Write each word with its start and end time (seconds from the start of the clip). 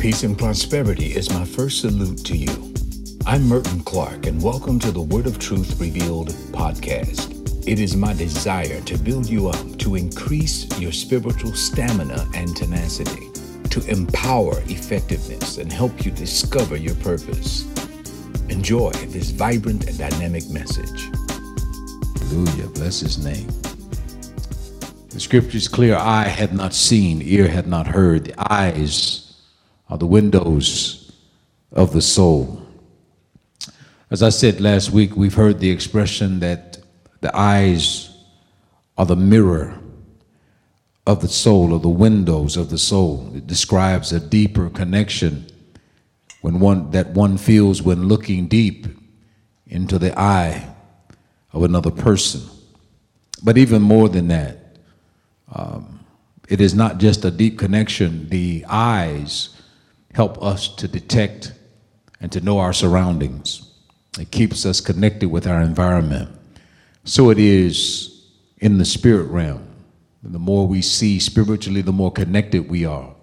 Peace 0.00 0.22
and 0.22 0.38
prosperity 0.38 1.14
is 1.14 1.28
my 1.28 1.44
first 1.44 1.82
salute 1.82 2.24
to 2.24 2.34
you. 2.34 2.72
I'm 3.26 3.46
Merton 3.46 3.80
Clark, 3.80 4.24
and 4.24 4.42
welcome 4.42 4.78
to 4.78 4.90
the 4.90 5.02
Word 5.02 5.26
of 5.26 5.38
Truth 5.38 5.78
Revealed 5.78 6.30
podcast. 6.52 7.68
It 7.68 7.80
is 7.80 7.96
my 7.96 8.14
desire 8.14 8.80
to 8.80 8.96
build 8.96 9.28
you 9.28 9.48
up, 9.48 9.78
to 9.80 9.96
increase 9.96 10.66
your 10.80 10.90
spiritual 10.90 11.52
stamina 11.52 12.26
and 12.34 12.56
tenacity, 12.56 13.28
to 13.68 13.86
empower 13.90 14.62
effectiveness, 14.68 15.58
and 15.58 15.70
help 15.70 16.02
you 16.02 16.10
discover 16.12 16.78
your 16.78 16.94
purpose. 16.94 17.66
Enjoy 18.48 18.92
this 19.08 19.28
vibrant 19.32 19.86
and 19.86 19.98
dynamic 19.98 20.48
message. 20.48 21.10
Hallelujah. 22.20 22.68
Bless 22.68 23.00
his 23.00 23.22
name. 23.22 23.48
The 25.10 25.20
scripture 25.20 25.58
is 25.58 25.68
clear 25.68 25.96
eye 25.96 26.28
had 26.28 26.54
not 26.54 26.72
seen, 26.72 27.20
ear 27.20 27.48
had 27.48 27.66
not 27.66 27.86
heard. 27.86 28.24
The 28.24 28.50
eyes 28.50 29.29
are 29.90 29.98
the 29.98 30.06
windows 30.06 31.12
of 31.72 31.92
the 31.92 32.00
soul. 32.00 32.62
As 34.10 34.22
I 34.22 34.28
said 34.28 34.60
last 34.60 34.90
week, 34.90 35.16
we've 35.16 35.34
heard 35.34 35.58
the 35.58 35.70
expression 35.70 36.40
that 36.40 36.78
the 37.20 37.36
eyes 37.36 38.10
are 38.96 39.06
the 39.06 39.16
mirror 39.16 39.78
of 41.06 41.20
the 41.22 41.28
soul, 41.28 41.72
or 41.72 41.80
the 41.80 41.88
windows 41.88 42.56
of 42.56 42.70
the 42.70 42.78
soul. 42.78 43.32
It 43.34 43.46
describes 43.46 44.12
a 44.12 44.20
deeper 44.20 44.70
connection 44.70 45.46
when 46.40 46.60
one 46.60 46.90
that 46.92 47.08
one 47.10 47.36
feels 47.36 47.82
when 47.82 48.06
looking 48.06 48.46
deep 48.46 48.86
into 49.66 49.98
the 49.98 50.18
eye 50.18 50.72
of 51.52 51.64
another 51.64 51.90
person. 51.90 52.42
But 53.42 53.58
even 53.58 53.82
more 53.82 54.08
than 54.08 54.28
that, 54.28 54.76
um, 55.52 56.00
it 56.48 56.60
is 56.60 56.74
not 56.74 56.98
just 56.98 57.24
a 57.24 57.30
deep 57.30 57.58
connection. 57.58 58.28
The 58.28 58.64
eyes 58.68 59.50
help 60.14 60.42
us 60.42 60.68
to 60.76 60.88
detect 60.88 61.52
and 62.20 62.30
to 62.32 62.40
know 62.40 62.58
our 62.58 62.72
surroundings. 62.72 63.70
It 64.18 64.30
keeps 64.30 64.66
us 64.66 64.80
connected 64.80 65.30
with 65.30 65.46
our 65.46 65.62
environment. 65.62 66.36
So 67.04 67.30
it 67.30 67.38
is 67.38 68.26
in 68.58 68.78
the 68.78 68.84
spirit 68.84 69.30
realm. 69.30 69.66
The 70.22 70.38
more 70.38 70.66
we 70.66 70.82
see 70.82 71.18
spiritually, 71.18 71.80
the 71.80 71.92
more 71.92 72.12
connected 72.12 72.68
we 72.68 72.84
are. 72.84 73.14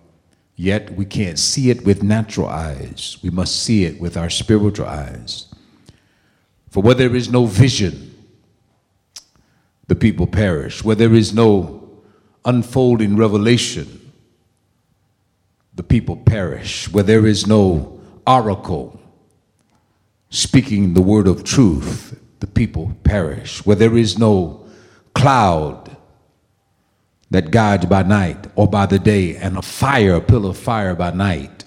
Yet 0.55 0.93
we 0.93 1.05
can't 1.05 1.37
see 1.37 1.69
it 1.69 1.85
with 1.85 2.01
natural 2.01 2.47
eyes. 2.47 3.17
We 3.21 3.29
must 3.29 3.61
see 3.61 3.85
it 3.85 4.01
with 4.01 4.17
our 4.17 4.31
spiritual 4.31 4.87
eyes. 4.87 5.53
For 6.71 6.81
where 6.81 6.95
there 6.95 7.15
is 7.15 7.29
no 7.29 7.45
vision, 7.45 8.15
the 9.87 9.95
people 9.95 10.25
perish. 10.25 10.83
Where 10.83 10.95
there 10.95 11.13
is 11.13 11.33
no 11.33 12.01
unfolding 12.43 13.15
revelation, 13.15 13.96
the 15.77 15.83
people 15.83 16.17
perish. 16.17 16.91
Where 16.91 17.03
there 17.03 17.25
is 17.25 17.47
no 17.47 18.01
oracle 18.25 18.99
speaking 20.29 20.93
the 20.93 21.01
word 21.01 21.27
of 21.27 21.43
truth, 21.43 22.19
the 22.41 22.47
people 22.47 22.91
perish. 23.03 23.65
Where 23.65 23.75
there 23.75 23.95
is 23.95 24.17
no 24.17 24.67
cloud 25.13 25.95
that 27.29 27.51
guides 27.51 27.85
by 27.85 28.03
night 28.03 28.47
or 28.55 28.67
by 28.67 28.87
the 28.87 28.99
day, 28.99 29.35
and 29.37 29.57
a 29.57 29.61
fire, 29.61 30.15
a 30.15 30.21
pillar 30.21 30.49
of 30.49 30.57
fire 30.57 30.95
by 30.95 31.11
night, 31.11 31.63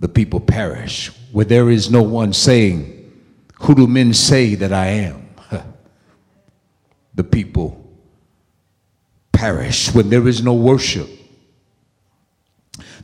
the 0.00 0.08
people 0.08 0.40
perish. 0.40 1.08
Where 1.32 1.44
there 1.44 1.68
is 1.68 1.90
no 1.90 2.02
one 2.02 2.32
saying, 2.32 3.12
Who 3.60 3.74
do 3.74 3.86
men 3.86 4.14
say 4.14 4.54
that 4.54 4.72
I 4.72 4.86
am? 4.86 5.28
the 7.14 7.24
people 7.24 7.84
perish. 9.32 9.94
When 9.94 10.08
there 10.08 10.26
is 10.26 10.42
no 10.42 10.54
worship 10.54 11.19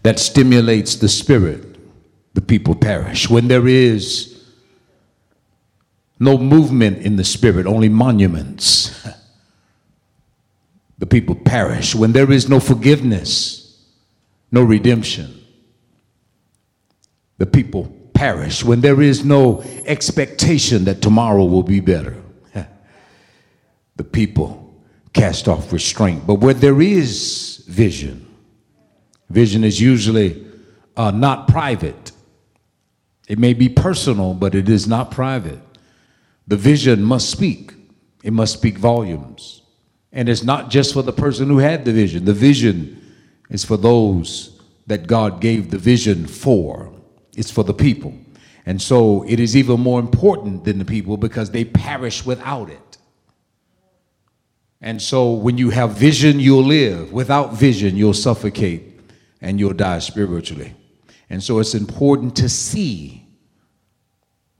that 0.07 0.21
stimulates 0.21 0.95
the 0.97 1.09
spirit, 1.09 1.65
the 2.35 2.41
people 2.41 2.77
perish. 2.77 3.29
When 3.29 3.49
there 3.49 3.67
is 3.67 4.37
no 6.21 6.39
movement 6.39 6.99
in 6.99 7.17
the 7.17 7.25
spirit, 7.25 7.67
only 7.67 7.89
monuments. 7.89 9.07
the 10.99 11.07
people 11.07 11.35
perish. 11.35 11.95
When 11.95 12.13
there 12.13 12.31
is 12.31 12.49
no 12.49 12.61
forgiveness, 12.61 13.85
no 14.53 14.63
redemption, 14.63 15.45
the 17.39 17.47
people 17.47 17.93
perish. 18.15 18.65
When 18.65 18.81
there 18.81 19.03
is 19.03 19.25
no 19.25 19.63
expectation 19.85 20.85
that 20.85 21.03
tomorrow 21.03 21.45
will 21.45 21.63
be 21.63 21.81
better, 21.81 22.23
the 23.97 24.05
people 24.05 24.73
cast 25.13 25.49
off 25.49 25.73
restraint. 25.73 26.27
But 26.27 26.37
where 26.37 26.55
there 26.55 26.81
is 26.81 27.65
vision, 27.67 28.26
vision 29.29 29.65
is 29.65 29.81
usually 29.81 30.47
uh, 30.97 31.11
not 31.11 31.49
private. 31.49 32.13
It 33.29 33.39
may 33.39 33.55
be 33.55 33.69
personal, 33.69 34.35
but 34.35 34.55
it 34.55 34.69
is 34.69 34.87
not 34.87 35.11
private. 35.11 35.61
The 36.47 36.57
vision 36.57 37.03
must 37.03 37.29
speak, 37.31 37.75
it 38.23 38.33
must 38.33 38.55
speak 38.55 38.79
volumes. 38.79 39.63
And 40.13 40.29
it's 40.29 40.45
not 40.45 40.71
just 40.71 40.95
for 40.95 41.03
the 41.03 41.13
person 41.13 41.49
who 41.49 41.59
had 41.59 41.85
the 41.85 41.93
vision, 41.93 42.25
the 42.25 42.33
vision 42.33 43.03
is 43.51 43.65
for 43.65 43.77
those 43.77 44.61
that 44.87 45.07
God 45.07 45.41
gave 45.41 45.71
the 45.71 45.79
vision 45.79 46.27
for, 46.27 46.93
it's 47.37 47.51
for 47.51 47.65
the 47.65 47.75
people. 47.75 48.15
And 48.65 48.81
so 48.81 49.25
it 49.29 49.39
is 49.39 49.57
even 49.57 49.81
more 49.81 50.01
important 50.01 50.65
than 50.65 50.79
the 50.79 50.85
people 50.85 51.17
because 51.17 51.51
they 51.51 51.65
perish 51.65 52.25
without 52.25 52.71
it. 52.71 52.99
And 54.81 55.01
so 55.01 55.33
when 55.33 55.59
you 55.59 55.71
have 55.71 55.93
vision, 55.93 56.39
you'll 56.41 56.65
live. 56.65 57.13
Without 57.13 57.55
vision, 57.55 57.97
you'll 57.97 58.15
suffocate 58.15 58.96
and 59.41 59.59
you'll 59.61 59.73
die 59.73 59.99
spiritually. 59.99 60.75
And 61.29 61.43
so 61.43 61.59
it's 61.59 61.75
important 61.75 62.37
to 62.37 62.49
see 62.49 63.27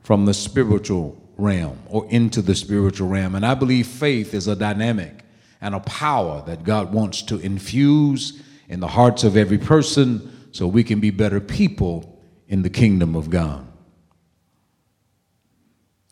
from 0.01 0.25
the 0.27 0.35
spiritual 0.35 1.21
realm 1.37 1.79
or 1.89 2.07
into 2.11 2.43
the 2.43 2.55
spiritual 2.55 3.09
realm. 3.09 3.35
And 3.35 3.45
I 3.45 3.55
believe 3.55 3.87
faith 3.87 4.35
is 4.35 4.49
a 4.49 4.57
dynamic 4.57 5.25
and 5.61 5.75
a 5.75 5.81
power 5.81 6.43
that 6.47 6.65
God 6.65 6.93
wants 6.93 7.23
to 7.23 7.39
infuse 7.39 8.43
in 8.69 8.81
the 8.81 8.89
hearts 8.89 9.25
of 9.25 9.37
every 9.37 9.59
person 9.59 10.49
so 10.53 10.67
we 10.67 10.85
can 10.85 11.01
be 11.01 11.11
better 11.11 11.41
people 11.41 12.21
in 12.49 12.63
the 12.63 12.71
kingdom 12.71 13.15
of 13.15 13.31
God. 13.31 13.67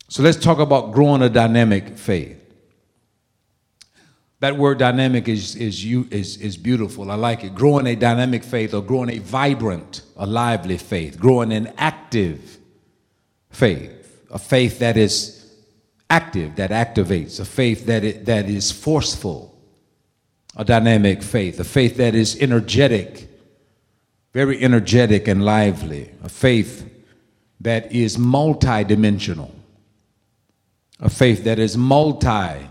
So 0.07 0.23
let's 0.23 0.37
talk 0.37 0.59
about 0.59 0.93
growing 0.93 1.21
a 1.21 1.29
dynamic 1.29 1.97
faith. 1.97 2.44
That 4.41 4.57
word 4.57 4.79
dynamic 4.79 5.27
is, 5.27 5.55
is, 5.55 5.83
you, 5.83 6.07
is, 6.11 6.37
is 6.37 6.57
beautiful. 6.57 7.09
I 7.09 7.15
like 7.15 7.43
it. 7.43 7.55
Growing 7.55 7.87
a 7.87 7.95
dynamic 7.95 8.43
faith 8.43 8.73
or 8.73 8.81
growing 8.81 9.09
a 9.09 9.19
vibrant, 9.19 10.01
a 10.17 10.25
lively 10.25 10.77
faith, 10.77 11.19
growing 11.19 11.53
an 11.53 11.71
active 11.77 12.59
faith, 13.49 14.21
a 14.29 14.39
faith 14.39 14.79
that 14.79 14.97
is 14.97 15.53
active, 16.09 16.57
that 16.57 16.71
activates, 16.71 17.39
a 17.39 17.45
faith 17.45 17.85
that, 17.85 18.03
it, 18.03 18.25
that 18.25 18.49
is 18.49 18.71
forceful, 18.71 19.57
a 20.57 20.65
dynamic 20.65 21.23
faith, 21.23 21.59
a 21.59 21.63
faith 21.63 21.97
that 21.97 22.13
is 22.13 22.37
energetic, 22.41 23.29
very 24.33 24.61
energetic 24.61 25.27
and 25.29 25.45
lively, 25.45 26.11
a 26.23 26.29
faith 26.29 26.91
that 27.61 27.91
is 27.91 28.17
multidimensional, 28.17 29.51
a 30.99 31.09
faith 31.09 31.45
that 31.45 31.57
is 31.57 31.77
multi 31.77 32.67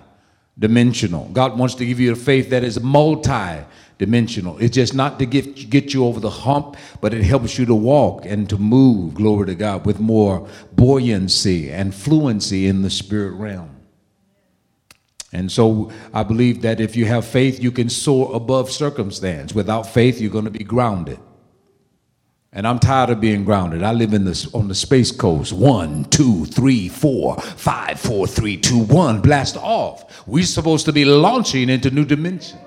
dimensional. 0.59 1.29
God 1.33 1.59
wants 1.59 1.75
to 1.77 1.87
give 1.87 1.99
you 2.01 2.13
a 2.13 2.17
faith 2.17 2.51
that 2.51 2.65
is 2.65 2.81
multi 2.81 3.65
dimensional. 3.99 4.59
It's 4.59 4.75
just 4.75 4.95
not 4.95 5.19
to 5.21 5.27
get, 5.27 5.71
get 5.71 5.95
you 5.95 6.05
over 6.05 6.21
the 6.21 6.31
hump, 6.31 6.77
but 7.01 7.15
it 7.15 7.23
helps 7.23 7.59
you 7.59 7.67
to 7.67 7.75
walk 7.75 8.27
and 8.27 8.49
to 8.51 8.57
move, 8.57 9.15
glory 9.15 9.47
to 9.47 9.55
God, 9.55 9.87
with 9.87 10.01
more 10.01 10.49
buoyancy 10.73 11.71
and 11.71 11.95
fluency 11.95 12.67
in 12.67 12.83
the 12.83 12.91
spirit 12.91 13.33
realm. 13.33 13.71
And 15.33 15.51
so 15.51 15.91
I 16.13 16.23
believe 16.23 16.63
that 16.63 16.81
if 16.81 16.95
you 16.97 17.07
have 17.07 17.25
faith, 17.25 17.61
you 17.61 17.73
can 17.73 17.89
soar 17.89 18.35
above 18.35 18.71
circumstance. 18.71 19.53
Without 19.53 19.83
faith, 19.83 20.21
you're 20.21 20.31
going 20.31 20.45
to 20.45 20.51
be 20.51 20.65
grounded. 20.65 21.19
And 22.57 22.69
I'm 22.69 22.79
tired 22.79 23.11
of 23.11 23.21
being 23.21 23.45
grounded. 23.45 23.83
I 23.83 23.93
live 23.93 24.15
in 24.15 24.25
this 24.25 24.53
on 24.55 24.69
the 24.69 24.77
space 24.77 25.11
coast. 25.11 25.53
One, 25.53 26.05
two, 26.05 26.45
three, 26.45 26.89
four, 26.89 27.37
five, 27.41 27.99
four, 27.99 28.29
three, 28.29 28.57
two, 28.57 28.79
one. 28.85 29.21
Blast 29.21 29.57
off. 29.57 30.25
We're 30.27 30.45
supposed 30.45 30.87
to 30.87 30.93
be 30.93 31.05
launching 31.05 31.69
into 31.69 31.91
new 31.91 32.05
dimensions. 32.05 32.61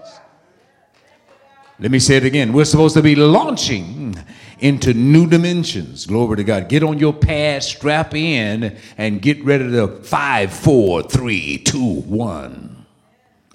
Let 1.80 1.92
me 1.92 2.00
say 2.00 2.18
it 2.18 2.26
again. 2.26 2.52
We're 2.52 2.66
supposed 2.66 2.96
to 2.96 3.02
be 3.02 3.16
launching 3.16 4.18
into 4.60 4.94
new 4.94 5.26
dimensions. 5.26 6.06
Glory 6.06 6.38
to 6.38 6.44
God. 6.44 6.68
Get 6.68 6.84
on 6.84 6.98
your 6.98 7.14
pad, 7.14 7.64
strap 7.64 8.14
in, 8.14 8.78
and 8.98 9.22
get 9.22 9.42
ready 9.46 9.72
to 9.72 9.88
five, 9.88 10.52
four, 10.52 11.04
three, 11.04 11.60
two, 11.60 12.02
one. 12.02 12.86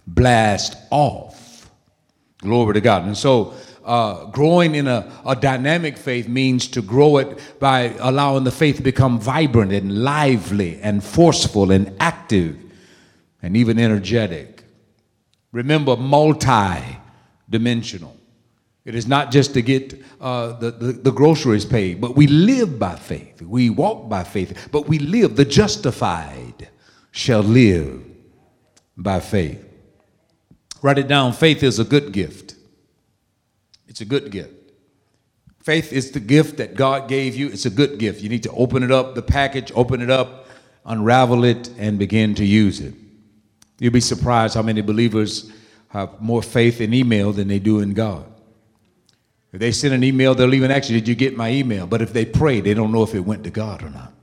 Blast 0.07 0.77
off. 0.91 1.71
Glory 2.39 2.75
to 2.75 2.81
God. 2.81 3.05
And 3.05 3.19
so 3.19 3.55
uh, 3.85 4.27
growing 4.27 4.75
in 4.75 4.87
a, 4.87 5.11
a 5.27 5.37
dynamic 5.37 5.97
faith 5.97 6.29
means 6.29 6.69
to 6.69 6.83
grow 6.83 7.19
it 7.19 7.59
by 7.59 7.95
allowing 8.01 8.45
the 8.45 8.51
faith 8.51 8.77
to 8.77 8.83
become 8.83 9.19
vibrant 9.19 9.73
and 9.73 10.05
lively 10.05 10.81
and 10.81 11.03
forceful 11.03 11.71
and 11.71 11.95
active 12.01 12.57
and 13.43 13.57
even 13.57 13.79
energetic. 13.79 14.65
Remember, 15.53 15.97
multi 15.97 16.99
dimensional. 17.49 18.17
It 18.85 18.95
is 18.95 19.07
not 19.07 19.31
just 19.31 19.55
to 19.55 19.63
get 19.63 20.03
uh, 20.21 20.55
the, 20.59 20.71
the, 20.73 20.93
the 20.93 21.13
groceries 21.13 21.65
paid, 21.65 22.01
but 22.01 22.17
we 22.17 22.27
live 22.27 22.79
by 22.79 22.97
faith. 22.97 23.41
We 23.41 23.71
walk 23.71 24.09
by 24.09 24.25
faith, 24.25 24.69
but 24.73 24.89
we 24.89 24.99
live. 24.99 25.37
The 25.37 25.45
justified 25.45 26.69
shall 27.13 27.43
live 27.43 28.03
by 28.97 29.21
faith. 29.21 29.65
Write 30.81 30.99
it 30.99 31.07
down. 31.07 31.33
Faith 31.33 31.63
is 31.63 31.79
a 31.79 31.85
good 31.85 32.13
gift. 32.13 32.52
It's 33.93 34.01
a 34.01 34.07
good 34.07 34.31
gift. 34.31 34.73
Faith 35.59 35.93
is 35.93 36.13
the 36.13 36.19
gift 36.19 36.57
that 36.57 36.77
God 36.77 37.11
gave 37.11 37.37
you. 37.37 37.49
It's 37.49 37.67
a 37.67 37.71
good 37.71 37.99
gift. 37.99 38.23
You 38.23 38.31
need 38.31 38.43
to 38.45 38.51
open 38.53 38.83
it 38.83 38.91
up, 38.91 39.15
the 39.15 39.21
package, 39.21 39.71
open 39.75 40.01
it 40.01 40.09
up, 40.09 40.47
unravel 40.87 41.45
it, 41.45 41.69
and 41.77 41.99
begin 41.99 42.35
to 42.37 42.45
use 42.47 42.81
it. 42.81 42.95
You'll 43.81 43.93
be 43.93 44.01
surprised 44.01 44.55
how 44.55 44.63
many 44.63 44.81
believers 44.81 45.53
have 45.89 46.23
more 46.23 46.41
faith 46.41 46.81
in 46.81 46.95
email 46.95 47.33
than 47.35 47.49
they 47.49 47.59
do 47.59 47.81
in 47.81 47.93
God. 47.93 48.25
If 49.53 49.61
they 49.61 49.73
send 49.73 49.93
an 49.93 50.03
email, 50.03 50.35
they'll 50.35 50.55
even 50.55 50.71
you, 50.71 50.81
Did 50.81 51.07
you 51.07 51.15
get 51.15 51.37
my 51.37 51.51
email? 51.51 51.87
But 51.87 52.01
if 52.01 52.15
they 52.15 52.25
pray, 52.25 52.63
they 52.63 52.73
don't 52.73 52.93
know 52.93 53.03
if 53.03 53.15
it 53.15 53.21
went 53.21 53.45
to 53.45 53.51
God 53.51 53.83
or 53.83 53.91
not. 53.91 54.15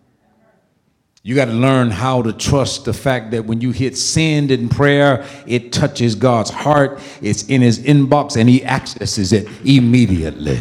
You 1.30 1.36
got 1.36 1.46
to 1.46 1.52
learn 1.52 1.92
how 1.92 2.24
to 2.24 2.34
trust 2.34 2.86
the 2.86 2.94
fact 2.94 3.30
that 3.30 3.46
when 3.46 3.62
you 3.62 3.70
hit 3.70 3.96
send 3.96 4.50
in 4.50 4.68
prayer, 4.68 5.24
it 5.46 5.72
touches 5.72 6.16
God's 6.16 6.50
heart, 6.50 7.00
it's 7.22 7.44
in 7.44 7.62
his 7.62 7.78
inbox, 7.78 8.36
and 8.36 8.50
he 8.50 8.66
accesses 8.66 9.32
it 9.32 9.48
immediately. 9.64 10.58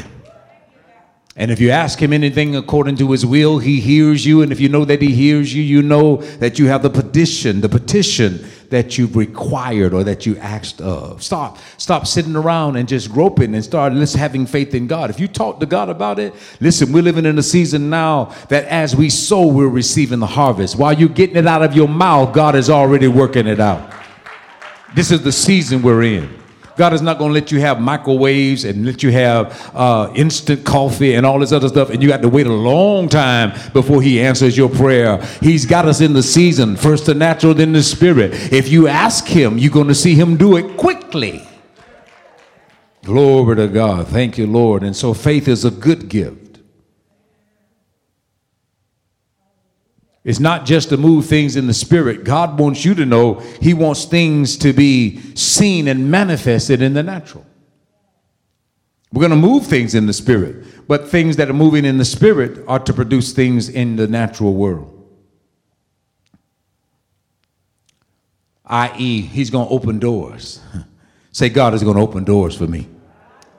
And 1.38 1.52
if 1.52 1.60
you 1.60 1.70
ask 1.70 2.02
him 2.02 2.12
anything 2.12 2.56
according 2.56 2.96
to 2.96 3.12
his 3.12 3.24
will, 3.24 3.60
he 3.60 3.78
hears 3.78 4.26
you. 4.26 4.42
And 4.42 4.50
if 4.50 4.58
you 4.58 4.68
know 4.68 4.84
that 4.84 5.00
he 5.00 5.14
hears 5.14 5.54
you, 5.54 5.62
you 5.62 5.82
know 5.82 6.16
that 6.16 6.58
you 6.58 6.66
have 6.66 6.82
the 6.82 6.90
petition, 6.90 7.60
the 7.60 7.68
petition 7.68 8.44
that 8.70 8.98
you've 8.98 9.14
required 9.14 9.94
or 9.94 10.02
that 10.02 10.26
you 10.26 10.36
asked 10.38 10.80
of. 10.80 11.22
Stop, 11.22 11.58
stop 11.76 12.08
sitting 12.08 12.34
around 12.34 12.74
and 12.74 12.88
just 12.88 13.12
groping 13.12 13.54
and 13.54 13.64
start 13.64 13.92
let's 13.92 14.14
having 14.14 14.46
faith 14.46 14.74
in 14.74 14.88
God. 14.88 15.10
If 15.10 15.20
you 15.20 15.28
talk 15.28 15.60
to 15.60 15.66
God 15.66 15.88
about 15.88 16.18
it, 16.18 16.34
listen, 16.60 16.92
we're 16.92 17.04
living 17.04 17.24
in 17.24 17.38
a 17.38 17.42
season 17.42 17.88
now 17.88 18.34
that 18.48 18.64
as 18.64 18.96
we 18.96 19.08
sow, 19.08 19.46
we're 19.46 19.68
receiving 19.68 20.18
the 20.18 20.26
harvest. 20.26 20.76
While 20.76 20.94
you're 20.94 21.08
getting 21.08 21.36
it 21.36 21.46
out 21.46 21.62
of 21.62 21.72
your 21.72 21.88
mouth, 21.88 22.34
God 22.34 22.56
is 22.56 22.68
already 22.68 23.06
working 23.06 23.46
it 23.46 23.60
out. 23.60 23.94
This 24.92 25.12
is 25.12 25.22
the 25.22 25.32
season 25.32 25.82
we're 25.82 26.02
in. 26.02 26.47
God 26.78 26.94
is 26.94 27.02
not 27.02 27.18
going 27.18 27.30
to 27.30 27.34
let 27.34 27.50
you 27.50 27.60
have 27.60 27.80
microwaves 27.80 28.64
and 28.64 28.86
let 28.86 29.02
you 29.02 29.10
have 29.10 29.70
uh, 29.74 30.12
instant 30.14 30.64
coffee 30.64 31.14
and 31.14 31.26
all 31.26 31.40
this 31.40 31.50
other 31.50 31.68
stuff, 31.68 31.90
and 31.90 32.00
you 32.00 32.08
got 32.08 32.22
to 32.22 32.28
wait 32.28 32.46
a 32.46 32.52
long 32.52 33.08
time 33.08 33.50
before 33.72 34.00
He 34.00 34.20
answers 34.20 34.56
your 34.56 34.68
prayer. 34.68 35.20
He's 35.40 35.66
got 35.66 35.86
us 35.86 36.00
in 36.00 36.12
the 36.12 36.22
season, 36.22 36.76
first 36.76 37.06
the 37.06 37.14
natural, 37.14 37.52
then 37.52 37.72
the 37.72 37.82
spirit. 37.82 38.32
If 38.52 38.68
you 38.68 38.86
ask 38.86 39.26
Him, 39.26 39.58
you're 39.58 39.72
going 39.72 39.88
to 39.88 39.94
see 39.94 40.14
Him 40.14 40.36
do 40.36 40.56
it 40.56 40.76
quickly. 40.76 41.46
Glory 43.02 43.56
to 43.56 43.66
God. 43.66 44.06
Thank 44.06 44.38
you, 44.38 44.46
Lord. 44.46 44.84
And 44.84 44.94
so 44.94 45.14
faith 45.14 45.48
is 45.48 45.64
a 45.64 45.70
good 45.72 46.08
gift. 46.08 46.47
It's 50.28 50.40
not 50.40 50.66
just 50.66 50.90
to 50.90 50.98
move 50.98 51.24
things 51.24 51.56
in 51.56 51.66
the 51.66 51.72
spirit. 51.72 52.22
God 52.22 52.58
wants 52.58 52.84
you 52.84 52.94
to 52.96 53.06
know 53.06 53.36
He 53.62 53.72
wants 53.72 54.04
things 54.04 54.58
to 54.58 54.74
be 54.74 55.20
seen 55.34 55.88
and 55.88 56.10
manifested 56.10 56.82
in 56.82 56.92
the 56.92 57.02
natural. 57.02 57.46
We're 59.10 59.26
going 59.26 59.40
to 59.40 59.48
move 59.48 59.66
things 59.66 59.94
in 59.94 60.04
the 60.04 60.12
spirit, 60.12 60.86
but 60.86 61.08
things 61.08 61.36
that 61.36 61.48
are 61.48 61.54
moving 61.54 61.86
in 61.86 61.96
the 61.96 62.04
spirit 62.04 62.62
are 62.68 62.78
to 62.78 62.92
produce 62.92 63.32
things 63.32 63.70
in 63.70 63.96
the 63.96 64.06
natural 64.06 64.52
world. 64.52 64.94
I.e., 68.66 69.22
He's 69.22 69.48
going 69.48 69.66
to 69.66 69.72
open 69.72 69.98
doors. 69.98 70.60
Say, 71.32 71.48
God 71.48 71.72
is 71.72 71.82
going 71.82 71.96
to 71.96 72.02
open 72.02 72.24
doors 72.24 72.54
for 72.54 72.66
me. 72.66 72.86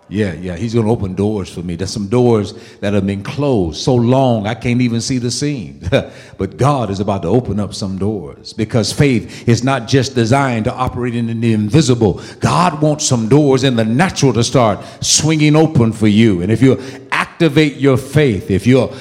Yeah, 0.09 0.33
yeah, 0.33 0.55
he's 0.55 0.73
going 0.73 0.87
to 0.87 0.91
open 0.91 1.13
doors 1.13 1.53
for 1.53 1.61
me. 1.61 1.75
There's 1.75 1.93
some 1.93 2.07
doors 2.07 2.53
that 2.79 2.93
have 2.93 3.05
been 3.05 3.21
closed 3.21 3.79
so 3.79 3.93
long 3.93 4.47
I 4.47 4.55
can't 4.55 4.81
even 4.81 5.01
see 5.01 5.19
the 5.19 5.29
seam. 5.29 5.81
but 6.37 6.57
God 6.57 6.89
is 6.89 6.99
about 6.99 7.21
to 7.21 7.27
open 7.27 7.59
up 7.59 7.75
some 7.75 7.99
doors 7.99 8.51
because 8.53 8.91
faith 8.91 9.47
is 9.47 9.63
not 9.63 9.87
just 9.87 10.15
designed 10.15 10.65
to 10.65 10.73
operate 10.73 11.15
in 11.15 11.39
the 11.39 11.53
invisible. 11.53 12.21
God 12.39 12.81
wants 12.81 13.05
some 13.05 13.29
doors 13.29 13.63
in 13.63 13.75
the 13.75 13.85
natural 13.85 14.33
to 14.33 14.43
start 14.43 14.83
swinging 15.03 15.55
open 15.55 15.93
for 15.93 16.07
you. 16.07 16.41
And 16.41 16.51
if 16.51 16.61
you 16.61 16.81
activate 17.11 17.75
your 17.75 17.95
faith, 17.95 18.49
if 18.49 18.65
you 18.65 18.91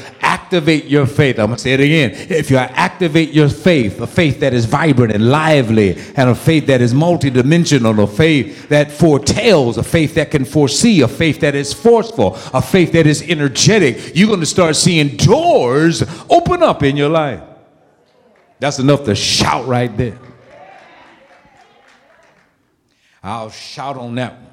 activate 0.48 0.86
your 0.86 1.04
faith, 1.04 1.38
I'm 1.38 1.48
going 1.48 1.58
to 1.58 1.62
say 1.62 1.74
it 1.74 1.80
again. 1.80 2.12
If 2.14 2.50
you 2.50 2.56
activate 2.56 3.34
your 3.34 3.50
faith, 3.50 4.00
a 4.00 4.06
faith 4.06 4.40
that 4.40 4.54
is 4.54 4.64
vibrant 4.64 5.12
and 5.12 5.28
lively, 5.28 5.94
and 6.16 6.30
a 6.30 6.34
faith 6.34 6.68
that 6.68 6.80
is 6.80 6.94
multidimensional, 6.94 8.02
a 8.02 8.06
faith 8.06 8.70
that 8.70 8.90
foretells, 8.90 9.76
a 9.76 9.82
faith 9.82 10.14
that 10.14 10.30
can 10.30 10.46
foresee, 10.46 11.02
a 11.02 11.08
faith 11.08 11.40
that 11.40 11.54
is 11.54 11.74
forceful, 11.74 12.38
a 12.54 12.62
faith 12.62 12.92
that 12.92 13.06
is 13.06 13.20
energetic, 13.28 14.16
you're 14.16 14.26
going 14.26 14.40
to 14.40 14.46
start 14.46 14.74
seeing 14.74 15.18
doors 15.18 16.02
open 16.30 16.62
up 16.62 16.82
in 16.82 16.96
your 16.96 17.10
life. 17.10 17.42
That's 18.58 18.78
enough 18.78 19.04
to 19.04 19.14
shout 19.14 19.66
right 19.66 19.94
there. 19.94 20.18
I'll 23.22 23.50
shout 23.50 23.98
on 23.98 24.14
that 24.14 24.32
one. 24.32 24.47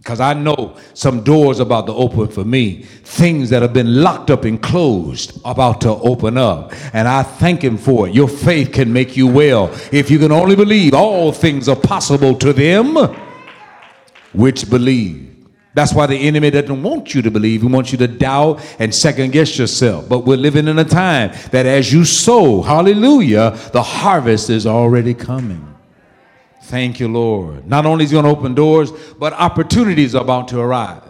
Because 0.00 0.18
I 0.18 0.32
know 0.32 0.76
some 0.94 1.22
doors 1.22 1.60
about 1.60 1.86
to 1.86 1.92
open 1.92 2.28
for 2.28 2.42
me. 2.42 2.84
Things 3.04 3.50
that 3.50 3.60
have 3.60 3.74
been 3.74 4.02
locked 4.02 4.30
up 4.30 4.44
and 4.44 4.60
closed 4.60 5.38
about 5.44 5.82
to 5.82 5.90
open 5.90 6.38
up. 6.38 6.72
And 6.94 7.06
I 7.06 7.22
thank 7.22 7.62
Him 7.62 7.76
for 7.76 8.08
it. 8.08 8.14
Your 8.14 8.28
faith 8.28 8.72
can 8.72 8.90
make 8.92 9.14
you 9.14 9.26
well. 9.26 9.70
If 9.92 10.10
you 10.10 10.18
can 10.18 10.32
only 10.32 10.56
believe, 10.56 10.94
all 10.94 11.32
things 11.32 11.68
are 11.68 11.76
possible 11.76 12.34
to 12.38 12.52
them 12.54 12.96
which 14.32 14.70
believe. 14.70 15.26
That's 15.74 15.94
why 15.94 16.06
the 16.06 16.16
enemy 16.16 16.50
doesn't 16.50 16.82
want 16.82 17.14
you 17.14 17.22
to 17.22 17.30
believe. 17.30 17.60
He 17.62 17.68
wants 17.68 17.92
you 17.92 17.98
to 17.98 18.08
doubt 18.08 18.60
and 18.78 18.92
second 18.92 19.32
guess 19.32 19.56
yourself. 19.56 20.08
But 20.08 20.20
we're 20.20 20.36
living 20.36 20.66
in 20.66 20.78
a 20.78 20.84
time 20.84 21.32
that 21.52 21.66
as 21.66 21.92
you 21.92 22.04
sow, 22.04 22.62
hallelujah, 22.62 23.50
the 23.72 23.82
harvest 23.82 24.50
is 24.50 24.66
already 24.66 25.14
coming. 25.14 25.69
Thank 26.70 27.00
you, 27.00 27.08
Lord. 27.08 27.66
Not 27.66 27.84
only 27.84 28.04
is 28.04 28.10
he 28.10 28.14
going 28.14 28.26
to 28.26 28.30
open 28.30 28.54
doors, 28.54 28.92
but 29.18 29.32
opportunities 29.32 30.14
are 30.14 30.22
about 30.22 30.46
to 30.48 30.60
arise. 30.60 31.02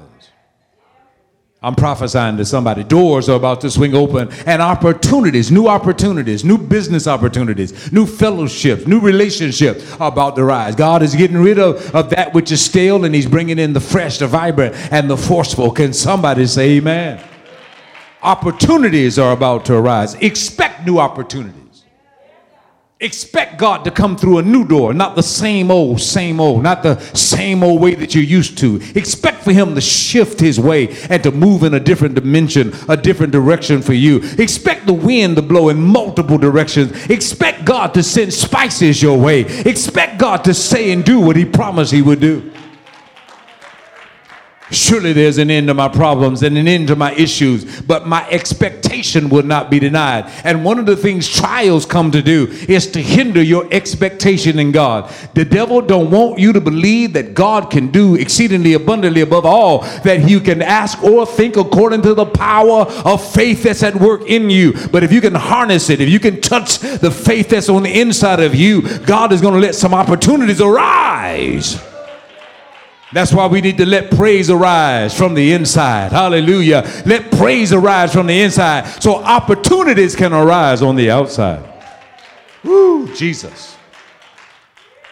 I'm 1.63 1.75
prophesying 1.75 2.39
to 2.39 2.47
somebody. 2.47 2.83
Doors 2.83 3.29
are 3.29 3.37
about 3.37 3.61
to 3.61 3.71
swing 3.71 3.95
open 3.95 4.33
and 4.47 4.63
opportunities, 4.63 5.51
new 5.51 5.69
opportunities, 5.69 6.47
new 6.47 6.57
business 6.57 7.07
opportunities, 7.07 7.93
new 7.93 8.07
fellowships, 8.07 8.87
new 8.87 9.01
relationships 9.01 9.85
are 10.01 10.09
about 10.09 10.35
to 10.37 10.45
rise. 10.45 10.75
God 10.75 11.03
is 11.03 11.15
getting 11.15 11.37
rid 11.37 11.59
of, 11.59 11.95
of 11.95 12.09
that 12.09 12.33
which 12.33 12.51
is 12.51 12.65
stale 12.65 13.05
and 13.05 13.15
He's 13.15 13.27
bringing 13.27 13.59
in 13.59 13.75
the 13.75 13.81
fresh, 13.81 14.17
the 14.17 14.27
vibrant, 14.27 14.75
and 14.91 15.11
the 15.11 15.17
forceful. 15.19 15.71
Can 15.71 15.93
somebody 15.93 16.47
say 16.47 16.79
amen? 16.79 17.23
Opportunities 18.23 19.19
are 19.19 19.33
about 19.33 19.67
to 19.67 19.75
arise. 19.75 20.15
Expect 20.15 20.87
new 20.87 20.99
opportunities. 20.99 21.60
Expect 23.03 23.57
God 23.57 23.83
to 23.85 23.91
come 23.91 24.15
through 24.15 24.39
a 24.39 24.43
new 24.43 24.63
door, 24.63 24.93
not 24.93 25.17
the 25.17 25.23
same 25.23 25.71
old, 25.71 26.03
same 26.03 26.39
old, 26.39 26.63
not 26.63 26.83
the 26.83 27.01
same 27.15 27.63
old 27.63 27.81
way 27.81 27.95
that 27.95 28.15
you're 28.15 28.23
used 28.23 28.59
to. 28.59 28.79
Expect 28.95 29.43
for 29.43 29.53
Him 29.53 29.75
to 29.75 29.81
shift 29.81 30.39
His 30.39 30.61
way 30.61 30.95
and 31.09 31.23
to 31.23 31.31
move 31.31 31.63
in 31.63 31.73
a 31.73 31.81
different 31.81 32.15
dimension, 32.15 32.75
a 32.91 32.99
different 32.99 33.33
direction 33.33 33.81
for 33.81 33.95
you. 33.95 34.21
Expect 34.37 34.85
the 34.85 34.93
wind 34.93 35.37
to 35.37 35.43
blow 35.43 35.71
in 35.71 35.81
multiple 35.81 36.37
directions. 36.37 36.93
Expect 37.09 37.65
God 37.65 37.95
to 37.95 38.03
send 38.03 38.35
spices 38.35 39.01
your 39.01 39.19
way. 39.19 39.47
Expect 39.65 40.19
God 40.19 40.45
to 40.45 40.53
say 40.53 40.93
and 40.93 41.03
do 41.03 41.21
what 41.21 41.37
He 41.37 41.47
promised 41.47 41.93
He 41.93 42.03
would 42.03 42.21
do. 42.21 42.53
Surely 44.71 45.13
there's 45.13 45.39
an 45.39 45.51
end 45.51 45.69
to 45.69 45.75
my 45.75 45.89
problems 45.89 46.43
and 46.43 46.57
an 46.57 46.69
end 46.69 46.89
to 46.89 46.97
my 46.97 47.13
issues, 47.15 47.81
but 47.83 48.07
my 48.07 48.29
expectation 48.29 49.29
will 49.29 49.43
not 49.43 49.71
be 49.71 49.79
denied. 49.81 50.31
And 50.45 50.65
one 50.65 50.79
of 50.79 50.87
the 50.87 50.97
things 50.97 51.29
trials 51.29 51.85
come 51.85 52.11
to 52.13 52.23
do 52.23 52.47
is 52.69 52.87
to 52.93 53.03
hinder 53.03 53.43
your 53.43 53.67
expectation 53.73 54.59
in 54.59 54.73
God. 54.73 55.13
The 55.35 55.45
devil 55.45 55.81
don't 55.81 56.11
want 56.11 56.39
you 56.39 56.53
to 56.53 56.61
believe 56.61 57.15
that 57.15 57.35
God 57.35 57.71
can 57.71 57.91
do 57.91 58.15
exceedingly 58.15 58.75
abundantly 58.75 59.23
above 59.23 59.45
all 59.45 59.81
that 60.05 60.29
you 60.29 60.41
can 60.41 60.63
ask 60.63 61.03
or 61.03 61.27
think 61.27 61.57
according 61.57 62.03
to 62.03 62.15
the 62.15 62.27
power 62.27 62.83
of 63.05 63.33
faith 63.33 63.65
that's 63.65 63.83
at 63.83 63.97
work 63.97 64.23
in 64.29 64.51
you. 64.51 64.73
But 64.89 65.03
if 65.03 65.13
you 65.13 65.21
can 65.21 65.35
harness 65.35 65.91
it, 65.91 66.01
if 66.01 66.09
you 66.09 66.21
can 66.21 66.41
touch 66.41 66.79
the 66.79 67.11
faith 67.11 67.49
that's 67.51 67.69
on 67.69 67.83
the 67.83 68.01
inside 68.01 68.41
of 68.41 68.55
you, 68.55 68.83
God 69.01 69.33
is 69.33 69.41
going 69.41 69.55
to 69.55 69.61
let 69.61 69.75
some 69.75 69.95
opportunities 69.95 70.61
arise. 70.61 71.90
That's 73.13 73.33
why 73.33 73.47
we 73.47 73.61
need 73.61 73.77
to 73.79 73.87
let 73.87 74.11
praise 74.13 74.51
arise 74.51 75.17
from 75.17 75.35
the 75.35 75.53
inside. 75.53 76.13
Hallelujah. 76.13 76.83
Let 77.05 77.33
praise 77.33 77.73
arise 77.73 78.13
from 78.13 78.29
the 78.29 78.41
inside 78.41 78.87
so 79.03 79.17
opportunities 79.17 80.15
can 80.15 80.33
arise 80.33 80.81
on 80.81 80.95
the 80.95 81.11
outside. 81.11 81.67
Woo, 82.63 83.13
Jesus. 83.15 83.77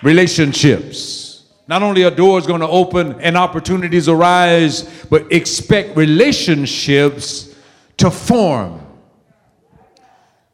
Relationships. 0.02 1.45
Not 1.67 1.83
only 1.83 2.05
are 2.05 2.11
doors 2.11 2.47
going 2.47 2.61
to 2.61 2.69
open 2.69 3.21
and 3.21 3.37
opportunities 3.37 4.09
arise, 4.09 5.05
but 5.11 5.31
expect 5.33 5.97
relationships 5.97 7.55
to 7.97 8.11
form. 8.11 8.81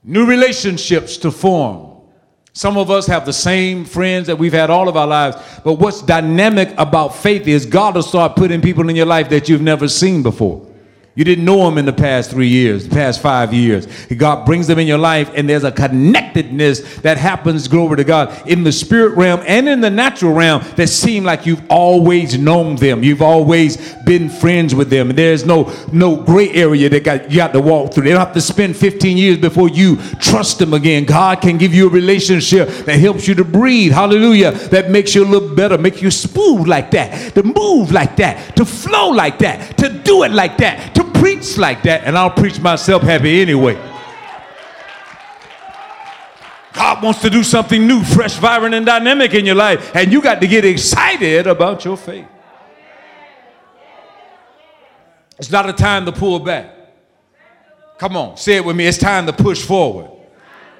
New 0.02 0.26
relationships 0.26 1.18
to 1.18 1.30
form. 1.30 1.93
Some 2.56 2.76
of 2.76 2.88
us 2.88 3.08
have 3.08 3.26
the 3.26 3.32
same 3.32 3.84
friends 3.84 4.28
that 4.28 4.38
we've 4.38 4.52
had 4.52 4.70
all 4.70 4.88
of 4.88 4.96
our 4.96 5.08
lives. 5.08 5.36
But 5.64 5.74
what's 5.74 6.00
dynamic 6.00 6.72
about 6.78 7.16
faith 7.16 7.48
is 7.48 7.66
God 7.66 7.96
will 7.96 8.02
start 8.02 8.36
putting 8.36 8.62
people 8.62 8.88
in 8.88 8.94
your 8.94 9.06
life 9.06 9.28
that 9.30 9.48
you've 9.48 9.60
never 9.60 9.88
seen 9.88 10.22
before. 10.22 10.64
You 11.16 11.22
didn't 11.22 11.44
know 11.44 11.64
them 11.64 11.78
in 11.78 11.84
the 11.84 11.92
past 11.92 12.32
three 12.32 12.48
years, 12.48 12.88
the 12.88 12.94
past 12.94 13.22
five 13.22 13.54
years. 13.54 13.86
God 14.16 14.44
brings 14.44 14.66
them 14.66 14.80
in 14.80 14.88
your 14.88 14.98
life, 14.98 15.30
and 15.36 15.48
there's 15.48 15.62
a 15.62 15.70
connectedness 15.70 16.96
that 17.02 17.18
happens, 17.18 17.68
glory 17.68 17.98
to 17.98 18.04
God, 18.04 18.48
in 18.48 18.64
the 18.64 18.72
spirit 18.72 19.16
realm 19.16 19.40
and 19.46 19.68
in 19.68 19.80
the 19.80 19.90
natural 19.90 20.32
realm 20.32 20.64
that 20.74 20.88
seem 20.88 21.22
like 21.22 21.46
you've 21.46 21.62
always 21.70 22.36
known 22.36 22.74
them. 22.74 23.04
You've 23.04 23.22
always 23.22 23.94
been 24.04 24.28
friends 24.28 24.74
with 24.74 24.90
them. 24.90 25.10
There's 25.10 25.44
no 25.46 25.72
no 25.92 26.16
gray 26.16 26.50
area 26.50 26.88
that 26.88 27.04
got 27.04 27.30
you 27.30 27.36
got 27.36 27.52
to 27.52 27.60
walk 27.60 27.94
through. 27.94 28.04
They 28.04 28.10
don't 28.10 28.18
have 28.18 28.34
to 28.34 28.40
spend 28.40 28.76
15 28.76 29.16
years 29.16 29.38
before 29.38 29.68
you 29.68 29.98
trust 30.18 30.58
them 30.58 30.74
again. 30.74 31.04
God 31.04 31.40
can 31.40 31.58
give 31.58 31.72
you 31.72 31.86
a 31.86 31.90
relationship 31.90 32.68
that 32.86 32.98
helps 32.98 33.28
you 33.28 33.36
to 33.36 33.44
breathe. 33.44 33.92
Hallelujah. 33.92 34.50
That 34.50 34.90
makes 34.90 35.14
you 35.14 35.24
look 35.24 35.54
better, 35.54 35.78
make 35.78 36.02
you 36.02 36.10
smooth 36.10 36.66
like 36.66 36.90
that, 36.90 37.34
to 37.36 37.44
move 37.44 37.92
like 37.92 38.16
that, 38.16 38.56
to 38.56 38.64
flow 38.64 39.10
like 39.10 39.38
that, 39.38 39.78
to 39.78 39.88
do 39.88 40.24
it 40.24 40.32
like 40.32 40.58
that, 40.58 40.94
to 40.96 41.03
preach 41.12 41.58
like 41.58 41.82
that, 41.82 42.04
and 42.04 42.16
I'll 42.16 42.30
preach 42.30 42.60
myself 42.60 43.02
happy 43.02 43.40
anyway. 43.40 43.74
God 46.72 47.02
wants 47.02 47.20
to 47.22 47.30
do 47.30 47.42
something 47.42 47.86
new, 47.86 48.02
fresh, 48.02 48.36
vibrant, 48.36 48.74
and 48.74 48.84
dynamic 48.84 49.32
in 49.34 49.46
your 49.46 49.54
life, 49.54 49.94
and 49.94 50.12
you 50.12 50.20
got 50.20 50.40
to 50.40 50.46
get 50.46 50.64
excited 50.64 51.46
about 51.46 51.84
your 51.84 51.96
faith. 51.96 52.26
It's 55.38 55.50
not 55.50 55.68
a 55.68 55.72
time 55.72 56.04
to 56.06 56.12
pull 56.12 56.40
back. 56.40 56.70
Come 57.98 58.16
on, 58.16 58.36
say 58.36 58.56
it 58.56 58.64
with 58.64 58.76
me. 58.76 58.86
It's 58.86 58.98
time 58.98 59.26
to 59.26 59.32
push 59.32 59.62
forward. 59.62 60.10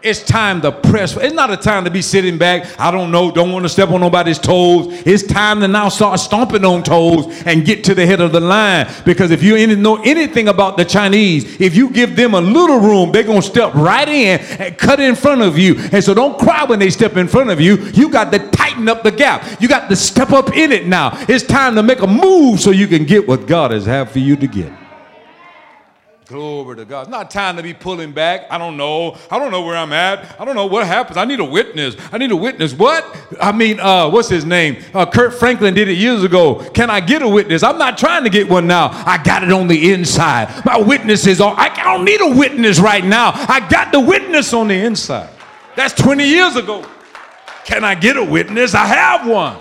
It's 0.05 0.23
time 0.23 0.61
to 0.61 0.71
press. 0.71 1.17
It's 1.17 1.35
not 1.35 1.51
a 1.51 1.57
time 1.57 1.85
to 1.87 1.91
be 1.91 2.03
sitting 2.03 2.37
back. 2.37 2.79
I 2.79 2.91
don't 2.91 3.11
know, 3.11 3.31
don't 3.31 3.51
want 3.51 3.65
to 3.65 3.71
step 3.71 3.89
on 3.89 4.03
nobody's 4.03 4.39
toes. 4.39 4.89
It's 5.07 5.23
time 5.23 5.61
to 5.61 5.69
now 5.69 5.89
start 5.89 6.21
stomping 6.21 6.63
on 6.63 6.83
toes 6.83 7.43
and 7.47 7.65
get 7.65 7.85
to 7.85 7.95
the 7.95 8.05
head 8.05 8.21
of 8.21 8.31
the 8.31 8.41
line. 8.41 8.87
Because 9.07 9.31
if 9.31 9.43
you 9.43 9.75
know 9.77 9.97
anything 10.03 10.49
about 10.49 10.77
the 10.77 10.85
Chinese, 10.85 11.59
if 11.59 11.75
you 11.75 11.89
give 11.89 12.17
them 12.17 12.35
a 12.35 12.41
little 12.43 12.81
room, 12.81 13.13
they're 13.13 13.23
going 13.23 13.41
to 13.41 13.47
step 13.47 13.73
right 13.73 14.07
in 14.07 14.41
and 14.61 14.77
cut 14.77 15.01
in 15.01 15.15
front 15.15 15.41
of 15.41 15.57
you. 15.57 15.77
And 15.91 16.05
so 16.05 16.13
don't 16.13 16.39
cry 16.39 16.65
when 16.65 16.81
they 16.81 16.91
step 16.91 17.17
in 17.17 17.27
front 17.27 17.49
of 17.49 17.59
you. 17.59 17.77
You 17.95 18.11
got 18.11 18.31
to 18.33 18.39
tighten 18.51 18.91
up 18.91 19.05
the 19.05 19.11
gap. 19.11 19.59
You 19.59 19.69
got 19.69 19.89
to 19.89 19.97
step 19.97 20.33
up 20.33 20.55
in 20.55 20.71
it 20.71 20.87
now. 20.87 21.13
It's 21.31 21.47
time 21.47 21.77
to 21.77 21.83
make 21.83 22.03
a 22.03 22.07
move 22.07 22.61
so 22.61 22.73
you 22.73 22.89
can 22.89 23.07
get 23.07 23.27
what 23.27 23.47
God 23.47 23.71
has 23.71 23.87
had 23.87 24.11
for 24.11 24.19
you 24.19 24.37
to 24.37 24.47
get. 24.47 24.84
Glory 26.27 26.77
to 26.77 26.87
God. 26.87 27.03
It's 27.03 27.11
not 27.11 27.31
time 27.31 27.59
to 27.59 27.63
be 27.63 27.75
pulling 27.75 28.13
back. 28.13 28.47
I 28.51 28.57
don't 28.57 28.79
know. 28.79 29.19
I 29.31 29.39
don't 29.39 29.51
know 29.51 29.61
where 29.61 29.77
I'm 29.77 29.93
at. 29.93 30.41
I 30.41 30.47
don't 30.47 30.55
know 30.55 30.65
what 30.65 30.87
happens. 30.87 31.19
I 31.19 31.27
need 31.27 31.39
a 31.39 31.45
witness. 31.45 31.97
I 32.11 32.17
need 32.17 32.31
a 32.31 32.37
witness. 32.37 32.73
What? 32.73 33.05
I 33.39 33.53
mean, 33.53 33.79
uh, 33.79 34.09
what's 34.09 34.31
his 34.31 34.47
name? 34.47 34.83
Uh, 34.95 35.05
Kirk 35.05 35.35
Franklin 35.35 35.75
did 35.75 35.89
it 35.89 35.99
years 35.99 36.25
ago. 36.25 36.67
Can 36.71 36.89
I 36.89 37.01
get 37.01 37.21
a 37.21 37.29
witness? 37.29 37.63
I'm 37.63 37.77
not 37.77 37.99
trying 37.99 38.25
to 38.25 38.31
get 38.31 38.49
one 38.49 38.67
now. 38.67 38.89
I 39.05 39.23
got 39.23 39.45
it 39.45 39.53
on 39.53 39.69
the 39.69 39.93
inside. 39.93 40.65
My 40.65 40.79
witness 40.79 41.27
is 41.27 41.43
on. 41.43 41.57
I 41.59 41.69
don't 41.85 42.07
need 42.07 42.23
a 42.23 42.35
witness 42.35 42.81
right 42.81 43.05
now. 43.05 43.33
I 43.35 43.67
got 43.69 43.93
the 43.93 44.01
witness 44.01 44.55
on 44.55 44.69
the 44.69 44.75
inside. 44.75 45.29
That's 45.77 45.93
20 45.93 46.27
years 46.27 46.57
ago. 46.57 46.87
Can 47.67 47.85
I 47.85 47.95
get 47.95 48.17
a 48.17 48.25
witness? 48.25 48.75
I 48.75 48.87
have 48.87 49.27
one. 49.29 49.59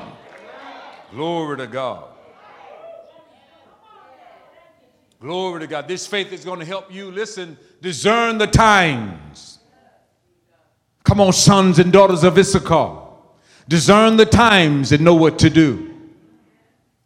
Glory 1.12 1.58
to 1.58 1.68
God. 1.68 2.13
Glory 5.24 5.62
to 5.62 5.68
God. 5.68 5.88
This 5.88 6.06
faith 6.06 6.34
is 6.34 6.44
going 6.44 6.60
to 6.60 6.66
help 6.66 6.94
you, 6.94 7.10
listen, 7.10 7.58
discern 7.82 8.38
the 8.38 8.46
times. 8.46 9.60
Come 11.06 11.22
on, 11.22 11.32
sons 11.32 11.80
and 11.80 11.94
daughters 11.94 12.26
of 12.26 12.38
Issachar. 12.38 13.08
Discern 13.70 14.18
the 14.18 14.26
times 14.26 14.92
and 14.92 15.02
know 15.02 15.16
what 15.16 15.40
to 15.40 15.50
do. 15.50 15.98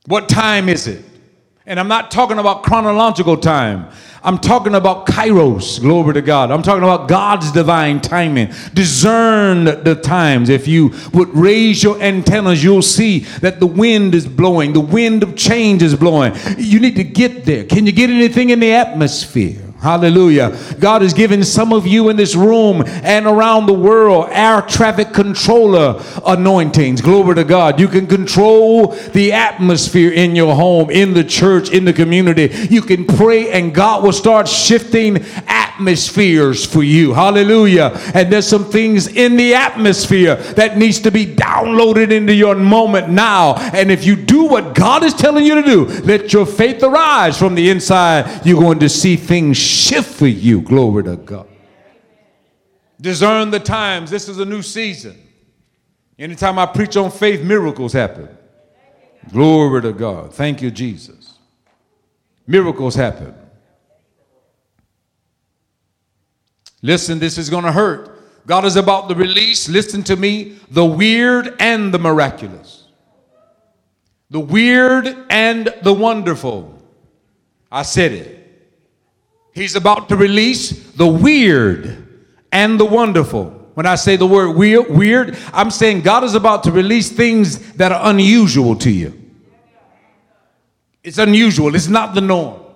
What 0.08 0.28
time 0.30 0.68
is 0.68 0.88
it? 0.88 1.06
And 1.68 1.82
I'm 1.82 1.90
not 1.90 2.12
talking 2.12 2.38
about 2.40 2.64
chronological 2.64 3.36
time. 3.36 3.90
I'm 4.24 4.38
talking 4.38 4.74
about 4.74 5.06
kairos, 5.06 5.82
glory 5.82 6.14
to 6.14 6.22
God. 6.22 6.50
I'm 6.50 6.64
talking 6.64 6.82
about 6.82 7.10
God's 7.10 7.52
divine 7.52 8.00
timing. 8.00 8.54
Discern 8.74 9.66
the 9.66 10.00
times. 10.02 10.48
If 10.48 10.66
you 10.66 10.94
would 11.14 11.28
raise 11.36 11.84
your 11.84 12.02
antennas, 12.02 12.64
you'll 12.64 12.82
see 12.82 13.20
that 13.42 13.60
the 13.60 13.68
wind 13.68 14.16
is 14.16 14.26
blowing, 14.26 14.72
the 14.72 14.80
wind 14.80 15.24
of 15.24 15.36
change 15.36 15.84
is 15.84 15.94
blowing. 15.94 16.34
You 16.58 16.80
need 16.80 16.96
to 16.96 17.04
get 17.04 17.44
there. 17.44 17.66
Can 17.66 17.86
you 17.86 17.92
get 17.92 18.10
anything 18.10 18.50
in 18.52 18.62
the 18.62 18.74
atmosphere? 18.74 19.67
Hallelujah. 19.82 20.58
God 20.80 21.04
has 21.04 21.14
given 21.14 21.44
some 21.44 21.72
of 21.72 21.86
you 21.86 22.10
in 22.10 22.16
this 22.16 22.36
room 22.36 22.84
and 22.88 23.28
around 23.28 23.68
the 23.68 23.74
world 23.74 24.28
air 24.32 24.62
traffic 24.64 25.14
controller 25.14 26.02
anointings. 26.26 27.00
Glory 27.00 27.36
to 27.36 27.44
God. 27.44 27.80
You 27.80 27.88
can 27.88 28.08
control 28.08 28.88
the 28.88 29.34
atmosphere 29.34 30.12
in 30.12 30.36
your 30.36 30.56
home, 30.56 30.90
in 30.90 31.14
the 31.14 31.24
church, 31.24 31.70
in 31.70 31.86
the 31.86 31.94
community. 31.94 32.50
You 32.70 32.82
can 32.82 33.06
pray 33.06 33.52
and 33.52 33.74
God 33.74 34.04
will 34.04 34.14
start 34.14 34.48
shifting 34.48 35.24
atmospheres 35.78 36.66
for 36.66 36.82
you. 36.82 37.14
Hallelujah. 37.14 37.92
And 38.16 38.34
there's 38.34 38.48
some 38.48 38.66
things 38.66 39.08
in 39.08 39.38
the 39.38 39.54
atmosphere 39.54 40.36
that 40.54 40.78
needs 40.78 41.00
to 41.02 41.12
be 41.12 41.26
downloaded 41.26 42.12
into 42.12 42.34
your 42.34 42.56
moment 42.56 43.10
now. 43.10 43.56
And 43.74 43.92
if 43.92 44.04
you 44.04 44.16
do 44.16 44.46
what 44.46 44.74
God 44.74 45.04
is 45.04 45.14
telling 45.14 45.46
you 45.46 45.56
to 45.56 45.64
do, 45.64 45.86
let 46.02 46.34
your 46.34 46.48
faith 46.48 46.82
arise 46.82 47.38
from 47.38 47.54
the 47.54 47.70
inside, 47.70 48.46
you're 48.46 48.60
going 48.60 48.80
to 48.80 48.90
see 48.90 49.16
things 49.16 49.58
shift 49.58 50.16
for 50.16 50.28
you. 50.28 50.62
Glory 50.62 51.04
to 51.04 51.16
God. 51.16 51.48
Discern 53.00 53.52
the 53.52 53.60
times. 53.60 54.10
This 54.10 54.28
is 54.28 54.40
a 54.40 54.46
new 54.46 54.64
season. 54.64 55.16
Anytime 56.18 56.58
I 56.58 56.66
preach 56.66 56.98
on 56.98 57.12
faith, 57.12 57.44
miracles 57.44 57.94
happen. 57.94 58.36
Glory 59.32 59.84
to 59.84 59.94
God. 59.94 60.34
Thank 60.34 60.64
you, 60.64 60.72
Jesus. 60.72 61.34
Miracles 62.48 62.96
happen. 62.96 63.36
Listen, 66.88 67.20
this 67.20 67.38
is 67.38 67.50
going 67.50 67.66
to 67.66 67.72
hurt. 67.74 68.18
God 68.46 68.64
is 68.64 68.78
about 68.78 69.10
to 69.10 69.16
release, 69.16 69.68
listen 69.68 70.04
to 70.04 70.16
me, 70.16 70.58
the 70.72 70.86
weird 70.86 71.54
and 71.60 71.94
the 71.94 72.00
miraculous. 72.00 72.86
The 74.30 74.40
weird 74.40 75.14
and 75.30 75.68
the 75.82 75.92
wonderful. 75.92 76.82
I 77.70 77.82
said 77.82 78.14
it. 78.14 78.72
He's 79.54 79.76
about 79.76 80.08
to 80.08 80.16
release 80.16 80.92
the 80.92 81.06
weird 81.06 82.08
and 82.54 82.80
the 82.80 82.86
wonderful. 82.86 83.50
When 83.74 83.86
I 83.86 83.96
say 83.96 84.16
the 84.16 84.26
word 84.26 84.52
weird, 84.56 84.90
weird, 84.90 85.38
I'm 85.52 85.72
saying 85.72 86.04
God 86.04 86.24
is 86.24 86.36
about 86.36 86.64
to 86.64 86.72
release 86.72 87.12
things 87.12 87.74
that 87.74 87.92
are 87.92 88.10
unusual 88.10 88.78
to 88.78 88.90
you. 88.90 89.12
It's 91.04 91.18
unusual. 91.18 91.76
It's 91.76 91.90
not 91.90 92.16
the 92.16 92.22
norm 92.22 92.67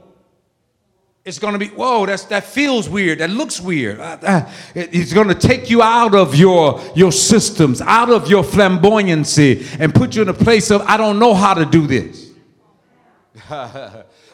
it's 1.24 1.38
going 1.38 1.54
to 1.54 1.60
be 1.60 1.68
whoa 1.68 2.06
that's 2.06 2.24
that 2.26 2.44
feels 2.44 2.90
weird 2.90 3.20
that 3.20 3.30
looks 3.30 3.60
weird. 3.62 4.00
Uh, 4.00 4.18
uh, 4.24 4.52
it's 4.74 5.14
going 5.14 5.28
to 5.28 5.36
take 5.36 5.70
you 5.70 5.82
out 5.82 6.16
of 6.16 6.36
your 6.36 6.82
your 6.96 7.12
systems 7.12 7.82
out 7.82 8.10
of 8.10 8.28
your 8.30 8.44
flamboyancy 8.44 9.80
and 9.80 9.94
put 9.94 10.16
you 10.16 10.24
in 10.24 10.30
a 10.30 10.34
place 10.34 10.72
of 10.72 10.82
i 10.82 10.98
don't 10.98 11.20
know 11.20 11.34
how 11.34 11.54
to 11.54 11.66
do 11.66 11.86
this 11.86 12.32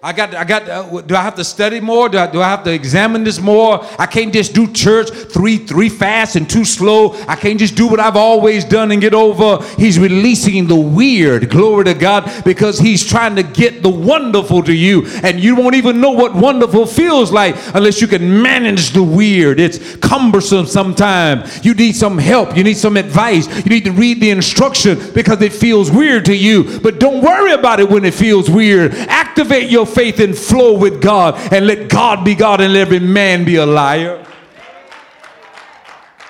I 0.04 0.14
got, 0.14 0.36
I 0.36 0.44
got, 0.44 0.70
uh, 0.70 1.02
do 1.02 1.16
I 1.16 1.24
have 1.24 1.34
to 1.36 1.44
study 1.44 1.80
more? 1.80 2.08
Do 2.08 2.20
I, 2.20 2.28
do 2.28 2.40
I 2.40 2.48
have 2.48 2.64
to 2.66 2.72
examine 2.72 3.24
this 3.24 3.42
more? 3.42 3.84
I 3.98 4.06
can't 4.06 4.32
just 4.32 4.54
do 4.54 4.72
church 4.72 5.10
three, 5.10 5.58
three 5.58 5.90
fast 5.90 6.36
and 6.36 6.48
too 6.48 6.66
slow. 6.66 7.16
I 7.28 7.36
can't 7.36 7.58
just 7.58 7.76
do 7.76 7.88
what 7.88 8.00
I've 8.00 8.16
always 8.16 8.64
done 8.64 8.92
and 8.92 9.02
get 9.02 9.16
over. 9.16 9.66
He's 9.76 9.98
releasing 9.98 10.68
the 10.68 10.76
weird, 10.76 11.50
glory 11.50 11.86
to 11.86 11.96
God, 11.96 12.44
because 12.46 12.78
he's 12.78 13.04
trying 13.04 13.36
to 13.38 13.44
get 13.44 13.82
the 13.82 13.90
wonderful 13.90 14.62
to 14.64 14.74
you. 14.74 15.08
And 15.24 15.40
you 15.40 15.56
won't 15.56 15.74
even 15.74 16.00
know 16.00 16.12
what 16.12 16.36
wonderful 16.36 16.86
feels 16.86 17.32
like 17.32 17.56
unless 17.74 18.00
you 18.00 18.06
can 18.06 18.44
manage 18.44 18.92
the 18.92 19.02
weird. 19.02 19.60
It's 19.60 19.96
cumbersome 19.96 20.68
sometimes. 20.68 21.66
You 21.66 21.74
need 21.74 21.96
some 21.96 22.20
help. 22.20 22.56
You 22.56 22.64
need 22.64 22.78
some 22.78 22.98
advice. 22.98 23.48
You 23.66 23.72
need 23.72 23.86
to 23.86 23.92
read 23.92 24.22
the 24.22 24.30
instruction 24.30 25.12
because 25.16 25.42
it 25.42 25.54
feels 25.54 25.90
weird 25.90 26.26
to 26.26 26.36
you. 26.36 26.80
But 26.82 27.00
don't 27.00 27.24
worry 27.24 27.54
about 27.54 27.80
it 27.80 27.90
when 27.90 28.06
it 28.06 28.14
feels 28.14 28.48
weird. 28.48 28.94
Activate 29.38 29.70
your 29.70 29.86
faith 29.86 30.20
and 30.20 30.36
flow 30.36 30.76
with 30.76 31.00
God 31.00 31.36
and 31.54 31.68
let 31.68 31.90
God 31.90 32.26
be 32.26 32.34
God 32.34 32.60
and 32.60 32.74
let 32.74 32.88
every 32.88 32.98
man 32.98 33.46
be 33.46 33.58
a 33.58 33.66
liar. 33.68 34.26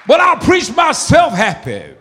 But 0.06 0.20
I'll 0.20 0.36
preach 0.36 0.76
myself 0.76 1.32
happy. 1.32 1.96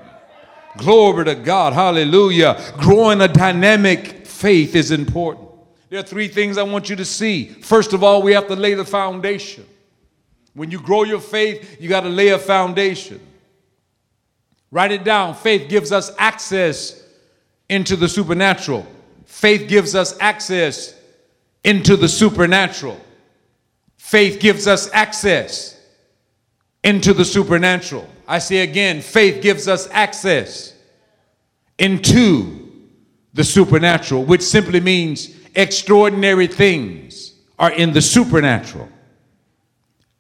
Glory 0.77 1.27
to 1.27 1.37
God. 1.37 1.75
Hallelujah. 1.75 2.61
Growing 2.79 3.21
a 3.21 3.29
dynamic 3.29 4.27
faith 4.27 4.75
is 4.75 4.91
important. 4.91 5.49
There 5.91 6.01
are 6.01 6.03
three 6.03 6.27
things 6.27 6.59
I 6.59 6.65
want 6.65 6.91
you 6.91 6.97
to 6.97 7.05
see. 7.05 7.51
First 7.51 7.93
of 7.93 8.03
all, 8.03 8.21
we 8.21 8.33
have 8.33 8.49
to 8.49 8.57
lay 8.57 8.75
the 8.75 8.85
foundation. 8.85 9.65
When 10.55 10.73
you 10.73 10.81
grow 10.81 11.05
your 11.05 11.21
faith, 11.21 11.81
you 11.81 11.89
got 11.89 12.01
to 12.01 12.09
lay 12.09 12.31
a 12.31 12.39
foundation. 12.39 13.21
Write 14.73 14.91
it 14.91 15.05
down. 15.05 15.37
Faith 15.37 15.69
gives 15.69 15.93
us 15.93 16.11
access 16.19 17.01
into 17.69 17.95
the 17.95 18.09
supernatural. 18.09 18.85
Faith 19.25 19.69
gives 19.69 19.95
us 19.95 20.17
access 20.19 20.96
into 21.67 21.97
the 21.97 22.09
supernatural. 22.09 22.99
Faith 23.99 24.39
gives 24.39 24.69
us 24.69 24.89
access 24.93 25.79
into 26.85 27.13
the 27.13 27.25
supernatural. 27.25 28.09
I 28.29 28.39
say 28.39 28.59
again, 28.59 29.03
faith 29.03 29.43
gives 29.43 29.67
us 29.67 29.89
access 29.91 30.73
into 31.77 32.71
the 33.35 33.43
supernatural, 33.43 34.25
which 34.25 34.43
simply 34.43 34.81
means 34.81 35.35
extraordinary 35.57 36.47
things 36.47 37.35
are 37.59 37.73
in 37.73 37.93
the 37.93 38.01
supernatural. 38.01 38.89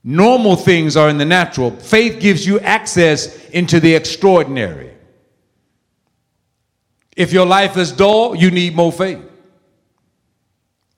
Normal 0.02 0.56
things 0.56 0.96
are 0.96 1.08
in 1.08 1.16
the 1.16 1.24
natural. 1.24 1.70
Faith 1.70 2.20
gives 2.20 2.44
you 2.44 2.58
access 2.60 3.48
into 3.50 3.78
the 3.78 3.94
extraordinary. 3.94 4.92
If 7.16 7.32
your 7.32 7.46
life 7.46 7.76
is 7.76 7.92
dull, 7.92 8.34
you 8.34 8.50
need 8.50 8.74
more 8.74 8.92
faith. 8.92 9.22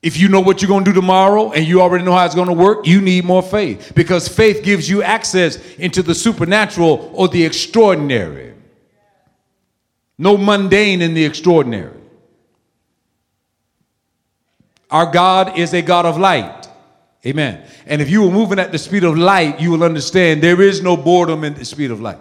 If 0.01 0.17
you 0.17 0.29
know 0.29 0.39
what 0.39 0.61
you're 0.61 0.69
going 0.69 0.85
to 0.85 0.91
do 0.91 0.95
tomorrow 0.95 1.51
and 1.51 1.67
you 1.67 1.81
already 1.81 2.05
know 2.05 2.13
how 2.13 2.25
it's 2.25 2.35
going 2.35 2.47
to 2.47 2.53
work, 2.53 2.87
you 2.87 3.01
need 3.01 3.25
more 3.25 3.43
faith 3.43 3.91
because 3.95 4.29
faith 4.29 4.63
gives 4.63 4.89
you 4.89 5.03
access 5.03 5.57
into 5.75 6.01
the 6.01 6.15
supernatural 6.15 7.11
or 7.13 7.27
the 7.27 7.43
extraordinary. 7.43 8.53
No 10.17 10.37
mundane 10.37 11.01
in 11.01 11.13
the 11.13 11.25
extraordinary. 11.25 11.97
Our 14.89 15.11
God 15.11 15.57
is 15.57 15.73
a 15.73 15.81
God 15.81 16.05
of 16.05 16.17
light. 16.17 16.67
Amen. 17.25 17.65
And 17.85 18.01
if 18.01 18.09
you 18.09 18.23
were 18.23 18.31
moving 18.31 18.59
at 18.59 18.71
the 18.71 18.77
speed 18.77 19.03
of 19.03 19.17
light, 19.17 19.59
you 19.59 19.71
will 19.71 19.83
understand 19.83 20.41
there 20.41 20.61
is 20.61 20.81
no 20.81 20.95
boredom 20.95 21.43
in 21.43 21.53
the 21.53 21.65
speed 21.65 21.91
of 21.91 21.99
light. 21.99 22.19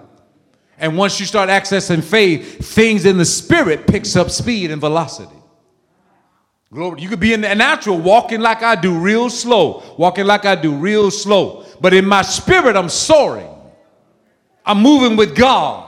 And 0.79 0.97
once 0.97 1.19
you 1.19 1.27
start 1.27 1.49
accessing 1.49 2.03
faith, 2.03 2.65
things 2.75 3.05
in 3.05 3.19
the 3.19 3.25
spirit 3.25 3.87
picks 3.87 4.17
up 4.17 4.31
speed 4.31 4.71
and 4.71 4.81
velocity. 4.81 5.35
Glory. 6.73 7.01
You 7.01 7.09
could 7.09 7.21
be 7.21 7.33
in 7.33 7.41
the 7.41 7.55
natural 7.55 7.99
walking 7.99 8.41
like 8.41 8.63
I 8.63 8.75
do, 8.75 8.99
real 8.99 9.31
slow, 9.31 9.83
walking 9.97 10.27
like 10.27 10.45
I 10.45 10.55
do, 10.55 10.75
real 10.75 11.11
slow. 11.11 11.65
But 11.81 11.95
in 11.95 12.05
my 12.05 12.23
spirit, 12.23 12.77
I'm 12.77 12.91
soaring. 12.91 13.49
I'm 14.67 14.83
moving 14.83 15.17
with 15.17 15.35
God. 15.35 15.87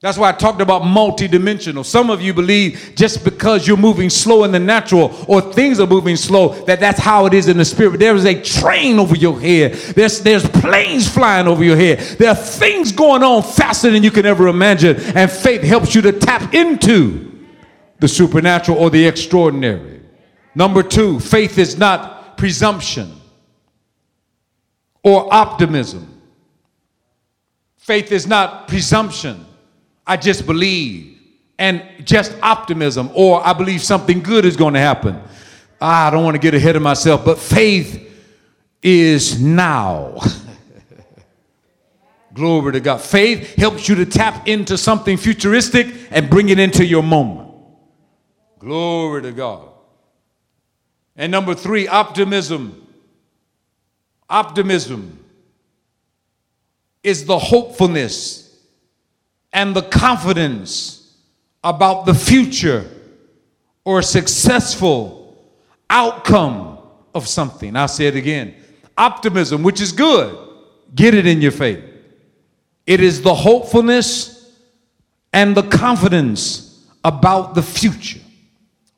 That's 0.00 0.16
why 0.18 0.28
I 0.28 0.32
talked 0.32 0.60
about 0.60 0.82
multidimensional. 0.82 1.84
Some 1.84 2.10
of 2.10 2.22
you 2.22 2.32
believe 2.32 2.92
just 2.94 3.24
because 3.24 3.66
you're 3.66 3.76
moving 3.76 4.10
slow 4.10 4.44
in 4.44 4.52
the 4.52 4.60
natural 4.60 5.12
or 5.26 5.40
things 5.40 5.80
are 5.80 5.86
moving 5.86 6.14
slow, 6.14 6.50
that 6.66 6.78
that's 6.78 7.00
how 7.00 7.26
it 7.26 7.34
is 7.34 7.48
in 7.48 7.56
the 7.56 7.64
spirit. 7.64 7.98
There 7.98 8.14
is 8.14 8.26
a 8.26 8.40
train 8.40 9.00
over 9.00 9.16
your 9.16 9.40
head. 9.40 9.72
There's, 9.72 10.20
there's 10.20 10.48
planes 10.48 11.08
flying 11.08 11.48
over 11.48 11.64
your 11.64 11.76
head. 11.76 11.98
There 12.18 12.28
are 12.28 12.36
things 12.36 12.92
going 12.92 13.24
on 13.24 13.42
faster 13.42 13.90
than 13.90 14.04
you 14.04 14.12
can 14.12 14.26
ever 14.26 14.46
imagine. 14.46 14.96
And 15.16 15.28
faith 15.28 15.62
helps 15.62 15.96
you 15.96 16.02
to 16.02 16.12
tap 16.12 16.54
into 16.54 17.35
the 17.98 18.08
supernatural 18.08 18.78
or 18.78 18.90
the 18.90 19.06
extraordinary. 19.06 20.02
Number 20.54 20.82
two, 20.82 21.20
faith 21.20 21.58
is 21.58 21.78
not 21.78 22.36
presumption 22.36 23.12
or 25.02 25.32
optimism. 25.32 26.20
Faith 27.76 28.10
is 28.10 28.26
not 28.26 28.66
presumption. 28.66 29.46
I 30.06 30.16
just 30.16 30.46
believe. 30.46 31.12
And 31.58 31.82
just 32.04 32.36
optimism, 32.42 33.10
or 33.14 33.46
I 33.46 33.54
believe 33.54 33.82
something 33.82 34.20
good 34.20 34.44
is 34.44 34.56
going 34.56 34.74
to 34.74 34.80
happen. 34.80 35.22
Ah, 35.80 36.08
I 36.08 36.10
don't 36.10 36.24
want 36.24 36.34
to 36.34 36.40
get 36.40 36.54
ahead 36.54 36.76
of 36.76 36.82
myself, 36.82 37.24
but 37.24 37.38
faith 37.38 38.02
is 38.82 39.40
now. 39.40 40.18
Glory 42.34 42.72
to 42.72 42.80
God. 42.80 43.00
Faith 43.00 43.54
helps 43.54 43.88
you 43.88 43.94
to 43.94 44.04
tap 44.04 44.46
into 44.46 44.76
something 44.76 45.16
futuristic 45.16 45.94
and 46.10 46.28
bring 46.28 46.50
it 46.50 46.58
into 46.58 46.84
your 46.84 47.02
moment. 47.02 47.45
Glory 48.58 49.22
to 49.22 49.32
God. 49.32 49.68
And 51.16 51.30
number 51.30 51.54
three, 51.54 51.88
optimism. 51.88 52.86
Optimism 54.28 55.24
is 57.02 57.24
the 57.24 57.38
hopefulness 57.38 58.58
and 59.52 59.74
the 59.74 59.82
confidence 59.82 61.14
about 61.62 62.06
the 62.06 62.14
future 62.14 62.90
or 63.84 64.02
successful 64.02 65.38
outcome 65.88 66.78
of 67.14 67.28
something. 67.28 67.76
I'll 67.76 67.88
say 67.88 68.06
it 68.06 68.16
again. 68.16 68.54
Optimism, 68.98 69.62
which 69.62 69.80
is 69.80 69.92
good, 69.92 70.36
get 70.94 71.14
it 71.14 71.26
in 71.26 71.40
your 71.40 71.52
faith. 71.52 71.84
It 72.86 73.00
is 73.00 73.22
the 73.22 73.34
hopefulness 73.34 74.52
and 75.32 75.56
the 75.56 75.62
confidence 75.62 76.86
about 77.04 77.54
the 77.54 77.62
future 77.62 78.20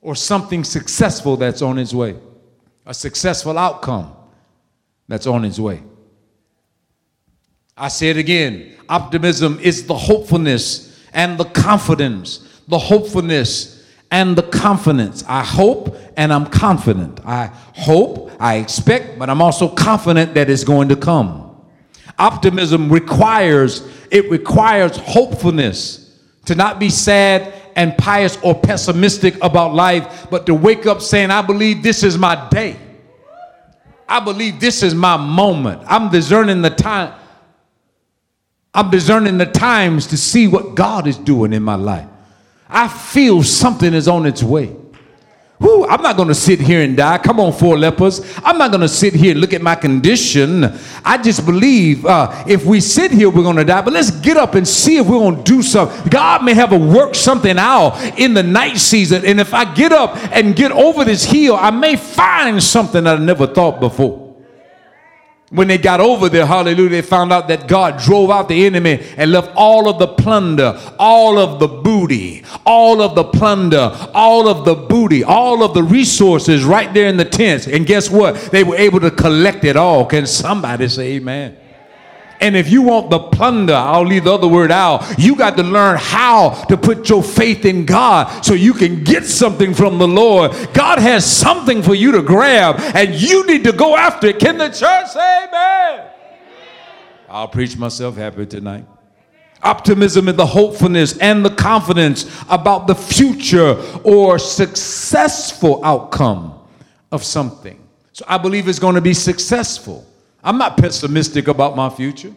or 0.00 0.14
something 0.14 0.64
successful 0.64 1.36
that's 1.36 1.62
on 1.62 1.78
its 1.78 1.92
way, 1.92 2.16
a 2.86 2.94
successful 2.94 3.58
outcome 3.58 4.14
that's 5.08 5.26
on 5.26 5.44
its 5.44 5.58
way. 5.58 5.82
I 7.76 7.88
say 7.88 8.10
it 8.10 8.16
again 8.16 8.74
optimism 8.88 9.58
is 9.60 9.86
the 9.86 9.96
hopefulness 9.96 11.06
and 11.12 11.38
the 11.38 11.44
confidence, 11.44 12.62
the 12.68 12.78
hopefulness 12.78 13.86
and 14.10 14.36
the 14.36 14.42
confidence. 14.42 15.24
I 15.28 15.44
hope 15.44 15.96
and 16.16 16.32
I'm 16.32 16.46
confident. 16.46 17.20
I 17.24 17.46
hope, 17.74 18.30
I 18.40 18.56
expect, 18.56 19.18
but 19.18 19.28
I'm 19.30 19.42
also 19.42 19.68
confident 19.68 20.34
that 20.34 20.48
it's 20.50 20.64
going 20.64 20.88
to 20.88 20.96
come. 20.96 21.44
Optimism 22.18 22.90
requires 22.90 23.86
it 24.10 24.30
requires 24.30 24.96
hopefulness 24.96 26.18
to 26.46 26.54
not 26.54 26.80
be 26.80 26.88
sad 26.88 27.52
and 27.78 27.96
pious 27.96 28.36
or 28.42 28.56
pessimistic 28.56 29.36
about 29.40 29.72
life, 29.72 30.26
but 30.30 30.46
to 30.46 30.54
wake 30.54 30.84
up 30.84 31.00
saying, 31.00 31.30
I 31.30 31.42
believe 31.42 31.80
this 31.80 32.02
is 32.02 32.18
my 32.18 32.48
day. 32.48 32.76
I 34.08 34.18
believe 34.18 34.58
this 34.58 34.82
is 34.82 34.96
my 34.96 35.16
moment. 35.16 35.82
I'm 35.86 36.10
discerning 36.10 36.60
the 36.60 36.70
time. 36.70 37.14
I'm 38.74 38.90
discerning 38.90 39.38
the 39.38 39.46
times 39.46 40.08
to 40.08 40.16
see 40.16 40.48
what 40.48 40.74
God 40.74 41.06
is 41.06 41.16
doing 41.18 41.52
in 41.52 41.62
my 41.62 41.76
life. 41.76 42.08
I 42.68 42.88
feel 42.88 43.44
something 43.44 43.94
is 43.94 44.08
on 44.08 44.26
its 44.26 44.42
way. 44.42 44.74
Whew, 45.60 45.86
I'm 45.88 46.02
not 46.02 46.16
going 46.16 46.28
to 46.28 46.36
sit 46.36 46.60
here 46.60 46.82
and 46.82 46.96
die. 46.96 47.18
Come 47.18 47.40
on, 47.40 47.52
four 47.52 47.76
lepers. 47.76 48.20
I'm 48.44 48.58
not 48.58 48.70
going 48.70 48.82
to 48.82 48.88
sit 48.88 49.12
here 49.12 49.32
and 49.32 49.40
look 49.40 49.52
at 49.52 49.60
my 49.60 49.74
condition. 49.74 50.72
I 51.04 51.20
just 51.20 51.44
believe 51.44 52.06
uh, 52.06 52.44
if 52.46 52.64
we 52.64 52.80
sit 52.80 53.10
here, 53.10 53.28
we're 53.28 53.42
going 53.42 53.56
to 53.56 53.64
die. 53.64 53.82
But 53.82 53.92
let's 53.92 54.12
get 54.12 54.36
up 54.36 54.54
and 54.54 54.66
see 54.66 54.98
if 54.98 55.06
we're 55.06 55.18
going 55.18 55.42
to 55.42 55.42
do 55.42 55.60
something. 55.62 56.10
God 56.10 56.44
may 56.44 56.54
have 56.54 56.72
a 56.72 56.78
work 56.78 57.16
something 57.16 57.58
out 57.58 57.98
in 58.16 58.34
the 58.34 58.42
night 58.42 58.76
season. 58.76 59.24
And 59.24 59.40
if 59.40 59.52
I 59.52 59.74
get 59.74 59.90
up 59.90 60.16
and 60.32 60.54
get 60.54 60.70
over 60.70 61.04
this 61.04 61.24
hill, 61.24 61.56
I 61.56 61.70
may 61.70 61.96
find 61.96 62.62
something 62.62 63.02
that 63.02 63.18
I 63.18 63.24
never 63.24 63.48
thought 63.48 63.80
before. 63.80 64.27
When 65.50 65.66
they 65.66 65.78
got 65.78 66.00
over 66.00 66.28
there, 66.28 66.44
hallelujah, 66.44 66.90
they 66.90 67.02
found 67.02 67.32
out 67.32 67.48
that 67.48 67.68
God 67.68 67.98
drove 67.98 68.30
out 68.30 68.48
the 68.48 68.66
enemy 68.66 69.02
and 69.16 69.32
left 69.32 69.50
all 69.56 69.88
of 69.88 69.98
the 69.98 70.06
plunder, 70.06 70.78
all 70.98 71.38
of 71.38 71.58
the 71.58 71.68
booty, 71.68 72.44
all 72.66 73.00
of 73.00 73.14
the 73.14 73.24
plunder, 73.24 73.90
all 74.12 74.46
of 74.46 74.66
the 74.66 74.74
booty, 74.74 75.24
all 75.24 75.62
of 75.62 75.72
the 75.72 75.82
resources 75.82 76.64
right 76.64 76.92
there 76.92 77.08
in 77.08 77.16
the 77.16 77.24
tents. 77.24 77.66
And 77.66 77.86
guess 77.86 78.10
what? 78.10 78.34
They 78.50 78.62
were 78.62 78.76
able 78.76 79.00
to 79.00 79.10
collect 79.10 79.64
it 79.64 79.76
all. 79.76 80.04
Can 80.04 80.26
somebody 80.26 80.86
say 80.88 81.14
amen? 81.14 81.56
And 82.40 82.56
if 82.56 82.70
you 82.70 82.82
want 82.82 83.10
the 83.10 83.18
plunder, 83.18 83.74
I'll 83.74 84.06
leave 84.06 84.24
the 84.24 84.32
other 84.32 84.46
word 84.46 84.70
out. 84.70 85.18
You 85.18 85.34
got 85.34 85.56
to 85.56 85.62
learn 85.62 85.96
how 85.98 86.50
to 86.66 86.76
put 86.76 87.08
your 87.08 87.22
faith 87.22 87.64
in 87.64 87.84
God 87.84 88.44
so 88.44 88.54
you 88.54 88.72
can 88.72 89.02
get 89.02 89.24
something 89.24 89.74
from 89.74 89.98
the 89.98 90.06
Lord. 90.06 90.52
God 90.72 90.98
has 90.98 91.24
something 91.24 91.82
for 91.82 91.94
you 91.94 92.12
to 92.12 92.22
grab, 92.22 92.76
and 92.94 93.14
you 93.14 93.46
need 93.46 93.64
to 93.64 93.72
go 93.72 93.96
after 93.96 94.28
it. 94.28 94.38
Can 94.38 94.58
the 94.58 94.68
church 94.68 95.08
say 95.08 95.46
amen? 95.48 96.06
I'll 97.28 97.48
preach 97.48 97.76
myself 97.76 98.16
happy 98.16 98.46
tonight. 98.46 98.86
Optimism 99.62 100.28
and 100.28 100.38
the 100.38 100.46
hopefulness 100.46 101.18
and 101.18 101.44
the 101.44 101.50
confidence 101.50 102.24
about 102.48 102.86
the 102.86 102.94
future 102.94 103.76
or 104.04 104.38
successful 104.38 105.84
outcome 105.84 106.54
of 107.10 107.24
something. 107.24 107.82
So 108.12 108.24
I 108.28 108.38
believe 108.38 108.68
it's 108.68 108.78
going 108.78 108.94
to 108.94 109.00
be 109.00 109.14
successful. 109.14 110.07
I'm 110.42 110.58
not 110.58 110.76
pessimistic 110.76 111.48
about 111.48 111.76
my 111.76 111.90
future. 111.90 112.34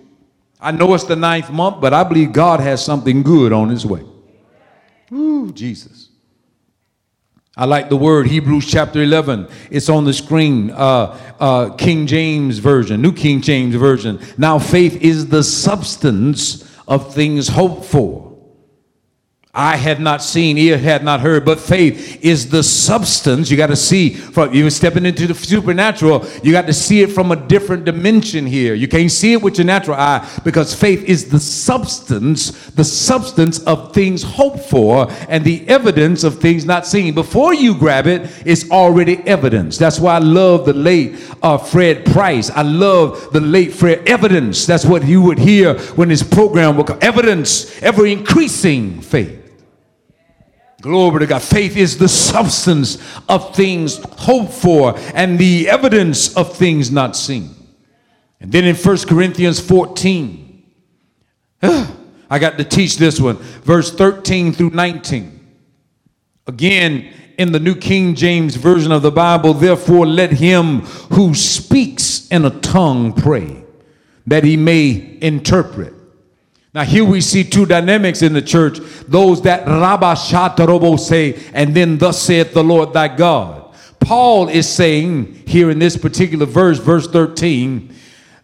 I 0.60 0.72
know 0.72 0.94
it's 0.94 1.04
the 1.04 1.16
ninth 1.16 1.50
month, 1.52 1.82
but 1.82 1.94
I 1.94 2.04
believe 2.04 2.34
God 2.34 2.60
has 2.60 2.84
something 2.84 3.24
good 3.24 3.52
on 3.52 3.70
his 3.70 3.86
way. 3.86 4.04
Ooh, 5.12 5.52
Jesus. 5.52 6.10
I 7.58 7.66
like 7.66 7.90
the 7.90 7.98
word 7.98 8.28
Hebrews 8.28 8.66
chapter 8.66 9.04
11. 9.04 9.48
It's 9.70 9.90
on 9.90 10.06
the 10.06 10.14
screen. 10.14 10.72
Uh, 10.72 11.36
uh, 11.40 11.70
King 11.76 12.08
James 12.08 12.60
Version, 12.60 13.02
New 13.02 13.12
King 13.12 13.42
James 13.42 13.76
Version. 13.76 14.20
Now, 14.38 14.58
faith 14.58 15.02
is 15.02 15.28
the 15.28 15.44
substance 15.44 16.64
of 16.88 17.14
things 17.14 17.50
hoped 17.50 17.86
for. 17.86 18.31
I 19.54 19.76
had 19.76 20.00
not 20.00 20.24
seen, 20.24 20.58
ear 20.58 20.78
had 20.78 21.04
not 21.04 21.20
heard, 21.20 21.44
but 21.44 21.60
faith 21.60 22.24
is 22.24 22.50
the 22.50 22.64
substance. 22.64 23.52
You 23.52 23.58
got 23.58 23.68
to 23.68 23.76
see 23.76 24.12
from 24.12 24.54
you 24.54 24.70
stepping 24.70 25.06
into 25.06 25.28
the 25.28 25.34
supernatural, 25.34 26.26
you 26.42 26.54
got 26.54 26.68
to 26.68 26.74
see 26.74 27.02
it 27.02 27.12
from 27.12 27.34
a 27.34 27.36
different 27.36 27.84
dimension 27.84 28.46
here. 28.46 28.76
You 28.76 28.88
can't 28.88 29.12
see 29.12 29.34
it 29.34 29.42
with 29.42 29.58
your 29.58 29.66
natural 29.66 29.98
eye 29.98 30.26
because 30.46 30.74
faith 30.74 31.04
is 31.04 31.30
the 31.30 31.40
substance, 31.40 32.70
the 32.70 32.86
substance 32.86 33.62
of 33.66 33.94
things 33.94 34.24
hoped 34.24 34.62
for 34.70 35.12
and 35.28 35.44
the 35.44 35.68
evidence 35.68 36.24
of 36.24 36.40
things 36.40 36.64
not 36.64 36.88
seen. 36.88 37.14
Before 37.14 37.54
you 37.54 37.78
grab 37.78 38.08
it, 38.08 38.32
it's 38.46 38.72
already 38.72 39.18
evidence. 39.28 39.78
That's 39.78 40.00
why 40.00 40.16
I 40.16 40.20
love 40.20 40.66
the 40.66 40.74
late 40.74 41.20
uh, 41.44 41.58
Fred 41.58 42.06
Price. 42.06 42.50
I 42.52 42.62
love 42.62 43.34
the 43.34 43.42
late 43.42 43.74
Fred 43.74 44.08
Evidence. 44.08 44.66
That's 44.66 44.86
what 44.86 45.06
you 45.06 45.22
would 45.24 45.40
hear 45.40 45.78
when 45.96 46.10
his 46.10 46.24
program 46.24 46.78
would 46.78 46.88
come. 46.88 47.00
Evidence, 47.02 47.82
ever 47.84 48.06
increasing 48.06 49.02
faith. 49.02 49.40
Glory 50.82 51.20
to 51.20 51.28
God. 51.28 51.44
Faith 51.44 51.78
is 51.78 51.98
the 51.98 52.10
substance 52.10 52.98
of 53.30 53.56
things 53.56 54.04
hoped 54.18 54.54
for 54.54 54.98
and 55.14 55.38
the 55.38 55.70
evidence 55.70 56.36
of 56.36 56.56
things 56.58 56.92
not 56.92 57.16
seen. 57.16 57.52
And 58.40 58.52
then 58.52 58.66
in 58.66 58.76
1 58.76 58.98
Corinthians 59.08 59.60
14, 59.60 60.64
I 61.62 62.40
got 62.40 62.58
to 62.58 62.64
teach 62.64 62.98
this 62.98 63.20
one, 63.22 63.36
verse 63.36 63.92
13 63.94 64.54
through 64.54 64.72
19. 64.72 65.40
Again, 66.48 67.14
in 67.38 67.52
the 67.52 67.60
New 67.60 67.76
King 67.76 68.16
James 68.16 68.56
Version 68.56 68.92
of 68.92 69.04
the 69.04 69.12
Bible, 69.12 69.54
therefore 69.54 70.08
let 70.08 70.32
him 70.32 70.82
who 71.12 71.36
speaks 71.36 72.28
in 72.30 72.46
a 72.46 72.60
tongue 72.62 73.14
pray, 73.14 73.64
that 74.26 74.44
he 74.44 74.58
may 74.58 75.18
interpret. 75.22 75.94
Now, 76.74 76.86
here 76.86 77.04
we 77.04 77.20
see 77.20 77.44
two 77.44 77.66
dynamics 77.66 78.22
in 78.22 78.32
the 78.32 78.42
church 78.42 78.80
those 79.08 79.42
that 79.42 79.68
Rabba 79.68 80.14
Shatarobo 80.14 80.98
say, 80.98 81.38
and 81.54 81.76
then 81.76 81.98
thus 81.98 82.22
saith 82.22 82.54
the 82.54 82.64
Lord 82.64 82.94
thy 82.94 83.14
God. 83.16 83.76
Paul 84.00 84.48
is 84.48 84.70
saying 84.70 85.44
here 85.46 85.70
in 85.70 85.80
this 85.80 85.98
particular 85.98 86.46
verse, 86.46 86.80
verse 86.80 87.08
13, 87.08 87.94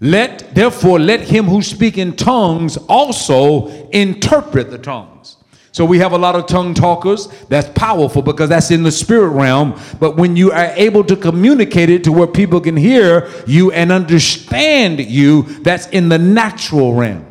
let 0.02 0.54
therefore 0.54 1.00
let 1.00 1.22
him 1.22 1.46
who 1.46 1.62
speak 1.62 1.98
in 1.98 2.16
tongues 2.16 2.78
also 2.78 3.90
interpret 3.90 4.70
the 4.72 4.78
tongues. 4.78 5.38
So 5.72 5.86
we 5.86 6.00
have 6.00 6.12
a 6.12 6.18
lot 6.18 6.36
of 6.36 6.48
tongue 6.48 6.74
talkers. 6.74 7.28
That's 7.50 7.70
powerful 7.80 8.22
because 8.22 8.50
that's 8.50 8.72
in 8.72 8.84
the 8.84 8.92
spirit 8.92 9.30
realm. 9.30 9.80
But 10.00 10.18
when 10.18 10.36
you 10.36 10.52
are 10.52 10.72
able 10.76 11.04
to 11.04 11.16
communicate 11.16 11.90
it 11.90 12.04
to 12.06 12.12
where 12.12 12.28
people 12.28 12.60
can 12.60 12.76
hear 12.76 13.30
you 13.46 13.72
and 13.72 13.92
understand 13.92 15.00
you, 15.00 15.44
that's 15.62 15.88
in 15.90 16.10
the 16.10 16.18
natural 16.18 16.94
realm. 16.94 17.27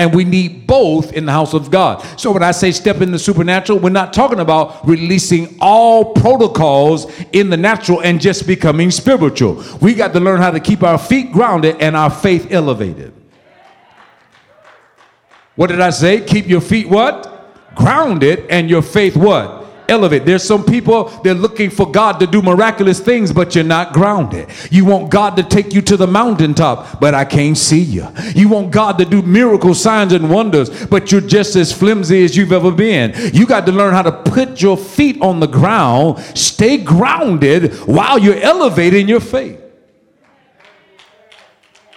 And 0.00 0.14
we 0.14 0.24
need 0.24 0.66
both 0.66 1.12
in 1.12 1.26
the 1.26 1.32
house 1.32 1.52
of 1.52 1.70
God. 1.70 2.00
So 2.18 2.32
when 2.32 2.42
I 2.42 2.52
say 2.52 2.72
step 2.72 3.02
in 3.02 3.10
the 3.12 3.18
supernatural, 3.18 3.78
we're 3.78 3.90
not 3.90 4.14
talking 4.14 4.40
about 4.40 4.88
releasing 4.88 5.58
all 5.60 6.14
protocols 6.14 7.12
in 7.32 7.50
the 7.50 7.58
natural 7.58 8.00
and 8.00 8.18
just 8.18 8.46
becoming 8.46 8.90
spiritual. 8.90 9.62
We 9.82 9.92
got 9.92 10.14
to 10.14 10.20
learn 10.20 10.40
how 10.40 10.52
to 10.52 10.58
keep 10.58 10.82
our 10.82 10.96
feet 10.96 11.32
grounded 11.32 11.76
and 11.80 11.94
our 11.94 12.08
faith 12.08 12.50
elevated. 12.50 13.12
What 15.54 15.66
did 15.66 15.82
I 15.82 15.90
say? 15.90 16.22
Keep 16.22 16.48
your 16.48 16.62
feet 16.62 16.88
what? 16.88 17.74
Grounded 17.74 18.46
and 18.48 18.70
your 18.70 18.80
faith 18.80 19.14
what? 19.14 19.59
Elevate. 19.90 20.24
There's 20.24 20.42
some 20.42 20.64
people, 20.64 21.04
they're 21.22 21.34
looking 21.34 21.68
for 21.70 21.90
God 21.90 22.20
to 22.20 22.26
do 22.26 22.40
miraculous 22.40 23.00
things, 23.00 23.32
but 23.32 23.54
you're 23.54 23.64
not 23.64 23.92
grounded. 23.92 24.48
You 24.70 24.84
want 24.84 25.10
God 25.10 25.36
to 25.36 25.42
take 25.42 25.74
you 25.74 25.82
to 25.82 25.96
the 25.96 26.06
mountaintop, 26.06 27.00
but 27.00 27.14
I 27.14 27.24
can't 27.24 27.58
see 27.58 27.80
you. 27.80 28.06
You 28.34 28.48
want 28.48 28.70
God 28.70 28.98
to 28.98 29.04
do 29.04 29.22
miracle 29.22 29.74
signs 29.74 30.12
and 30.12 30.30
wonders, 30.30 30.86
but 30.86 31.12
you're 31.12 31.20
just 31.20 31.56
as 31.56 31.72
flimsy 31.72 32.24
as 32.24 32.36
you've 32.36 32.52
ever 32.52 32.70
been. 32.70 33.12
You 33.34 33.46
got 33.46 33.66
to 33.66 33.72
learn 33.72 33.92
how 33.92 34.02
to 34.02 34.12
put 34.12 34.62
your 34.62 34.76
feet 34.76 35.20
on 35.20 35.40
the 35.40 35.46
ground, 35.46 36.18
stay 36.34 36.78
grounded 36.78 37.74
while 37.86 38.18
you're 38.18 38.40
elevating 38.40 39.08
your 39.08 39.20
faith. 39.20 39.69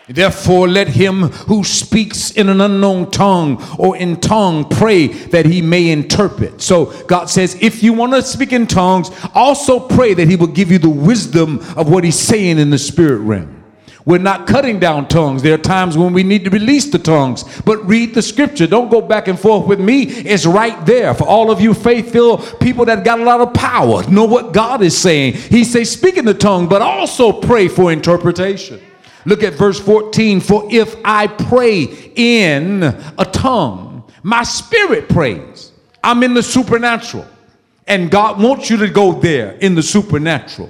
Therefore, 0.07 0.67
let 0.67 0.89
him 0.89 1.29
who 1.47 1.63
speaks 1.63 2.31
in 2.31 2.49
an 2.49 2.59
unknown 2.59 3.09
tongue 3.09 3.63
or 3.79 3.95
in 3.95 4.19
tongue 4.19 4.67
pray 4.67 5.07
that 5.07 5.45
he 5.45 5.61
may 5.61 5.91
interpret. 5.91 6.61
So, 6.61 6.87
God 7.05 7.29
says, 7.29 7.57
if 7.61 7.81
you 7.81 7.93
want 7.93 8.11
to 8.13 8.21
speak 8.21 8.51
in 8.51 8.67
tongues, 8.67 9.11
also 9.33 9.79
pray 9.79 10.13
that 10.13 10.27
he 10.27 10.35
will 10.35 10.47
give 10.47 10.71
you 10.71 10.77
the 10.77 10.89
wisdom 10.89 11.59
of 11.77 11.89
what 11.89 12.03
he's 12.03 12.19
saying 12.19 12.59
in 12.59 12.69
the 12.69 12.77
spirit 12.77 13.19
realm. 13.19 13.63
We're 14.05 14.17
not 14.17 14.47
cutting 14.47 14.79
down 14.79 15.07
tongues. 15.07 15.41
There 15.41 15.53
are 15.53 15.57
times 15.57 15.97
when 15.97 16.11
we 16.11 16.23
need 16.23 16.43
to 16.43 16.49
release 16.49 16.87
the 16.91 16.99
tongues, 16.99 17.45
but 17.61 17.77
read 17.87 18.13
the 18.13 18.21
scripture. 18.21 18.67
Don't 18.67 18.91
go 18.91 18.99
back 18.99 19.29
and 19.29 19.39
forth 19.39 19.65
with 19.65 19.79
me. 19.79 20.03
It's 20.03 20.45
right 20.45 20.85
there 20.85 21.13
for 21.13 21.25
all 21.25 21.49
of 21.49 21.61
you 21.61 21.73
faith 21.73 22.11
filled 22.11 22.59
people 22.59 22.83
that 22.85 23.05
got 23.05 23.21
a 23.21 23.23
lot 23.23 23.39
of 23.39 23.53
power. 23.53 24.05
Know 24.09 24.25
what 24.25 24.51
God 24.51 24.81
is 24.81 24.97
saying. 24.97 25.35
He 25.35 25.63
says, 25.63 25.89
speak 25.89 26.17
in 26.17 26.25
the 26.25 26.33
tongue, 26.33 26.67
but 26.67 26.81
also 26.81 27.31
pray 27.31 27.69
for 27.69 27.93
interpretation. 27.93 28.81
Look 29.25 29.43
at 29.43 29.53
verse 29.53 29.79
14. 29.79 30.41
For 30.41 30.67
if 30.71 30.95
I 31.03 31.27
pray 31.27 31.83
in 32.15 32.83
a 32.83 33.25
tongue, 33.25 34.12
my 34.21 34.43
spirit 34.43 35.09
prays. 35.09 35.71
I'm 36.03 36.23
in 36.23 36.33
the 36.33 36.43
supernatural. 36.43 37.27
And 37.88 38.09
God 38.09 38.41
wants 38.41 38.69
you 38.69 38.77
to 38.77 38.89
go 38.89 39.13
there 39.13 39.51
in 39.53 39.75
the 39.75 39.83
supernatural. 39.83 40.69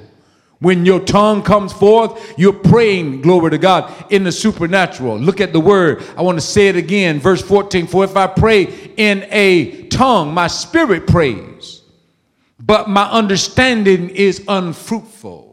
When 0.59 0.85
your 0.85 1.01
tongue 1.01 1.43
comes 1.43 1.73
forth, 1.73 2.33
you're 2.37 2.53
praying, 2.53 3.21
glory 3.21 3.51
to 3.51 3.57
God, 3.57 3.91
in 4.09 4.23
the 4.23 4.31
supernatural. 4.31 5.19
Look 5.19 5.41
at 5.41 5.51
the 5.51 5.59
word. 5.59 6.03
I 6.15 6.21
want 6.21 6.37
to 6.37 6.45
say 6.45 6.69
it 6.69 6.77
again. 6.77 7.19
Verse 7.19 7.41
14 7.41 7.85
For 7.85 8.05
if 8.05 8.15
I 8.15 8.27
pray 8.27 8.63
in 8.95 9.27
a 9.29 9.87
tongue, 9.89 10.33
my 10.33 10.47
spirit 10.47 11.05
prays, 11.05 11.81
but 12.59 12.87
my 12.89 13.03
understanding 13.11 14.09
is 14.11 14.43
unfruitful. 14.47 15.52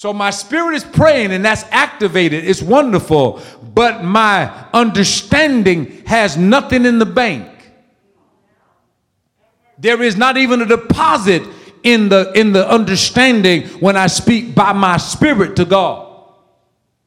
So 0.00 0.14
my 0.14 0.30
spirit 0.30 0.76
is 0.76 0.82
praying 0.82 1.30
and 1.30 1.44
that's 1.44 1.62
activated. 1.64 2.46
It's 2.46 2.62
wonderful. 2.62 3.42
But 3.74 4.02
my 4.02 4.66
understanding 4.72 6.02
has 6.06 6.38
nothing 6.38 6.86
in 6.86 6.98
the 6.98 7.04
bank. 7.04 7.50
There 9.76 10.02
is 10.02 10.16
not 10.16 10.38
even 10.38 10.62
a 10.62 10.64
deposit 10.64 11.42
in 11.82 12.08
the 12.08 12.32
in 12.34 12.52
the 12.54 12.66
understanding 12.66 13.68
when 13.80 13.98
I 13.98 14.06
speak 14.06 14.54
by 14.54 14.72
my 14.72 14.96
spirit 14.96 15.56
to 15.56 15.66
God. 15.66 16.32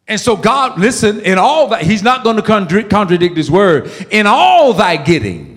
And 0.07 0.21
so 0.21 0.37
God, 0.37 0.79
listen, 0.79 1.19
in 1.21 1.39
all 1.39 1.69
that, 1.69 1.81
He's 1.81 2.03
not 2.03 2.23
going 2.23 2.35
to 2.35 2.43
contradict 2.43 3.35
His 3.35 3.49
word. 3.49 3.91
In 4.11 4.27
all 4.27 4.71
thy 4.71 4.97
getting, 4.97 5.52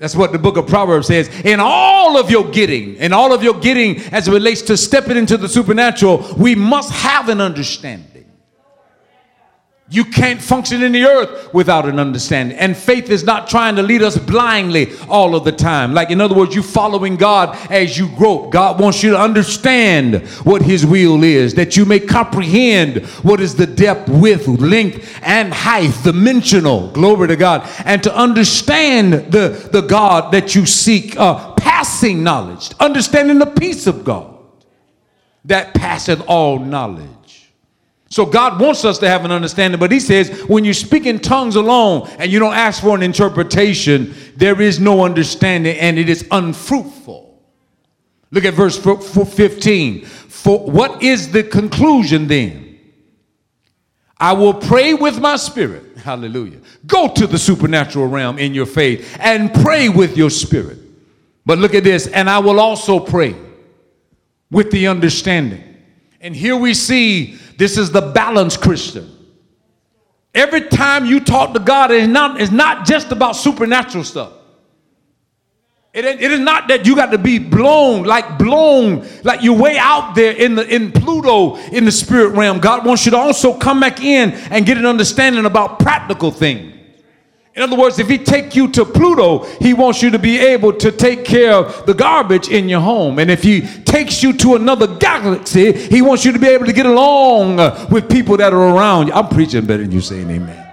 that's 0.00 0.16
what 0.16 0.32
the 0.32 0.38
book 0.38 0.56
of 0.56 0.66
Proverbs 0.66 1.08
says. 1.08 1.28
In 1.44 1.60
all 1.60 2.18
of 2.18 2.30
your 2.30 2.50
getting, 2.50 2.96
in 2.96 3.12
all 3.12 3.34
of 3.34 3.42
your 3.42 3.60
getting 3.60 3.98
as 4.14 4.28
it 4.28 4.32
relates 4.32 4.62
to 4.62 4.76
stepping 4.78 5.18
into 5.18 5.36
the 5.36 5.46
supernatural, 5.46 6.26
we 6.38 6.54
must 6.54 6.90
have 6.90 7.28
an 7.28 7.38
understanding. 7.38 8.09
You 9.92 10.04
can't 10.04 10.40
function 10.40 10.84
in 10.84 10.92
the 10.92 11.04
earth 11.04 11.52
without 11.52 11.84
an 11.84 11.98
understanding. 11.98 12.56
And 12.56 12.76
faith 12.76 13.10
is 13.10 13.24
not 13.24 13.48
trying 13.48 13.74
to 13.74 13.82
lead 13.82 14.02
us 14.02 14.16
blindly 14.16 14.92
all 15.08 15.34
of 15.34 15.42
the 15.42 15.50
time. 15.50 15.92
Like, 15.92 16.10
in 16.10 16.20
other 16.20 16.34
words, 16.36 16.54
you 16.54 16.62
following 16.62 17.16
God 17.16 17.58
as 17.72 17.98
you 17.98 18.08
grow. 18.14 18.48
God 18.50 18.78
wants 18.78 19.02
you 19.02 19.10
to 19.10 19.18
understand 19.18 20.24
what 20.44 20.62
His 20.62 20.86
will 20.86 21.24
is, 21.24 21.54
that 21.54 21.76
you 21.76 21.84
may 21.84 21.98
comprehend 21.98 23.04
what 23.24 23.40
is 23.40 23.56
the 23.56 23.66
depth, 23.66 24.08
width, 24.08 24.46
length, 24.46 25.18
and 25.22 25.52
height, 25.52 25.92
dimensional. 26.04 26.92
Glory 26.92 27.26
to 27.26 27.36
God. 27.36 27.68
And 27.84 28.00
to 28.04 28.16
understand 28.16 29.12
the, 29.32 29.68
the 29.72 29.80
God 29.80 30.32
that 30.32 30.54
you 30.54 30.66
seek, 30.66 31.18
uh, 31.18 31.54
passing 31.54 32.22
knowledge, 32.22 32.70
understanding 32.78 33.40
the 33.40 33.46
peace 33.46 33.88
of 33.88 34.04
God 34.04 34.38
that 35.46 35.74
passeth 35.74 36.22
all 36.28 36.60
knowledge. 36.60 37.19
So 38.10 38.26
God 38.26 38.60
wants 38.60 38.84
us 38.84 38.98
to 38.98 39.08
have 39.08 39.24
an 39.24 39.30
understanding, 39.30 39.78
but 39.78 39.92
He 39.92 40.00
says 40.00 40.30
when 40.48 40.64
you 40.64 40.74
speak 40.74 41.06
in 41.06 41.20
tongues 41.20 41.54
alone 41.54 42.08
and 42.18 42.30
you 42.30 42.40
don't 42.40 42.54
ask 42.54 42.82
for 42.82 42.96
an 42.96 43.02
interpretation, 43.02 44.14
there 44.36 44.60
is 44.60 44.80
no 44.80 45.04
understanding 45.04 45.78
and 45.78 45.96
it 45.96 46.08
is 46.08 46.26
unfruitful. 46.32 47.40
Look 48.32 48.44
at 48.44 48.54
verse 48.54 48.76
15. 48.78 50.04
For 50.04 50.58
what 50.58 51.02
is 51.02 51.30
the 51.30 51.44
conclusion 51.44 52.26
then? 52.26 52.78
I 54.18 54.32
will 54.32 54.54
pray 54.54 54.94
with 54.94 55.20
my 55.20 55.36
spirit. 55.36 55.98
Hallelujah. 55.98 56.58
Go 56.86 57.08
to 57.14 57.26
the 57.26 57.38
supernatural 57.38 58.06
realm 58.06 58.38
in 58.38 58.54
your 58.54 58.66
faith 58.66 59.16
and 59.20 59.52
pray 59.54 59.88
with 59.88 60.16
your 60.16 60.30
spirit. 60.30 60.78
But 61.46 61.58
look 61.58 61.74
at 61.74 61.84
this, 61.84 62.06
and 62.06 62.28
I 62.28 62.38
will 62.38 62.60
also 62.60 63.00
pray 63.00 63.34
with 64.50 64.70
the 64.70 64.88
understanding. 64.88 65.64
And 66.20 66.36
here 66.36 66.56
we 66.56 66.74
see 66.74 67.38
this 67.60 67.76
is 67.76 67.92
the 67.92 68.00
balanced 68.00 68.62
Christian. 68.62 69.14
Every 70.34 70.62
time 70.62 71.04
you 71.04 71.20
talk 71.20 71.52
to 71.52 71.60
God, 71.60 71.90
it's 71.90 72.08
not, 72.08 72.40
it's 72.40 72.50
not 72.50 72.86
just 72.86 73.12
about 73.12 73.36
supernatural 73.36 74.02
stuff. 74.02 74.32
It, 75.92 76.06
it 76.06 76.32
is 76.32 76.40
not 76.40 76.68
that 76.68 76.86
you 76.86 76.96
got 76.96 77.10
to 77.10 77.18
be 77.18 77.38
blown, 77.38 78.04
like 78.04 78.38
blown, 78.38 79.06
like 79.24 79.42
you're 79.42 79.58
way 79.58 79.76
out 79.76 80.14
there 80.14 80.32
in 80.32 80.54
the 80.54 80.66
in 80.74 80.90
Pluto 80.90 81.56
in 81.56 81.84
the 81.84 81.92
spirit 81.92 82.30
realm. 82.30 82.60
God 82.60 82.86
wants 82.86 83.04
you 83.04 83.10
to 83.10 83.18
also 83.18 83.52
come 83.52 83.78
back 83.78 84.00
in 84.00 84.30
and 84.30 84.64
get 84.64 84.78
an 84.78 84.86
understanding 84.86 85.44
about 85.44 85.80
practical 85.80 86.30
things. 86.30 86.79
In 87.56 87.62
other 87.62 87.76
words, 87.76 87.98
if 87.98 88.08
he 88.08 88.16
take 88.16 88.54
you 88.54 88.68
to 88.68 88.84
Pluto, 88.84 89.44
he 89.60 89.74
wants 89.74 90.02
you 90.02 90.10
to 90.10 90.18
be 90.18 90.38
able 90.38 90.72
to 90.74 90.92
take 90.92 91.24
care 91.24 91.52
of 91.52 91.84
the 91.84 91.94
garbage 91.94 92.48
in 92.48 92.68
your 92.68 92.80
home. 92.80 93.18
And 93.18 93.30
if 93.30 93.42
he 93.42 93.62
takes 93.62 94.22
you 94.22 94.32
to 94.34 94.54
another 94.54 94.86
galaxy, 94.86 95.72
he 95.72 96.00
wants 96.00 96.24
you 96.24 96.32
to 96.32 96.38
be 96.38 96.46
able 96.46 96.66
to 96.66 96.72
get 96.72 96.86
along 96.86 97.56
with 97.90 98.08
people 98.08 98.36
that 98.36 98.52
are 98.52 98.76
around 98.76 99.08
you. 99.08 99.14
I'm 99.14 99.28
preaching 99.28 99.66
better 99.66 99.82
than 99.82 99.90
you 99.90 100.00
saying 100.00 100.30
amen. 100.30 100.68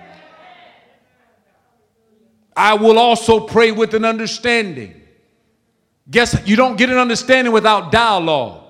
I 2.55 2.75
will 2.75 2.99
also 2.99 3.39
pray 3.39 3.71
with 3.71 3.93
an 3.95 4.05
understanding. 4.05 5.01
Guess 6.09 6.47
you 6.47 6.55
don't 6.55 6.77
get 6.77 6.89
an 6.89 6.97
understanding 6.97 7.53
without 7.53 7.91
dialogue. 7.91 8.66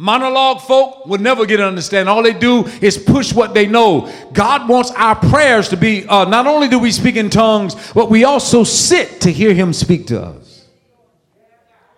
Monologue 0.00 0.62
folk 0.62 1.04
will 1.04 1.18
never 1.18 1.44
get 1.44 1.60
an 1.60 1.66
understanding. 1.66 2.08
All 2.08 2.22
they 2.22 2.32
do 2.32 2.64
is 2.80 2.96
push 2.96 3.34
what 3.34 3.52
they 3.52 3.66
know. 3.66 4.10
God 4.32 4.66
wants 4.66 4.90
our 4.92 5.14
prayers 5.14 5.68
to 5.68 5.76
be 5.76 6.06
uh, 6.06 6.24
not 6.24 6.46
only 6.46 6.68
do 6.68 6.78
we 6.78 6.90
speak 6.90 7.16
in 7.16 7.28
tongues, 7.28 7.92
but 7.92 8.08
we 8.08 8.24
also 8.24 8.64
sit 8.64 9.20
to 9.20 9.30
hear 9.30 9.52
Him 9.52 9.74
speak 9.74 10.06
to 10.06 10.22
us. 10.22 10.66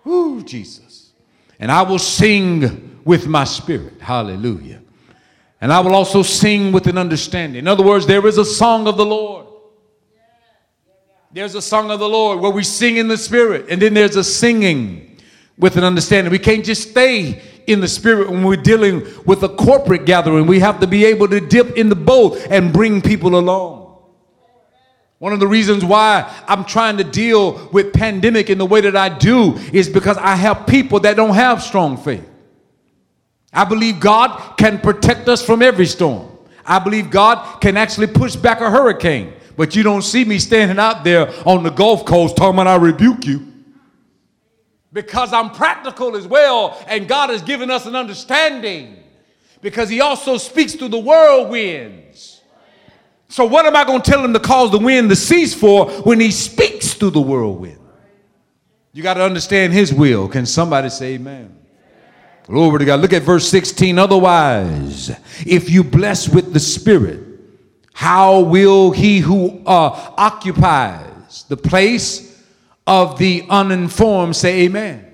Ooh, 0.05 0.43
Jesus. 0.43 1.13
And 1.57 1.71
I 1.71 1.83
will 1.83 1.97
sing 1.97 2.99
with 3.05 3.25
my 3.25 3.45
spirit. 3.45 4.01
Hallelujah. 4.01 4.81
And 5.61 5.71
I 5.71 5.79
will 5.79 5.95
also 5.95 6.23
sing 6.23 6.73
with 6.73 6.87
an 6.87 6.97
understanding. 6.97 7.59
In 7.59 7.69
other 7.69 7.83
words, 7.85 8.05
there 8.05 8.27
is 8.27 8.37
a 8.37 8.43
song 8.43 8.85
of 8.85 8.97
the 8.97 9.05
Lord. 9.05 9.47
There's 11.31 11.55
a 11.55 11.61
song 11.61 11.89
of 11.89 12.01
the 12.01 12.09
Lord 12.09 12.41
where 12.41 12.51
we 12.51 12.65
sing 12.65 12.97
in 12.97 13.07
the 13.07 13.17
spirit, 13.17 13.67
and 13.69 13.81
then 13.81 13.93
there's 13.93 14.17
a 14.17 14.25
singing 14.25 15.21
with 15.57 15.77
an 15.77 15.85
understanding. 15.85 16.31
We 16.31 16.39
can't 16.39 16.65
just 16.65 16.89
stay 16.89 17.41
in 17.67 17.79
the 17.79 17.87
spirit 17.87 18.29
when 18.29 18.43
we're 18.43 18.55
dealing 18.55 19.05
with 19.25 19.43
a 19.43 19.49
corporate 19.49 20.05
gathering. 20.05 20.47
We 20.47 20.59
have 20.59 20.79
to 20.79 20.87
be 20.87 21.05
able 21.05 21.27
to 21.29 21.39
dip 21.39 21.77
in 21.77 21.89
the 21.89 21.95
boat 21.95 22.37
and 22.49 22.73
bring 22.73 23.01
people 23.01 23.37
along. 23.37 23.81
One 25.19 25.31
of 25.31 25.39
the 25.39 25.47
reasons 25.47 25.85
why 25.85 26.29
I'm 26.47 26.65
trying 26.65 26.97
to 26.97 27.03
deal 27.03 27.69
with 27.71 27.93
pandemic 27.93 28.49
in 28.49 28.57
the 28.57 28.65
way 28.65 28.81
that 28.81 28.95
I 28.95 29.09
do 29.09 29.55
is 29.71 29.87
because 29.87 30.17
I 30.17 30.35
have 30.35 30.67
people 30.67 30.99
that 31.01 31.15
don't 31.15 31.35
have 31.35 31.63
strong 31.63 31.95
faith. 31.95 32.29
I 33.53 33.63
believe 33.63 33.99
God 33.99 34.57
can 34.57 34.79
protect 34.79 35.29
us 35.29 35.45
from 35.45 35.61
every 35.61 35.85
storm. 35.85 36.29
I 36.65 36.79
believe 36.79 37.09
God 37.09 37.61
can 37.61 37.77
actually 37.77 38.07
push 38.07 38.35
back 38.35 38.59
a 38.59 38.69
hurricane. 38.69 39.33
But 39.55 39.75
you 39.75 39.83
don't 39.83 40.01
see 40.01 40.25
me 40.25 40.39
standing 40.39 40.79
out 40.79 41.03
there 41.03 41.31
on 41.47 41.63
the 41.63 41.69
Gulf 41.69 42.05
Coast 42.05 42.35
talking 42.35 42.59
about 42.59 42.67
I 42.67 42.75
rebuke 42.75 43.25
you 43.25 43.52
because 44.93 45.33
I'm 45.33 45.49
practical 45.49 46.15
as 46.15 46.27
well, 46.27 46.81
and 46.87 47.07
God 47.07 47.31
has 47.31 47.41
given 47.41 47.69
us 47.69 47.85
an 47.85 47.95
understanding 47.95 49.03
because 49.61 49.89
He 49.89 49.99
also 49.99 50.37
speaks 50.37 50.75
through 50.75 50.89
the 50.89 50.99
whirlwinds. 50.99 52.41
So, 53.27 53.45
what 53.45 53.65
am 53.65 53.75
I 53.75 53.83
going 53.83 54.01
to 54.01 54.11
tell 54.11 54.23
Him 54.23 54.33
to 54.33 54.39
cause 54.39 54.71
the 54.71 54.77
wind 54.77 55.09
to 55.09 55.15
cease 55.15 55.53
for 55.53 55.89
when 56.03 56.19
He 56.19 56.31
speaks 56.31 56.93
through 56.93 57.11
the 57.11 57.21
whirlwind? 57.21 57.79
You 58.93 59.01
got 59.01 59.15
to 59.15 59.23
understand 59.23 59.73
His 59.73 59.91
will. 59.91 60.27
Can 60.29 60.45
somebody 60.45 60.89
say 60.89 61.15
amen? 61.15 61.59
Glory 62.45 62.79
to 62.79 62.85
God. 62.85 62.99
Look 62.99 63.13
at 63.13 63.23
verse 63.23 63.47
16. 63.49 63.97
Otherwise, 63.97 65.09
if 65.45 65.69
you 65.69 65.83
bless 65.83 66.29
with 66.29 66.53
the 66.53 66.59
Spirit, 66.59 67.21
how 67.93 68.41
will 68.41 68.91
he 68.91 69.19
who 69.19 69.61
uh, 69.65 70.13
occupies 70.17 71.45
the 71.47 71.55
place 71.55 72.32
of 72.85 73.17
the 73.17 73.45
uninformed 73.49 74.35
say 74.35 74.63
amen. 74.63 75.09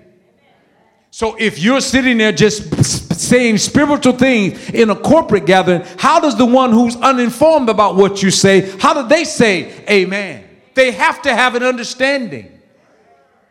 So 1.11 1.35
if 1.39 1.59
you're 1.59 1.81
sitting 1.81 2.17
there 2.17 2.31
just 2.31 2.85
saying 3.15 3.57
spiritual 3.57 4.13
things 4.13 4.69
in 4.69 4.89
a 4.89 4.95
corporate 4.95 5.45
gathering, 5.45 5.83
how 5.97 6.19
does 6.19 6.37
the 6.37 6.45
one 6.45 6.71
who's 6.71 6.95
uninformed 6.97 7.69
about 7.69 7.95
what 7.95 8.21
you 8.21 8.31
say, 8.31 8.69
how 8.79 8.93
do 8.93 9.07
they 9.07 9.23
say 9.23 9.83
amen? 9.89 10.47
They 10.75 10.91
have 10.91 11.21
to 11.23 11.33
have 11.33 11.55
an 11.55 11.63
understanding. 11.63 12.59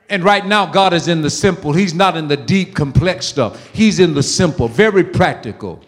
And 0.09 0.25
right 0.25 0.47
now, 0.47 0.65
God 0.65 0.95
is 0.95 1.09
in 1.09 1.21
the 1.21 1.29
simple. 1.29 1.73
He's 1.73 1.93
not 1.93 2.17
in 2.17 2.29
the 2.29 2.37
deep, 2.37 2.75
complex 2.75 3.27
stuff. 3.27 3.69
He's 3.75 3.99
in 3.99 4.15
the 4.15 4.23
simple, 4.23 4.67
very 4.67 5.05
practical. 5.05 5.83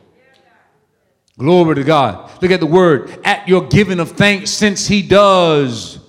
Glory 1.38 1.76
to 1.76 1.84
God. 1.84 2.30
Look 2.42 2.50
at 2.50 2.60
the 2.60 2.66
word 2.66 3.18
at 3.24 3.48
your 3.48 3.66
giving 3.68 3.98
of 3.98 4.10
thanks, 4.10 4.50
since 4.50 4.86
He 4.86 5.00
does 5.00 5.99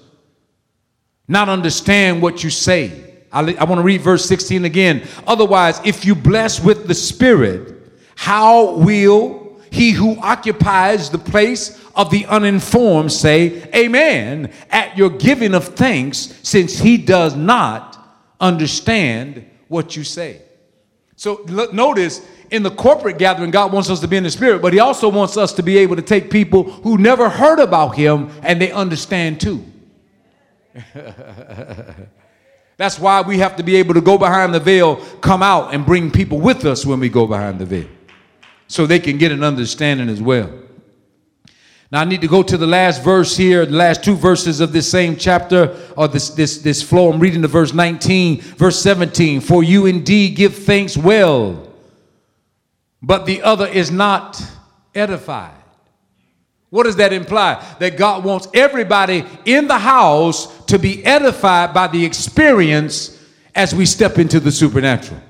not 1.32 1.48
understand 1.48 2.22
what 2.22 2.44
you 2.44 2.50
say. 2.50 2.92
I, 3.32 3.40
I 3.54 3.64
want 3.64 3.80
to 3.80 3.84
read 3.84 4.02
verse 4.02 4.26
16 4.26 4.66
again. 4.66 5.08
Otherwise, 5.26 5.80
if 5.86 6.06
you 6.06 6.14
bless 6.14 6.62
with 6.62 6.88
the 6.88 6.94
Spirit, 6.94 7.74
how 8.16 8.76
will 8.76 9.62
he 9.72 9.92
who 9.92 10.20
occupies 10.20 11.10
the 11.10 11.18
place 11.18 11.82
of 11.96 12.12
the 12.12 12.26
uninformed 12.26 13.14
say, 13.14 13.64
Amen, 13.74 14.52
at 14.70 14.98
your 14.98 15.10
giving 15.10 15.56
of 15.56 15.70
thanks, 15.70 16.38
since 16.44 16.78
he 16.78 16.98
does 16.98 17.36
not 17.36 17.98
understand 18.42 19.50
what 19.70 19.96
you 19.96 20.04
say? 20.04 20.42
So 21.16 21.44
look, 21.48 21.72
notice 21.72 22.28
in 22.50 22.64
the 22.64 22.72
corporate 22.72 23.18
gathering, 23.18 23.52
God 23.52 23.72
wants 23.72 23.90
us 23.90 24.02
to 24.02 24.08
be 24.08 24.18
in 24.18 24.24
the 24.24 24.32
spirit, 24.32 24.62
but 24.62 24.74
he 24.74 24.80
also 24.80 25.08
wants 25.08 25.38
us 25.38 25.54
to 25.54 25.64
be 25.64 25.78
able 25.78 25.96
to 25.96 26.02
take 26.02 26.30
people 26.30 26.64
who 26.64 26.98
never 26.98 27.30
heard 27.30 27.60
about 27.60 27.96
him 27.96 28.30
and 28.44 28.60
they 28.60 28.72
understand 28.72 29.40
too. 29.40 29.64
That's 32.78 32.98
why 33.00 33.22
we 33.22 33.38
have 33.40 33.56
to 33.58 33.64
be 33.64 33.76
able 33.76 33.94
to 33.94 34.02
go 34.02 34.18
behind 34.18 34.54
the 34.54 34.60
veil, 34.60 34.96
come 35.18 35.44
out, 35.44 35.74
and 35.74 35.86
bring 35.86 36.10
people 36.10 36.40
with 36.40 36.66
us 36.66 36.86
when 36.86 37.00
we 37.00 37.10
go 37.10 37.28
behind 37.28 37.60
the 37.60 37.66
veil 37.66 37.88
so 38.68 38.86
they 38.86 39.00
can 39.00 39.18
get 39.18 39.32
an 39.32 39.44
understanding 39.44 40.10
as 40.10 40.22
well. 40.22 40.50
Now 41.92 42.00
I 42.00 42.06
need 42.06 42.22
to 42.22 42.28
go 42.28 42.42
to 42.42 42.58
the 42.58 42.66
last 42.66 43.04
verse 43.04 43.36
here, 43.36 43.66
the 43.66 43.76
last 43.76 44.02
two 44.02 44.16
verses 44.16 44.62
of 44.62 44.72
this 44.72 44.90
same 44.90 45.18
chapter 45.18 45.78
or 45.98 46.08
this 46.08 46.30
this 46.30 46.60
this 46.60 46.82
flow. 46.82 47.12
I'm 47.12 47.20
reading 47.20 47.42
the 47.42 47.50
verse 47.50 47.74
19, 47.74 48.40
verse 48.40 48.82
17. 48.82 49.42
For 49.42 49.62
you 49.62 49.88
indeed 49.88 50.38
give 50.38 50.56
thanks 50.56 50.96
well, 50.96 51.68
but 53.02 53.26
the 53.26 53.42
other 53.42 53.68
is 53.68 53.92
not 53.92 54.42
edified. 54.96 55.61
What 56.72 56.84
does 56.84 56.96
that 56.96 57.14
imply? 57.14 57.64
That 57.80 57.98
God 57.98 58.24
wants 58.24 58.48
everybody 58.54 59.26
in 59.46 59.68
the 59.68 59.78
house 59.78 60.66
to 60.66 60.80
be 60.80 61.06
edified 61.06 61.74
by 61.74 61.88
the 61.88 62.04
experience 62.04 63.22
as 63.54 63.76
we 63.76 63.86
step 63.86 64.18
into 64.18 64.40
the 64.40 64.52
supernatural. 64.52 65.22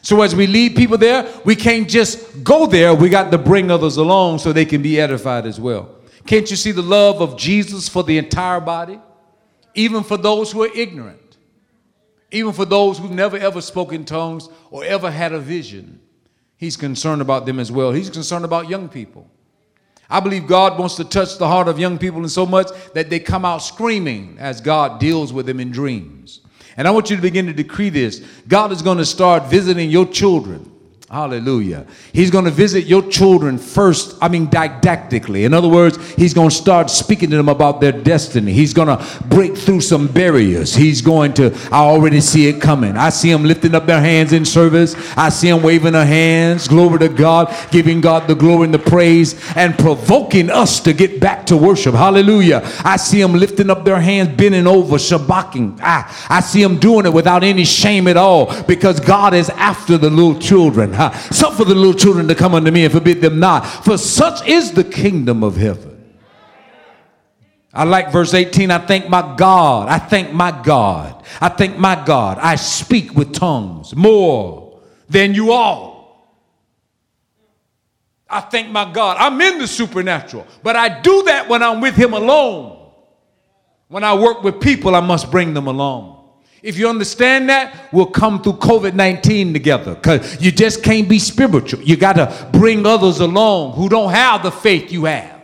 So 0.00 0.22
as 0.22 0.34
we 0.34 0.46
lead 0.46 0.74
people 0.74 0.96
there, 0.96 1.30
we 1.44 1.56
can't 1.56 1.88
just 1.88 2.42
go 2.42 2.66
there, 2.66 2.94
we 2.94 3.10
got 3.10 3.30
to 3.32 3.38
bring 3.38 3.70
others 3.70 3.98
along 3.98 4.38
so 4.38 4.52
they 4.52 4.64
can 4.64 4.80
be 4.80 4.98
edified 4.98 5.44
as 5.44 5.60
well. 5.60 5.90
Can't 6.26 6.50
you 6.50 6.56
see 6.56 6.72
the 6.72 6.82
love 6.82 7.20
of 7.20 7.36
Jesus 7.36 7.88
for 7.88 8.02
the 8.02 8.16
entire 8.16 8.60
body? 8.60 8.98
Even 9.74 10.02
for 10.02 10.16
those 10.16 10.52
who 10.52 10.62
are 10.62 10.74
ignorant, 10.74 11.36
even 12.30 12.52
for 12.52 12.64
those 12.64 12.98
who've 12.98 13.10
never 13.10 13.36
ever 13.36 13.60
spoken 13.60 14.04
tongues 14.04 14.48
or 14.70 14.84
ever 14.84 15.10
had 15.10 15.32
a 15.32 15.38
vision. 15.38 16.00
He's 16.56 16.76
concerned 16.76 17.20
about 17.20 17.44
them 17.44 17.60
as 17.60 17.70
well. 17.70 17.92
He's 17.92 18.08
concerned 18.08 18.46
about 18.46 18.70
young 18.70 18.88
people. 18.88 19.30
I 20.08 20.20
believe 20.20 20.46
God 20.46 20.78
wants 20.78 20.94
to 20.96 21.04
touch 21.04 21.38
the 21.38 21.48
heart 21.48 21.68
of 21.68 21.78
young 21.78 21.98
people 21.98 22.22
in 22.22 22.28
so 22.28 22.46
much 22.46 22.68
that 22.94 23.10
they 23.10 23.18
come 23.18 23.44
out 23.44 23.58
screaming 23.58 24.36
as 24.38 24.60
God 24.60 25.00
deals 25.00 25.32
with 25.32 25.46
them 25.46 25.58
in 25.58 25.70
dreams. 25.70 26.40
And 26.76 26.86
I 26.86 26.90
want 26.90 27.10
you 27.10 27.16
to 27.16 27.22
begin 27.22 27.46
to 27.46 27.52
decree 27.52 27.90
this 27.90 28.20
God 28.46 28.70
is 28.70 28.82
going 28.82 28.98
to 28.98 29.06
start 29.06 29.44
visiting 29.44 29.90
your 29.90 30.06
children 30.06 30.70
Hallelujah. 31.08 31.86
He's 32.12 32.32
going 32.32 32.46
to 32.46 32.50
visit 32.50 32.86
your 32.86 33.00
children 33.00 33.58
first, 33.58 34.18
I 34.20 34.26
mean, 34.26 34.48
didactically. 34.48 35.44
In 35.44 35.54
other 35.54 35.68
words, 35.68 36.14
he's 36.14 36.34
going 36.34 36.48
to 36.48 36.54
start 36.54 36.90
speaking 36.90 37.30
to 37.30 37.36
them 37.36 37.48
about 37.48 37.80
their 37.80 37.92
destiny. 37.92 38.52
He's 38.52 38.74
going 38.74 38.88
to 38.88 39.24
break 39.26 39.56
through 39.56 39.82
some 39.82 40.08
barriers. 40.08 40.74
He's 40.74 41.02
going 41.02 41.32
to, 41.34 41.54
I 41.70 41.78
already 41.78 42.20
see 42.20 42.48
it 42.48 42.60
coming. 42.60 42.96
I 42.96 43.10
see 43.10 43.30
them 43.30 43.44
lifting 43.44 43.76
up 43.76 43.86
their 43.86 44.00
hands 44.00 44.32
in 44.32 44.44
service. 44.44 44.96
I 45.16 45.28
see 45.28 45.48
them 45.48 45.62
waving 45.62 45.92
their 45.92 46.04
hands. 46.04 46.66
Glory 46.66 46.98
to 46.98 47.08
God, 47.08 47.54
giving 47.70 48.00
God 48.00 48.26
the 48.26 48.34
glory 48.34 48.64
and 48.64 48.74
the 48.74 48.80
praise, 48.80 49.40
and 49.54 49.78
provoking 49.78 50.50
us 50.50 50.80
to 50.80 50.92
get 50.92 51.20
back 51.20 51.46
to 51.46 51.56
worship. 51.56 51.94
Hallelujah. 51.94 52.62
I 52.84 52.96
see 52.96 53.22
them 53.22 53.34
lifting 53.34 53.70
up 53.70 53.84
their 53.84 54.00
hands, 54.00 54.36
bending 54.36 54.66
over, 54.66 54.96
shabaking. 54.96 55.78
I, 55.80 56.12
I 56.28 56.40
see 56.40 56.64
them 56.64 56.80
doing 56.80 57.06
it 57.06 57.12
without 57.12 57.44
any 57.44 57.64
shame 57.64 58.08
at 58.08 58.16
all 58.16 58.60
because 58.64 58.98
God 58.98 59.34
is 59.34 59.50
after 59.50 59.96
the 59.96 60.10
little 60.10 60.36
children. 60.40 60.95
Suffer 61.30 61.64
the 61.64 61.74
little 61.74 61.94
children 61.94 62.28
to 62.28 62.34
come 62.34 62.54
unto 62.54 62.70
me 62.70 62.84
and 62.84 62.92
forbid 62.92 63.20
them 63.20 63.38
not, 63.38 63.66
for 63.66 63.98
such 63.98 64.46
is 64.48 64.72
the 64.72 64.84
kingdom 64.84 65.42
of 65.42 65.56
heaven. 65.56 65.92
I 67.72 67.84
like 67.84 68.10
verse 68.10 68.32
18. 68.32 68.70
I 68.70 68.78
thank 68.78 69.08
my 69.10 69.36
God. 69.36 69.88
I 69.88 69.98
thank 69.98 70.32
my 70.32 70.50
God. 70.62 71.22
I 71.40 71.50
thank 71.50 71.76
my 71.76 72.02
God. 72.06 72.38
I 72.40 72.56
speak 72.56 73.14
with 73.14 73.34
tongues 73.34 73.94
more 73.94 74.80
than 75.10 75.34
you 75.34 75.52
all. 75.52 75.96
I 78.28 78.40
thank 78.40 78.70
my 78.70 78.90
God. 78.90 79.18
I'm 79.20 79.40
in 79.40 79.58
the 79.58 79.68
supernatural, 79.68 80.46
but 80.62 80.74
I 80.74 81.00
do 81.00 81.24
that 81.24 81.48
when 81.48 81.62
I'm 81.62 81.80
with 81.80 81.94
Him 81.94 82.14
alone. 82.14 82.90
When 83.88 84.02
I 84.02 84.14
work 84.14 84.42
with 84.42 84.60
people, 84.60 84.94
I 84.96 85.00
must 85.00 85.30
bring 85.30 85.54
them 85.54 85.68
along. 85.68 86.15
If 86.66 86.76
you 86.76 86.88
understand 86.88 87.48
that, 87.48 87.92
we'll 87.92 88.06
come 88.06 88.42
through 88.42 88.54
COVID 88.54 88.94
19 88.94 89.52
together 89.52 89.94
because 89.94 90.42
you 90.42 90.50
just 90.50 90.82
can't 90.82 91.08
be 91.08 91.20
spiritual. 91.20 91.80
You 91.80 91.96
got 91.96 92.14
to 92.14 92.48
bring 92.50 92.84
others 92.84 93.20
along 93.20 93.74
who 93.74 93.88
don't 93.88 94.10
have 94.10 94.42
the 94.42 94.50
faith 94.50 94.90
you 94.90 95.04
have. 95.04 95.35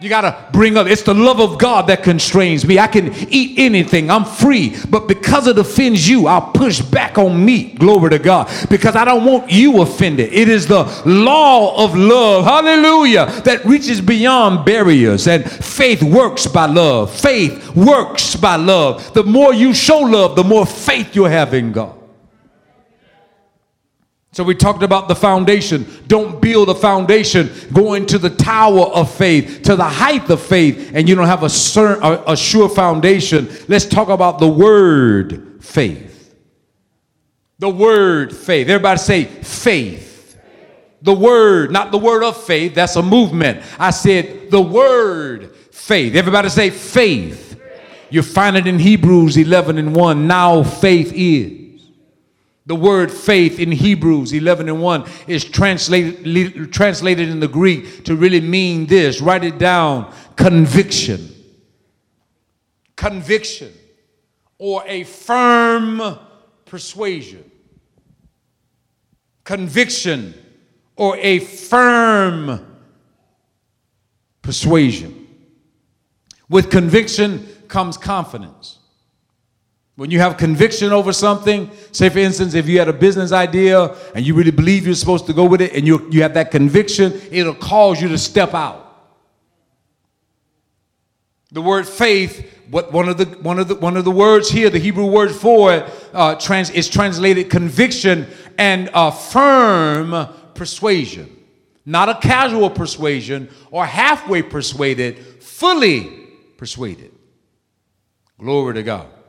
You 0.00 0.08
got 0.08 0.22
to 0.22 0.50
bring 0.50 0.78
up, 0.78 0.86
it's 0.86 1.02
the 1.02 1.12
love 1.12 1.40
of 1.40 1.58
God 1.58 1.88
that 1.88 2.02
constrains 2.02 2.66
me. 2.66 2.78
I 2.78 2.86
can 2.86 3.12
eat 3.28 3.58
anything, 3.58 4.10
I'm 4.10 4.24
free. 4.24 4.74
But 4.88 5.06
because 5.06 5.46
it 5.46 5.58
offends 5.58 6.08
you, 6.08 6.26
I'll 6.26 6.52
push 6.52 6.80
back 6.80 7.18
on 7.18 7.44
me. 7.44 7.74
Glory 7.74 8.08
to 8.10 8.18
God. 8.18 8.50
Because 8.70 8.96
I 8.96 9.04
don't 9.04 9.26
want 9.26 9.52
you 9.52 9.82
offended. 9.82 10.32
It 10.32 10.48
is 10.48 10.66
the 10.66 10.84
law 11.04 11.84
of 11.84 11.94
love, 11.94 12.44
hallelujah, 12.44 13.26
that 13.42 13.62
reaches 13.66 14.00
beyond 14.00 14.64
barriers. 14.64 15.28
And 15.28 15.44
faith 15.44 16.02
works 16.02 16.46
by 16.46 16.64
love. 16.64 17.14
Faith 17.14 17.76
works 17.76 18.36
by 18.36 18.56
love. 18.56 19.12
The 19.12 19.24
more 19.24 19.52
you 19.52 19.74
show 19.74 19.98
love, 19.98 20.34
the 20.34 20.44
more 20.44 20.64
faith 20.64 21.14
you 21.14 21.24
have 21.24 21.52
in 21.52 21.72
God. 21.72 21.99
So 24.32 24.44
we 24.44 24.54
talked 24.54 24.84
about 24.84 25.08
the 25.08 25.16
foundation. 25.16 25.86
Don't 26.06 26.40
build 26.40 26.68
a 26.68 26.74
foundation 26.74 27.50
going 27.72 28.06
to 28.06 28.18
the 28.18 28.30
tower 28.30 28.86
of 28.86 29.12
faith, 29.12 29.62
to 29.62 29.74
the 29.74 29.84
height 29.84 30.30
of 30.30 30.40
faith, 30.40 30.92
and 30.94 31.08
you 31.08 31.16
don't 31.16 31.26
have 31.26 31.42
a, 31.42 31.80
a, 31.80 32.32
a 32.32 32.36
sure 32.36 32.68
foundation. 32.68 33.48
Let's 33.66 33.86
talk 33.86 34.08
about 34.08 34.38
the 34.38 34.48
word 34.48 35.64
faith. 35.64 36.32
The 37.58 37.70
word 37.70 38.34
faith. 38.34 38.68
Everybody 38.68 38.98
say 38.98 39.24
faith. 39.24 40.38
The 41.02 41.14
word, 41.14 41.72
not 41.72 41.90
the 41.90 41.98
word 41.98 42.22
of 42.22 42.40
faith, 42.40 42.74
that's 42.74 42.94
a 42.94 43.02
movement. 43.02 43.62
I 43.78 43.90
said 43.90 44.50
the 44.50 44.60
word 44.60 45.56
faith. 45.72 46.14
Everybody 46.14 46.50
say 46.50 46.70
faith. 46.70 47.60
You 48.10 48.22
find 48.22 48.56
it 48.56 48.66
in 48.66 48.78
Hebrews 48.78 49.36
11 49.36 49.78
and 49.78 49.94
1. 49.94 50.26
Now 50.26 50.62
faith 50.62 51.12
is. 51.14 51.59
The 52.70 52.76
word 52.76 53.10
faith 53.10 53.58
in 53.58 53.72
Hebrews 53.72 54.32
11 54.32 54.68
and 54.68 54.80
1 54.80 55.04
is 55.26 55.44
translated, 55.44 56.72
translated 56.72 57.28
in 57.28 57.40
the 57.40 57.48
Greek 57.48 58.04
to 58.04 58.14
really 58.14 58.40
mean 58.40 58.86
this. 58.86 59.20
Write 59.20 59.42
it 59.42 59.58
down 59.58 60.14
conviction. 60.36 61.34
Conviction 62.94 63.72
or 64.56 64.84
a 64.86 65.02
firm 65.02 66.16
persuasion. 66.64 67.50
Conviction 69.42 70.32
or 70.94 71.16
a 71.16 71.40
firm 71.40 72.78
persuasion. 74.42 75.26
With 76.48 76.70
conviction 76.70 77.48
comes 77.66 77.96
confidence. 77.96 78.78
When 80.00 80.10
you 80.10 80.18
have 80.20 80.38
conviction 80.38 80.94
over 80.94 81.12
something, 81.12 81.70
say 81.92 82.08
for 82.08 82.20
instance, 82.20 82.54
if 82.54 82.66
you 82.66 82.78
had 82.78 82.88
a 82.88 82.92
business 82.94 83.32
idea 83.32 83.94
and 84.14 84.26
you 84.26 84.32
really 84.32 84.50
believe 84.50 84.86
you're 84.86 84.94
supposed 84.94 85.26
to 85.26 85.34
go 85.34 85.44
with 85.44 85.60
it 85.60 85.74
and 85.74 85.86
you, 85.86 86.08
you 86.10 86.22
have 86.22 86.32
that 86.32 86.50
conviction, 86.50 87.20
it'll 87.30 87.54
cause 87.54 88.00
you 88.00 88.08
to 88.08 88.16
step 88.16 88.54
out. 88.54 89.12
The 91.52 91.60
word 91.60 91.86
faith, 91.86 92.50
what 92.70 92.94
one 92.94 93.10
of 93.10 93.18
the 93.18 93.26
one 93.42 93.58
of 93.58 93.68
the 93.68 93.74
one 93.74 93.98
of 93.98 94.06
the 94.06 94.10
words 94.10 94.48
here, 94.48 94.70
the 94.70 94.78
Hebrew 94.78 95.04
word 95.04 95.32
for 95.32 95.74
it, 95.74 96.08
uh, 96.14 96.34
trans, 96.36 96.70
is 96.70 96.88
translated 96.88 97.50
conviction 97.50 98.26
and 98.56 98.88
a 98.94 99.12
firm 99.12 100.28
persuasion, 100.54 101.28
not 101.84 102.08
a 102.08 102.14
casual 102.14 102.70
persuasion 102.70 103.50
or 103.70 103.84
halfway 103.84 104.40
persuaded, 104.40 105.18
fully 105.42 106.26
persuaded. 106.56 107.12
Glory 108.38 108.72
to 108.72 108.82
God. 108.82 109.19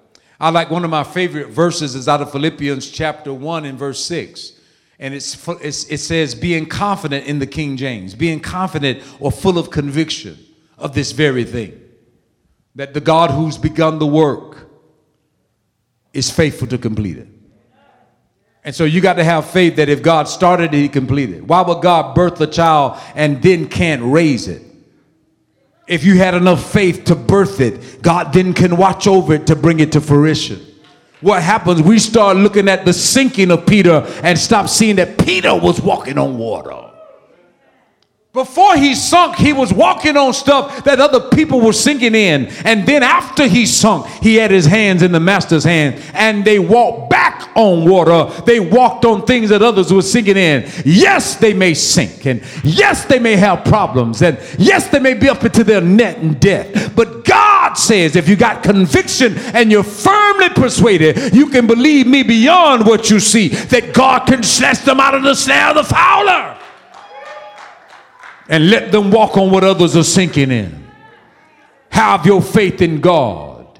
I 0.42 0.50
like 0.50 0.72
one 0.72 0.84
of 0.84 0.90
my 0.90 1.04
favorite 1.04 1.50
verses 1.50 1.94
is 1.94 2.08
out 2.08 2.20
of 2.20 2.32
Philippians 2.32 2.90
chapter 2.90 3.32
1 3.32 3.64
and 3.64 3.78
verse 3.78 4.04
6. 4.04 4.54
And 4.98 5.14
it's, 5.14 5.48
it's, 5.48 5.84
it 5.84 6.00
says, 6.00 6.34
being 6.34 6.66
confident 6.66 7.28
in 7.28 7.38
the 7.38 7.46
King 7.46 7.78
James, 7.78 8.16
being 8.16 8.40
confident 8.40 9.04
or 9.20 9.32
full 9.32 9.60
of 9.60 9.70
conviction 9.70 10.40
of 10.80 10.96
this 10.96 11.12
very 11.12 11.44
thing. 11.44 11.80
That 12.74 12.96
the 12.96 13.02
God 13.02 13.30
who's 13.30 13.60
begun 13.60 14.00
the 14.00 14.08
work 14.08 14.68
is 16.12 16.32
faithful 16.32 16.68
to 16.70 16.80
complete 16.80 17.20
it. 17.20 17.28
And 18.64 18.74
so 18.74 18.84
you 18.84 19.00
got 19.00 19.14
to 19.14 19.24
have 19.24 19.48
faith 19.48 19.76
that 19.76 19.90
if 19.90 20.02
God 20.02 20.28
started 20.28 20.74
it, 20.74 20.78
he 20.78 20.90
completed. 20.90 21.36
It. 21.36 21.48
Why 21.48 21.62
would 21.62 21.84
God 21.84 22.16
birth 22.16 22.42
a 22.42 22.48
child 22.48 22.98
and 23.14 23.44
then 23.44 23.68
can't 23.68 24.02
raise 24.04 24.48
it? 24.48 24.64
If 25.92 26.06
you 26.06 26.18
had 26.18 26.36
enough 26.36 26.72
faith 26.72 27.04
to 27.06 27.16
birth 27.16 27.60
it, 27.60 28.02
God 28.02 28.32
then 28.32 28.54
can 28.54 28.78
watch 28.78 29.08
over 29.08 29.34
it 29.34 29.48
to 29.48 29.58
bring 29.58 29.82
it 29.82 29.92
to 29.92 30.00
fruition. 30.00 30.66
What 31.20 31.44
happens? 31.44 31.82
We 31.82 32.00
start 32.00 32.38
looking 32.38 32.70
at 32.70 32.86
the 32.86 32.94
sinking 32.94 33.52
of 33.52 33.66
Peter 33.66 34.06
and 34.24 34.40
stop 34.40 34.70
seeing 34.70 34.96
that 34.96 35.18
Peter 35.18 35.54
was 35.54 35.82
walking 35.82 36.18
on 36.18 36.38
water. 36.38 36.91
Before 38.34 38.78
he 38.78 38.96
sunk, 38.96 39.36
he 39.36 39.52
was 39.52 39.74
walking 39.74 40.16
on 40.16 40.34
stuff 40.34 40.86
that 40.86 41.02
other 41.02 41.20
people 41.20 41.60
were 41.60 41.74
sinking 41.74 42.16
in. 42.16 42.46
And 42.64 42.88
then 42.88 43.04
after 43.04 43.46
he 43.46 43.66
sunk, 43.66 44.08
he 44.08 44.36
had 44.36 44.52
his 44.52 44.66
hands 44.66 45.02
in 45.02 45.12
the 45.12 45.20
master's 45.20 45.66
hand 45.66 46.02
and 46.14 46.46
they 46.46 46.58
walked 46.58 47.10
back 47.10 47.52
on 47.56 47.90
water. 47.90 48.32
They 48.44 48.62
walked 48.62 49.04
on 49.04 49.26
things 49.26 49.50
that 49.50 49.62
others 49.62 49.92
were 49.92 50.02
sinking 50.02 50.38
in. 50.38 50.66
Yes, 50.86 51.36
they 51.36 51.52
may 51.52 51.74
sink. 51.74 52.26
And 52.26 52.42
yes, 52.64 53.04
they 53.04 53.20
may 53.20 53.36
have 53.36 53.66
problems. 53.66 54.22
And 54.22 54.40
yes, 54.58 54.88
they 54.88 55.00
may 55.00 55.14
be 55.14 55.28
up 55.28 55.44
into 55.44 55.66
their 55.66 55.82
net 55.82 56.20
in 56.20 56.36
death. 56.36 56.96
But 56.96 57.26
God 57.26 57.74
says 57.74 58.16
if 58.16 58.30
you 58.30 58.38
got 58.38 58.64
conviction 58.64 59.38
and 59.54 59.70
you're 59.70 59.84
firmly 59.84 60.48
persuaded, 60.48 61.36
you 61.36 61.50
can 61.50 61.68
believe 61.68 62.08
me 62.08 62.24
beyond 62.24 62.86
what 62.86 63.10
you 63.10 63.20
see, 63.20 63.50
that 63.50 63.94
God 63.94 64.26
can 64.26 64.42
snatch 64.42 64.86
them 64.86 65.02
out 65.02 65.16
of 65.16 65.24
the 65.24 65.36
snare 65.36 65.72
of 65.72 65.76
the 65.76 65.84
fowler 65.84 66.61
and 68.52 68.70
let 68.70 68.92
them 68.92 69.10
walk 69.10 69.38
on 69.38 69.50
what 69.50 69.64
others 69.64 69.96
are 69.96 70.04
sinking 70.04 70.52
in. 70.52 70.92
Have 71.90 72.26
your 72.26 72.42
faith 72.42 72.82
in 72.82 73.00
God. 73.00 73.80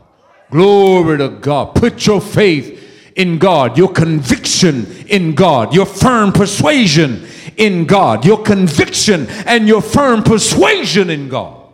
Glory 0.50 1.18
to 1.18 1.28
God. 1.28 1.76
Put 1.76 2.08
your 2.08 2.22
faith 2.22 2.80
in 3.18 3.38
God, 3.38 3.78
your 3.78 3.92
conviction 3.92 4.90
in 5.08 5.36
God, 5.36 5.74
your 5.74 5.86
firm 5.86 6.32
persuasion 6.32 7.28
in 7.58 7.86
God, 7.86 8.26
your 8.26 8.42
conviction 8.42 9.28
and 9.46 9.68
your 9.68 9.82
firm 9.82 10.24
persuasion 10.24 11.10
in 11.10 11.28
God. 11.28 11.74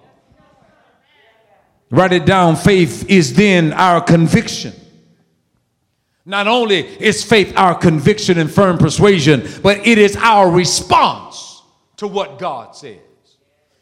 Write 1.92 2.14
it 2.14 2.26
down. 2.26 2.56
Faith 2.56 3.08
is 3.08 3.36
then 3.36 3.74
our 3.74 4.02
conviction. 4.02 4.74
Not 6.26 6.48
only 6.48 6.80
is 6.80 7.24
faith 7.24 7.54
our 7.56 7.76
conviction 7.76 8.40
and 8.40 8.52
firm 8.52 8.80
persuasion, 8.80 9.48
but 9.62 9.86
it 9.86 10.00
is 10.00 10.16
our 10.18 10.50
response 10.50 11.47
to 11.98 12.08
what 12.08 12.40
God 12.40 12.76
says. 12.76 13.00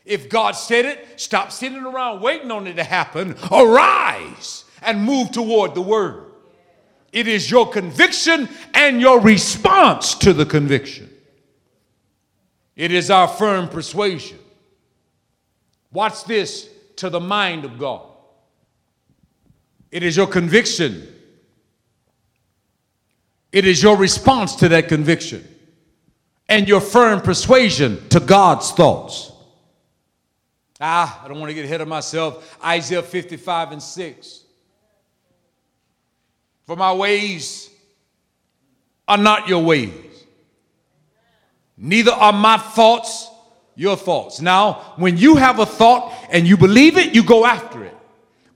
If 0.06 0.30
God 0.30 0.52
said 0.52 0.86
it, 0.86 1.20
stop 1.20 1.52
sitting 1.52 1.84
around 1.84 2.22
waiting 2.22 2.52
on 2.52 2.68
it 2.68 2.76
to 2.76 2.84
happen. 2.84 3.36
Arise 3.52 4.66
and 4.82 5.04
move 5.04 5.32
toward 5.32 5.74
the 5.74 5.82
word. 5.82 6.24
It 7.12 7.28
is 7.28 7.50
your 7.50 7.70
conviction 7.70 8.50
and 8.74 9.02
your 9.02 9.20
response 9.20 10.16
to 10.16 10.34
the 10.34 10.46
conviction. 10.46 11.10
It 12.76 12.92
is 12.92 13.10
our 13.10 13.28
firm 13.28 13.70
persuasion. 13.70 14.38
Watch 15.92 16.26
this 16.26 16.70
to 16.98 17.10
the 17.10 17.22
mind 17.22 17.66
of 17.66 17.80
God. 17.80 18.06
It 19.92 20.04
is 20.04 20.18
your 20.18 20.28
conviction. 20.28 21.08
It 23.52 23.66
is 23.66 23.82
your 23.82 23.96
response 23.96 24.56
to 24.58 24.68
that 24.70 24.90
conviction 24.90 25.55
and 26.48 26.68
your 26.68 26.82
firm 26.82 27.22
persuasion 27.22 28.08
to 28.10 28.20
God's 28.20 28.72
thoughts. 28.72 29.32
Ah, 30.80 31.22
I 31.24 31.28
don't 31.28 31.40
want 31.40 31.50
to 31.50 31.54
get 31.54 31.66
ahead 31.66 31.82
of 31.82 31.88
myself. 31.88 32.58
Isaiah 32.64 33.02
55 33.02 33.72
and 33.72 33.82
6. 33.82 34.44
For 36.66 36.76
my 36.76 36.94
ways 36.94 37.70
are 39.08 39.18
not 39.18 39.48
your 39.48 39.64
ways, 39.64 40.26
neither 41.78 42.12
are 42.12 42.34
my 42.34 42.58
thoughts 42.58 43.30
your 43.76 43.98
thoughts. 43.98 44.42
Now, 44.42 44.94
when 44.96 45.18
you 45.18 45.36
have 45.36 45.60
a 45.60 45.66
thought 45.66 46.14
and 46.30 46.48
you 46.48 46.58
believe 46.58 46.98
it, 46.98 47.14
you 47.14 47.24
go 47.24 47.46
after 47.46 47.84
it. 47.84 47.96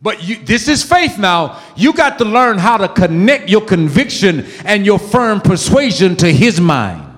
But 0.01 0.23
you, 0.23 0.37
this 0.37 0.69
is 0.69 0.81
faith 0.81 1.17
now. 1.19 1.61
You 1.75 1.91
got 1.93 2.17
to 2.19 2.25
learn 2.25 2.57
how 2.57 2.77
to 2.77 2.87
connect 2.87 3.49
your 3.49 3.61
conviction 3.61 4.45
and 4.63 4.85
your 4.85 4.97
firm 4.97 5.41
persuasion 5.41 6.15
to 6.17 6.31
His 6.31 6.61
mind. 6.61 7.08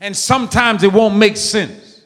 And 0.00 0.16
sometimes 0.16 0.82
it 0.82 0.92
won't 0.92 1.16
make 1.16 1.36
sense. 1.36 2.02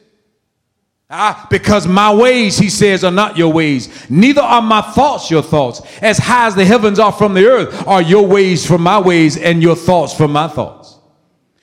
Ah, 1.15 1.45
because 1.51 1.87
my 1.87 2.11
ways, 2.11 2.57
he 2.57 2.69
says, 2.69 3.03
are 3.03 3.11
not 3.11 3.37
your 3.37 3.53
ways. 3.53 4.09
Neither 4.09 4.41
are 4.41 4.63
my 4.63 4.81
thoughts 4.81 5.29
your 5.29 5.43
thoughts. 5.43 5.81
As 6.01 6.17
high 6.17 6.47
as 6.47 6.55
the 6.55 6.65
heavens 6.65 6.97
are 6.97 7.11
from 7.11 7.35
the 7.35 7.45
earth, 7.45 7.87
are 7.87 8.01
your 8.01 8.25
ways 8.25 8.65
from 8.65 8.81
my 8.81 8.99
ways 8.99 9.37
and 9.37 9.61
your 9.61 9.75
thoughts 9.75 10.13
from 10.13 10.31
my 10.31 10.47
thoughts. 10.47 10.97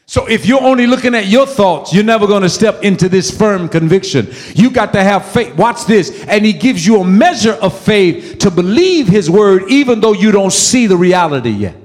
So 0.07 0.27
if 0.27 0.47
you're 0.47 0.63
only 0.63 0.87
looking 0.87 1.15
at 1.15 1.27
your 1.27 1.47
thoughts, 1.47 1.93
you're 1.93 2.05
never 2.05 2.27
going 2.27 2.43
to 2.43 2.49
step 2.49 2.83
into 2.83 3.09
this 3.09 3.37
firm 3.37 3.69
conviction. 3.69 4.29
You 4.55 4.71
got 4.71 4.93
to 4.93 5.03
have 5.03 5.25
faith. 5.25 5.55
Watch 5.57 5.85
this. 5.87 6.25
And 6.27 6.45
he 6.45 6.53
gives 6.53 6.87
you 6.87 7.01
a 7.01 7.05
measure 7.05 7.55
of 7.55 7.79
faith 7.79 8.39
to 8.41 8.51
believe 8.51 9.07
his 9.09 9.31
word, 9.31 9.65
even 9.69 10.01
though 10.01 10.13
you 10.13 10.33
don't 10.33 10.53
see 10.53 10.87
the 10.87 10.97
reality 10.97 11.51
yet. 11.51 11.80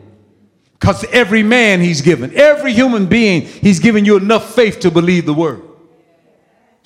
Because 0.80 1.03
every 1.05 1.41
man 1.41 1.82
he's 1.82 2.01
given, 2.01 2.34
every 2.36 2.73
human 2.73 3.07
being, 3.07 3.43
he's 3.43 3.80
given 3.80 4.05
you 4.05 4.17
enough 4.17 4.53
faith 4.53 4.80
to 4.82 4.91
believe 4.91 5.26
the 5.26 5.34
word. 5.34 5.64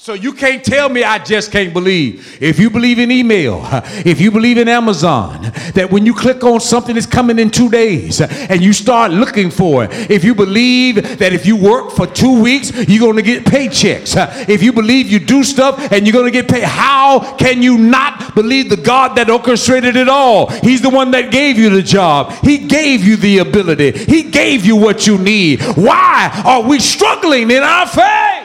So 0.01 0.13
you 0.13 0.31
can't 0.31 0.63
tell 0.63 0.87
me 0.87 1.03
I 1.03 1.21
just 1.21 1.51
can't 1.51 1.73
believe. 1.73 2.41
If 2.41 2.57
you 2.57 2.69
believe 2.69 2.99
in 2.99 3.11
email, 3.11 3.59
if 4.05 4.21
you 4.21 4.31
believe 4.31 4.57
in 4.57 4.69
Amazon, 4.69 5.51
that 5.73 5.89
when 5.91 6.05
you 6.05 6.13
click 6.13 6.41
on 6.41 6.61
something 6.61 6.95
that's 6.95 7.05
coming 7.05 7.37
in 7.37 7.51
two 7.51 7.69
days 7.69 8.21
uh, 8.21 8.27
and 8.49 8.61
you 8.61 8.71
start 8.71 9.11
looking 9.11 9.51
for 9.51 9.83
it, 9.83 10.09
if 10.09 10.23
you 10.23 10.33
believe 10.33 11.19
that 11.19 11.33
if 11.33 11.45
you 11.45 11.57
work 11.57 11.91
for 11.91 12.07
two 12.07 12.41
weeks, 12.41 12.71
you're 12.87 13.01
going 13.01 13.17
to 13.17 13.21
get 13.21 13.43
paychecks, 13.43 14.15
uh, 14.15 14.45
if 14.47 14.63
you 14.63 14.71
believe 14.71 15.11
you 15.11 15.19
do 15.19 15.43
stuff 15.43 15.91
and 15.91 16.07
you're 16.07 16.13
going 16.13 16.31
to 16.31 16.31
get 16.31 16.47
paid, 16.47 16.63
how 16.63 17.35
can 17.35 17.61
you 17.61 17.77
not 17.77 18.33
believe 18.35 18.69
the 18.69 18.77
God 18.77 19.17
that 19.17 19.29
orchestrated 19.29 19.97
it 19.97 20.07
all? 20.07 20.47
He's 20.61 20.81
the 20.81 20.89
one 20.89 21.11
that 21.11 21.29
gave 21.29 21.57
you 21.57 21.69
the 21.69 21.83
job, 21.83 22.31
He 22.41 22.57
gave 22.57 23.03
you 23.03 23.17
the 23.17 23.39
ability, 23.39 23.91
He 24.05 24.23
gave 24.23 24.65
you 24.65 24.77
what 24.77 25.05
you 25.05 25.17
need. 25.17 25.61
Why 25.75 26.41
are 26.45 26.63
we 26.63 26.79
struggling 26.79 27.51
in 27.51 27.63
our 27.63 27.85
faith? 27.85 28.38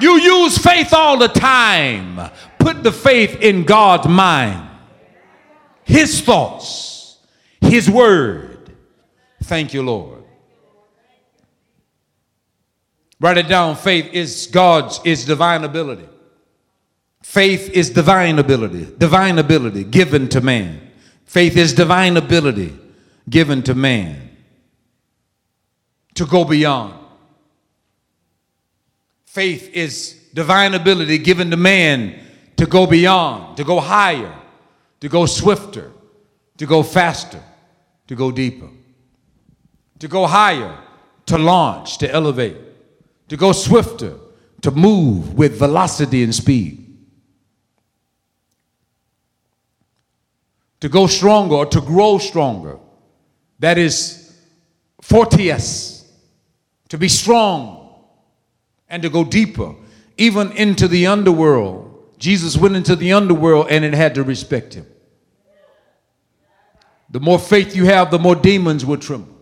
You 0.00 0.18
use 0.20 0.58
faith 0.58 0.92
all 0.92 1.18
the 1.18 1.28
time. 1.28 2.30
Put 2.58 2.82
the 2.82 2.92
faith 2.92 3.40
in 3.40 3.64
God's 3.64 4.08
mind, 4.08 4.68
His 5.84 6.20
thoughts, 6.20 7.18
His 7.60 7.88
word. 7.88 8.72
Thank 9.44 9.72
you, 9.74 9.82
Lord. 9.82 10.24
Write 13.18 13.38
it 13.38 13.48
down. 13.48 13.76
Faith 13.76 14.12
is 14.12 14.46
God's, 14.46 15.00
is 15.04 15.24
divine 15.24 15.64
ability. 15.64 16.08
Faith 17.22 17.70
is 17.70 17.90
divine 17.90 18.38
ability, 18.38 18.88
divine 18.98 19.38
ability 19.38 19.84
given 19.84 20.28
to 20.30 20.40
man. 20.40 20.90
Faith 21.26 21.56
is 21.56 21.74
divine 21.74 22.16
ability 22.16 22.76
given 23.28 23.62
to 23.62 23.74
man 23.74 24.30
to 26.14 26.26
go 26.26 26.44
beyond. 26.44 26.99
Faith 29.30 29.70
is 29.72 30.24
divine 30.34 30.74
ability 30.74 31.16
given 31.16 31.52
to 31.52 31.56
man 31.56 32.18
to 32.56 32.66
go 32.66 32.84
beyond, 32.84 33.56
to 33.56 33.62
go 33.62 33.78
higher, 33.78 34.34
to 34.98 35.08
go 35.08 35.24
swifter, 35.24 35.92
to 36.56 36.66
go 36.66 36.82
faster, 36.82 37.40
to 38.08 38.16
go 38.16 38.32
deeper, 38.32 38.68
to 40.00 40.08
go 40.08 40.26
higher, 40.26 40.76
to 41.26 41.38
launch, 41.38 41.98
to 41.98 42.10
elevate, 42.10 42.56
to 43.28 43.36
go 43.36 43.52
swifter, 43.52 44.16
to 44.62 44.72
move 44.72 45.34
with 45.34 45.56
velocity 45.56 46.24
and 46.24 46.34
speed, 46.34 46.98
to 50.80 50.88
go 50.88 51.06
stronger 51.06 51.54
or 51.54 51.66
to 51.66 51.80
grow 51.80 52.18
stronger. 52.18 52.80
That 53.60 53.78
is 53.78 54.36
fortius, 55.00 56.04
to 56.88 56.98
be 56.98 57.06
strong 57.06 57.79
and 58.90 59.02
to 59.02 59.08
go 59.08 59.24
deeper, 59.24 59.74
even 60.18 60.52
into 60.52 60.88
the 60.88 61.06
underworld. 61.06 61.86
Jesus 62.18 62.56
went 62.56 62.76
into 62.76 62.96
the 62.96 63.12
underworld 63.14 63.68
and 63.70 63.84
it 63.84 63.94
had 63.94 64.16
to 64.16 64.22
respect 64.22 64.74
him. 64.74 64.86
The 67.08 67.20
more 67.20 67.38
faith 67.38 67.74
you 67.74 67.86
have, 67.86 68.10
the 68.10 68.18
more 68.18 68.36
demons 68.36 68.84
will 68.84 68.98
tremble. 68.98 69.36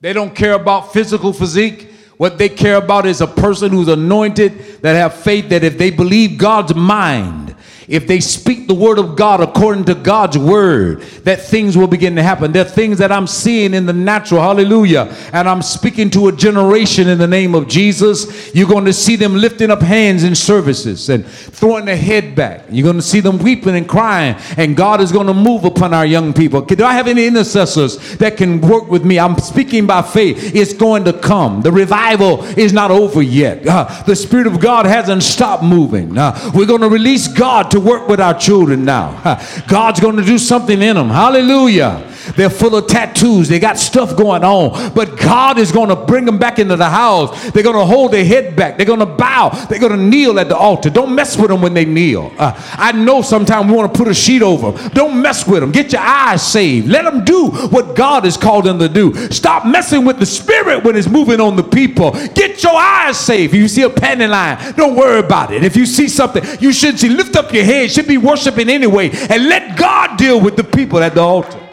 They 0.00 0.12
don't 0.12 0.34
care 0.34 0.54
about 0.54 0.92
physical 0.92 1.32
physique. 1.32 1.90
What 2.16 2.36
they 2.36 2.48
care 2.48 2.76
about 2.76 3.06
is 3.06 3.20
a 3.20 3.26
person 3.26 3.70
who's 3.70 3.88
anointed 3.88 4.82
that 4.82 4.94
have 4.94 5.14
faith 5.14 5.48
that 5.48 5.64
if 5.64 5.78
they 5.78 5.90
believe 5.90 6.36
God's 6.36 6.74
mind, 6.74 7.54
if 7.88 8.06
they 8.06 8.20
speak 8.20 8.66
the 8.66 8.74
word 8.74 8.98
of 8.98 9.16
God 9.16 9.40
according 9.40 9.84
to 9.84 9.94
God's 9.94 10.38
word, 10.38 11.02
that 11.24 11.40
things 11.40 11.76
will 11.76 11.86
begin 11.86 12.16
to 12.16 12.22
happen. 12.22 12.52
There 12.52 12.64
are 12.64 12.68
things 12.68 12.98
that 12.98 13.12
I'm 13.12 13.26
seeing 13.26 13.74
in 13.74 13.86
the 13.86 13.92
natural, 13.92 14.40
hallelujah. 14.40 15.14
And 15.32 15.48
I'm 15.48 15.62
speaking 15.62 16.10
to 16.10 16.28
a 16.28 16.32
generation 16.32 17.08
in 17.08 17.18
the 17.18 17.26
name 17.26 17.54
of 17.54 17.68
Jesus. 17.68 18.54
You're 18.54 18.68
going 18.68 18.84
to 18.86 18.92
see 18.92 19.16
them 19.16 19.34
lifting 19.34 19.70
up 19.70 19.82
hands 19.82 20.24
in 20.24 20.34
services 20.34 21.08
and 21.08 21.26
throwing 21.26 21.84
their 21.84 21.96
head 21.96 22.34
back. 22.34 22.64
You're 22.70 22.84
going 22.84 22.96
to 22.96 23.02
see 23.02 23.20
them 23.20 23.38
weeping 23.38 23.76
and 23.76 23.88
crying, 23.88 24.36
and 24.56 24.76
God 24.76 25.00
is 25.00 25.12
going 25.12 25.26
to 25.26 25.34
move 25.34 25.64
upon 25.64 25.94
our 25.94 26.06
young 26.06 26.32
people. 26.32 26.62
Do 26.62 26.84
I 26.84 26.92
have 26.92 27.06
any 27.06 27.26
intercessors 27.26 28.16
that 28.18 28.36
can 28.36 28.60
work 28.60 28.88
with 28.88 29.04
me? 29.04 29.18
I'm 29.18 29.38
speaking 29.38 29.86
by 29.86 30.02
faith. 30.02 30.54
It's 30.54 30.72
going 30.72 31.04
to 31.04 31.12
come. 31.12 31.62
The 31.62 31.72
revival 31.72 32.44
is 32.58 32.72
not 32.72 32.90
over 32.90 33.22
yet. 33.22 33.66
Uh, 33.66 34.02
the 34.04 34.16
Spirit 34.16 34.46
of 34.46 34.60
God 34.60 34.86
hasn't 34.86 35.22
stopped 35.22 35.62
moving. 35.62 36.16
Uh, 36.16 36.52
we're 36.54 36.66
going 36.66 36.80
to 36.80 36.88
release 36.88 37.28
God 37.28 37.70
to 37.74 37.80
work 37.80 38.06
with 38.08 38.20
our 38.20 38.38
children 38.38 38.84
now. 38.84 39.20
God's 39.68 39.98
going 39.98 40.16
to 40.16 40.24
do 40.24 40.38
something 40.38 40.80
in 40.80 40.94
them. 40.94 41.08
Hallelujah. 41.08 42.13
They're 42.32 42.50
full 42.50 42.76
of 42.76 42.86
tattoos. 42.86 43.48
They 43.48 43.58
got 43.58 43.78
stuff 43.78 44.16
going 44.16 44.44
on. 44.44 44.92
But 44.94 45.18
God 45.18 45.58
is 45.58 45.72
going 45.72 45.88
to 45.88 45.96
bring 45.96 46.24
them 46.24 46.38
back 46.38 46.58
into 46.58 46.76
the 46.76 46.88
house. 46.88 47.50
They're 47.50 47.62
going 47.62 47.76
to 47.76 47.84
hold 47.84 48.12
their 48.12 48.24
head 48.24 48.56
back. 48.56 48.76
They're 48.76 48.86
going 48.86 49.00
to 49.00 49.06
bow. 49.06 49.50
They're 49.68 49.78
going 49.78 49.92
to 49.92 49.98
kneel 49.98 50.38
at 50.38 50.48
the 50.48 50.56
altar. 50.56 50.90
Don't 50.90 51.14
mess 51.14 51.36
with 51.36 51.48
them 51.48 51.60
when 51.62 51.74
they 51.74 51.84
kneel. 51.84 52.32
Uh, 52.38 52.52
I 52.72 52.92
know 52.92 53.22
sometimes 53.22 53.70
we 53.70 53.76
want 53.76 53.92
to 53.92 53.98
put 53.98 54.08
a 54.08 54.14
sheet 54.14 54.42
over 54.42 54.72
them. 54.72 54.90
Don't 54.90 55.20
mess 55.20 55.46
with 55.46 55.60
them. 55.60 55.72
Get 55.72 55.92
your 55.92 56.02
eyes 56.02 56.42
saved. 56.42 56.88
Let 56.88 57.04
them 57.04 57.24
do 57.24 57.48
what 57.48 57.96
God 57.96 58.24
has 58.24 58.36
called 58.36 58.64
them 58.64 58.78
to 58.78 58.88
do. 58.88 59.14
Stop 59.30 59.66
messing 59.66 60.04
with 60.04 60.18
the 60.18 60.26
spirit 60.26 60.84
when 60.84 60.96
it's 60.96 61.08
moving 61.08 61.40
on 61.40 61.56
the 61.56 61.62
people. 61.62 62.12
Get 62.34 62.62
your 62.62 62.76
eyes 62.76 63.18
saved. 63.18 63.54
If 63.54 63.60
you 63.60 63.68
see 63.68 63.82
a 63.82 63.90
panty 63.90 64.28
line, 64.28 64.74
don't 64.74 64.96
worry 64.96 65.20
about 65.20 65.52
it. 65.52 65.64
If 65.64 65.76
you 65.76 65.86
see 65.86 66.08
something 66.08 66.42
you 66.60 66.72
shouldn't 66.72 67.00
see, 67.00 67.08
lift 67.08 67.36
up 67.36 67.52
your 67.52 67.64
head. 67.64 67.90
Should 67.90 68.08
be 68.08 68.18
worshiping 68.18 68.68
anyway. 68.68 69.10
And 69.10 69.48
let 69.48 69.76
God 69.76 70.16
deal 70.16 70.40
with 70.40 70.56
the 70.56 70.64
people 70.64 71.00
at 71.00 71.14
the 71.14 71.20
altar. 71.20 71.63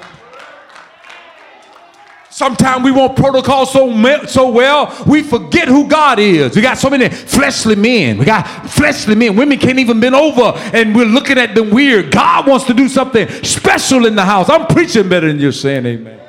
Sometimes 2.32 2.86
we 2.86 2.92
want 2.92 3.18
protocol 3.18 3.66
so, 3.66 4.26
so 4.26 4.50
well, 4.50 5.04
we 5.06 5.22
forget 5.22 5.68
who 5.68 5.90
God 5.90 6.18
is. 6.18 6.56
We 6.56 6.62
got 6.62 6.78
so 6.78 6.90
many 6.90 7.10
fleshly 7.10 7.76
men. 7.76 8.18
We 8.18 8.24
got 8.24 8.44
fleshly 8.70 9.16
men. 9.16 9.36
Women 9.36 9.60
can't 9.60 9.80
even 9.80 10.00
bend 10.00 10.16
over 10.16 10.54
and 10.74 10.96
we're 10.96 11.06
looking 11.06 11.38
at 11.38 11.56
them 11.56 11.72
weird. 11.72 12.10
God 12.10 12.48
wants 12.48 12.66
to 12.68 12.74
do 12.74 12.88
something 12.88 13.28
special 13.44 14.06
in 14.06 14.16
the 14.16 14.24
house. 14.24 14.50
I'm 14.50 14.66
preaching 14.68 15.10
better 15.10 15.28
than 15.28 15.40
you're 15.40 15.52
saying 15.52 15.86
amen. 15.86 16.22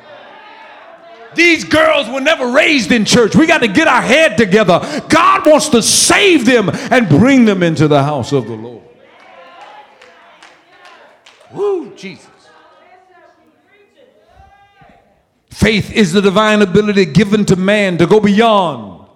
These 1.37 1.65
girls 1.65 2.09
were 2.09 2.21
never 2.21 2.51
raised 2.51 2.91
in 2.91 3.05
church. 3.05 3.37
We 3.37 3.47
got 3.47 3.59
to 3.59 3.69
get 3.69 3.87
our 3.87 4.03
head 4.03 4.37
together. 4.37 4.81
God 5.09 5.47
wants 5.47 5.69
to 5.69 5.83
save 5.83 6.45
them 6.45 6.69
and 6.69 7.09
bring 7.09 7.45
them 7.45 7.63
into 7.63 7.87
the 7.87 8.03
house 8.03 8.33
of 8.33 8.49
the 8.49 8.55
Lord. 8.55 8.83
Woo, 11.53 11.95
Jesus. 11.95 12.32
Faith 15.63 15.93
is 15.93 16.13
the 16.13 16.21
divine 16.21 16.61
ability 16.61 17.05
given 17.05 17.45
to 17.45 17.55
man 17.55 17.97
to 17.97 18.05
go 18.05 18.19
beyond 18.19 19.07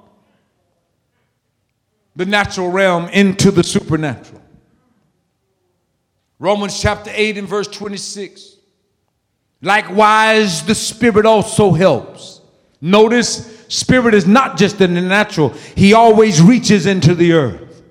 the 2.15 2.25
natural 2.25 2.71
realm 2.71 3.09
into 3.09 3.51
the 3.51 3.65
supernatural. 3.65 4.41
Romans 6.39 6.81
chapter 6.81 7.11
8 7.13 7.39
and 7.39 7.49
verse 7.49 7.67
26. 7.67 8.59
Likewise, 9.61 10.65
the 10.65 10.75
Spirit 10.77 11.27
also 11.27 11.73
helps. 11.73 12.41
Notice, 12.81 13.65
Spirit 13.67 14.15
is 14.15 14.29
not 14.29 14.57
just 14.57 14.81
in 14.81 14.95
the 14.95 15.01
natural, 15.01 15.49
He 15.75 15.95
always 15.95 16.41
reaches 16.41 16.87
into 16.87 17.17
the 17.17 17.33
earth. 17.33 17.83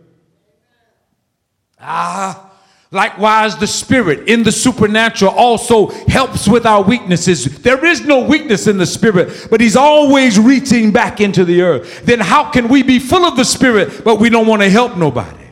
Ah, 1.78 2.54
Likewise, 2.96 3.58
the 3.58 3.68
Spirit 3.68 4.30
in 4.30 4.44
the 4.44 4.54
supernatural 4.54 5.34
also 5.34 5.88
helps 6.08 6.48
with 6.48 6.66
our 6.66 6.82
weaknesses. 6.82 7.44
There 7.60 7.84
is 7.84 8.06
no 8.06 8.24
weakness 8.24 8.68
in 8.68 8.78
the 8.78 8.86
Spirit, 8.86 9.50
but 9.52 9.60
He's 9.60 9.76
always 9.76 10.40
reaching 10.40 10.94
back 10.94 11.20
into 11.20 11.44
the 11.44 11.62
earth. 11.62 12.06
Then, 12.06 12.22
how 12.22 12.50
can 12.52 12.70
we 12.70 12.84
be 12.84 13.00
full 13.00 13.26
of 13.26 13.36
the 13.36 13.44
Spirit, 13.44 14.06
but 14.06 14.22
we 14.22 14.30
don't 14.30 14.48
want 14.48 14.62
to 14.62 14.70
help 14.70 14.96
nobody? 14.96 15.44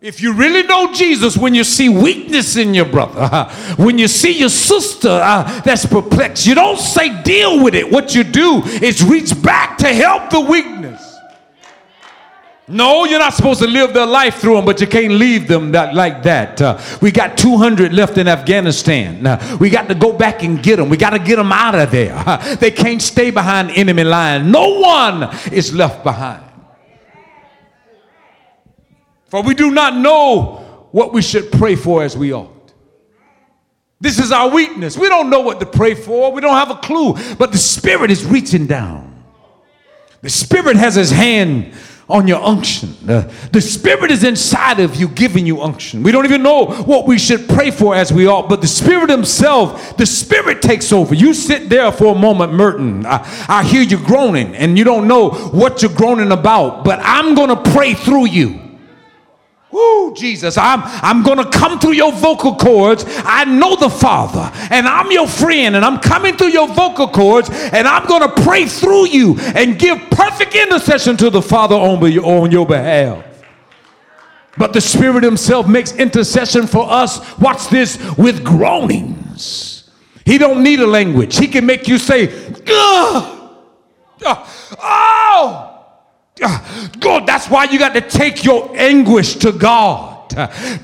If 0.00 0.22
you 0.22 0.32
really 0.32 0.62
know 0.62 0.94
Jesus, 0.94 1.36
when 1.36 1.54
you 1.54 1.62
see 1.62 1.90
weakness 1.90 2.56
in 2.56 2.72
your 2.72 2.86
brother, 2.86 3.20
uh, 3.20 3.54
when 3.76 3.98
you 3.98 4.08
see 4.08 4.38
your 4.38 4.48
sister 4.48 5.10
uh, 5.10 5.60
that's 5.60 5.84
perplexed, 5.84 6.46
you 6.46 6.54
don't 6.54 6.78
say 6.78 7.22
deal 7.22 7.62
with 7.62 7.74
it. 7.74 7.92
What 7.92 8.14
you 8.14 8.24
do 8.24 8.62
is 8.64 9.04
reach 9.04 9.42
back 9.42 9.76
to 9.76 9.88
help 9.88 10.30
the 10.30 10.40
weakness. 10.40 10.79
No, 12.70 13.04
you're 13.04 13.18
not 13.18 13.34
supposed 13.34 13.60
to 13.62 13.66
live 13.66 13.92
their 13.92 14.06
life 14.06 14.36
through 14.36 14.54
them, 14.54 14.64
but 14.64 14.80
you 14.80 14.86
can't 14.86 15.14
leave 15.14 15.48
them 15.48 15.72
that, 15.72 15.92
like 15.92 16.22
that. 16.22 16.62
Uh, 16.62 16.80
we 17.02 17.10
got 17.10 17.36
200 17.36 17.92
left 17.92 18.16
in 18.16 18.28
Afghanistan. 18.28 19.26
Uh, 19.26 19.58
we 19.60 19.70
got 19.70 19.88
to 19.88 19.94
go 19.96 20.12
back 20.12 20.44
and 20.44 20.62
get 20.62 20.76
them. 20.76 20.88
We 20.88 20.96
got 20.96 21.10
to 21.10 21.18
get 21.18 21.34
them 21.34 21.50
out 21.50 21.74
of 21.74 21.90
there. 21.90 22.14
Uh, 22.14 22.54
they 22.54 22.70
can't 22.70 23.02
stay 23.02 23.32
behind 23.32 23.72
enemy 23.72 24.04
lines. 24.04 24.46
No 24.46 24.78
one 24.78 25.36
is 25.52 25.74
left 25.74 26.04
behind. 26.04 26.44
For 29.26 29.42
we 29.42 29.54
do 29.54 29.72
not 29.72 29.96
know 29.96 30.88
what 30.92 31.12
we 31.12 31.22
should 31.22 31.50
pray 31.50 31.74
for 31.74 32.04
as 32.04 32.16
we 32.16 32.32
ought. 32.32 32.72
This 34.00 34.20
is 34.20 34.30
our 34.30 34.48
weakness. 34.48 34.96
We 34.96 35.08
don't 35.08 35.28
know 35.28 35.40
what 35.40 35.58
to 35.58 35.66
pray 35.66 35.94
for. 35.94 36.30
We 36.30 36.40
don't 36.40 36.54
have 36.54 36.70
a 36.70 36.76
clue. 36.76 37.14
But 37.34 37.50
the 37.50 37.58
Spirit 37.58 38.12
is 38.12 38.24
reaching 38.24 38.68
down. 38.68 39.24
The 40.22 40.30
Spirit 40.30 40.76
has 40.76 40.94
His 40.94 41.10
hand 41.10 41.74
on 42.10 42.26
your 42.26 42.42
unction. 42.42 42.94
The 43.04 43.60
Spirit 43.60 44.10
is 44.10 44.24
inside 44.24 44.80
of 44.80 44.96
you, 44.96 45.08
giving 45.08 45.46
you 45.46 45.62
unction. 45.62 46.02
We 46.02 46.12
don't 46.12 46.24
even 46.24 46.42
know 46.42 46.66
what 46.66 47.06
we 47.06 47.18
should 47.18 47.48
pray 47.48 47.70
for 47.70 47.94
as 47.94 48.12
we 48.12 48.26
ought, 48.26 48.48
but 48.48 48.60
the 48.60 48.66
Spirit 48.66 49.10
Himself, 49.10 49.96
the 49.96 50.06
Spirit 50.06 50.62
takes 50.62 50.92
over. 50.92 51.14
You 51.14 51.34
sit 51.34 51.68
there 51.68 51.92
for 51.92 52.14
a 52.14 52.18
moment, 52.18 52.52
Merton. 52.52 53.06
I, 53.06 53.26
I 53.48 53.64
hear 53.64 53.82
you 53.82 53.98
groaning, 53.98 54.54
and 54.56 54.76
you 54.76 54.84
don't 54.84 55.06
know 55.06 55.30
what 55.30 55.82
you're 55.82 55.94
groaning 55.94 56.32
about, 56.32 56.84
but 56.84 56.98
I'm 57.02 57.34
going 57.34 57.48
to 57.48 57.70
pray 57.72 57.94
through 57.94 58.26
you. 58.26 58.69
Woo, 59.72 60.12
Jesus, 60.14 60.58
I'm, 60.58 60.80
I'm 60.84 61.22
going 61.22 61.38
to 61.38 61.48
come 61.48 61.78
through 61.78 61.92
your 61.92 62.12
vocal 62.12 62.56
cords. 62.56 63.04
I 63.06 63.44
know 63.44 63.76
the 63.76 63.88
Father, 63.88 64.50
and 64.70 64.88
I'm 64.88 65.12
your 65.12 65.28
friend, 65.28 65.76
and 65.76 65.84
I'm 65.84 66.00
coming 66.00 66.36
through 66.36 66.48
your 66.48 66.66
vocal 66.66 67.06
cords, 67.06 67.48
and 67.50 67.86
I'm 67.86 68.06
going 68.06 68.22
to 68.22 68.42
pray 68.42 68.66
through 68.66 69.06
you 69.06 69.38
and 69.38 69.78
give 69.78 69.98
perfect 70.10 70.56
intercession 70.56 71.16
to 71.18 71.30
the 71.30 71.40
Father 71.40 71.76
on, 71.76 72.00
be, 72.00 72.18
on 72.18 72.50
your 72.50 72.66
behalf. 72.66 73.24
But 74.58 74.72
the 74.72 74.80
Spirit 74.80 75.22
Himself 75.22 75.68
makes 75.68 75.94
intercession 75.94 76.66
for 76.66 76.90
us, 76.90 77.38
watch 77.38 77.68
this, 77.68 77.96
with 78.18 78.44
groanings. 78.44 79.88
He 80.26 80.36
don't 80.36 80.64
need 80.64 80.80
a 80.80 80.86
language. 80.86 81.38
He 81.38 81.46
can 81.46 81.64
make 81.64 81.86
you 81.86 81.98
say, 81.98 82.28
Ugh! 82.66 83.36
oh, 84.82 85.69
God, 86.40 87.26
that's 87.26 87.48
why 87.48 87.64
you 87.64 87.78
got 87.78 87.94
to 87.94 88.00
take 88.00 88.44
your 88.44 88.74
anguish 88.76 89.36
to 89.36 89.52
God. 89.52 90.10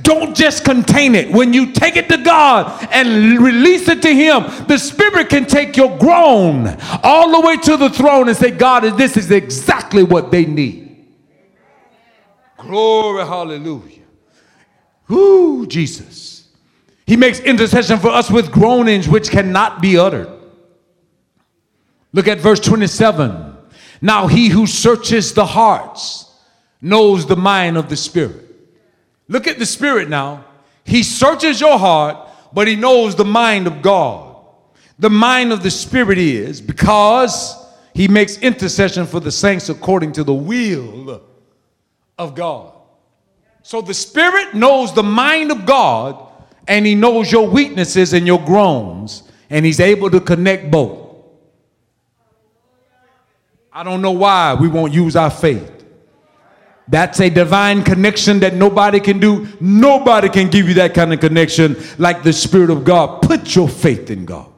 Don't 0.03 0.37
just 0.37 0.65
contain 0.65 1.15
it. 1.15 1.31
When 1.31 1.53
you 1.53 1.73
take 1.73 1.97
it 1.97 2.09
to 2.09 2.17
God 2.19 2.89
and 2.91 3.39
release 3.41 3.89
it 3.89 4.03
to 4.03 4.13
Him, 4.13 4.45
the 4.67 4.77
Spirit 4.77 5.29
can 5.29 5.47
take 5.47 5.77
your 5.77 5.97
groan 5.99 6.77
all 7.03 7.41
the 7.41 7.47
way 7.47 7.57
to 7.59 7.77
the 7.77 7.89
throne 7.91 8.29
and 8.29 8.37
say, 8.37 8.51
God, 8.51 8.83
this 8.99 9.17
is 9.17 9.31
exactly 9.31 10.03
what 10.03 10.31
they 10.31 10.45
need. 10.45 11.07
Glory, 12.59 13.25
hallelujah. 13.25 14.03
Whoo, 15.09 15.67
Jesus. 15.67 16.49
He 17.07 17.17
makes 17.17 17.39
intercession 17.39 17.99
for 18.01 18.09
us 18.09 18.31
with 18.31 18.51
groanings 18.51 19.09
which 19.09 19.31
cannot 19.31 19.81
be 19.81 19.97
uttered. 19.97 20.29
Look 22.13 22.27
at 22.27 22.41
verse 22.41 22.59
27. 22.59 23.46
Now 24.01 24.27
he 24.27 24.49
who 24.49 24.67
searches 24.67 25.33
the 25.33 25.47
hearts 25.47 26.31
knows 26.81 27.27
the 27.27 27.37
mind 27.37 27.77
of 27.77 27.89
the 27.89 27.97
Spirit. 27.97 28.45
Look 29.29 29.47
at 29.47 29.59
the 29.59 29.67
Spirit 29.67 30.09
now. 30.09 30.45
He 30.85 31.03
searches 31.03 31.61
your 31.61 31.79
heart, 31.79 32.29
but 32.53 32.69
he 32.69 32.77
knows 32.77 33.17
the 33.17 33.25
mind 33.25 33.67
of 33.67 33.83
God. 33.83 34.37
The 34.99 35.11
mind 35.11 35.53
of 35.53 35.63
the 35.63 35.71
Spirit 35.71 36.19
is 36.19 36.61
because 36.61 37.57
he 37.95 38.09
makes 38.09 38.39
intercession 38.39 39.07
for 39.07 39.21
the 39.21 39.33
saints 39.33 39.69
according 39.69 40.13
to 40.13 40.25
the 40.25 40.35
will 40.35 41.23
of 42.19 42.35
God. 42.35 42.73
So 43.63 43.81
the 43.81 43.95
Spirit 43.95 44.55
knows 44.55 44.95
the 44.95 45.03
mind 45.03 45.51
of 45.51 45.67
God 45.67 46.27
and 46.69 46.87
he 46.87 46.95
knows 46.95 47.31
your 47.31 47.49
weaknesses 47.49 48.13
and 48.13 48.27
your 48.27 48.45
groans, 48.45 49.23
and 49.51 49.65
he's 49.65 49.81
able 49.81 50.11
to 50.11 50.21
connect 50.21 50.71
both. 50.71 51.06
I 53.77 53.83
don't 53.83 54.01
know 54.01 54.13
why 54.13 54.55
we 54.55 54.69
won't 54.69 54.95
use 54.95 55.17
our 55.17 55.29
faith. 55.29 55.85
That's 56.89 57.21
a 57.21 57.29
divine 57.29 57.83
connection 57.83 58.41
that 58.41 58.55
nobody 58.55 59.01
can 59.01 59.19
do. 59.21 59.47
Nobody 59.61 60.31
can 60.31 60.49
give 60.49 60.67
you 60.67 60.73
that 60.75 60.95
kind 60.95 61.13
of 61.13 61.21
connection 61.21 61.77
like 61.99 62.23
the 62.23 62.33
Spirit 62.33 62.71
of 62.71 62.85
God. 62.85 63.21
Put 63.21 63.55
your 63.55 63.69
faith 63.69 64.11
in 64.11 64.25
God. 64.25 64.51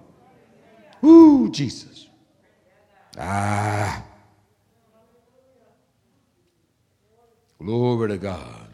Ooh, 1.05 1.51
Jesus. 1.51 2.07
Ah. 3.19 4.05
Glory 7.59 8.11
to 8.11 8.19
God. 8.19 8.69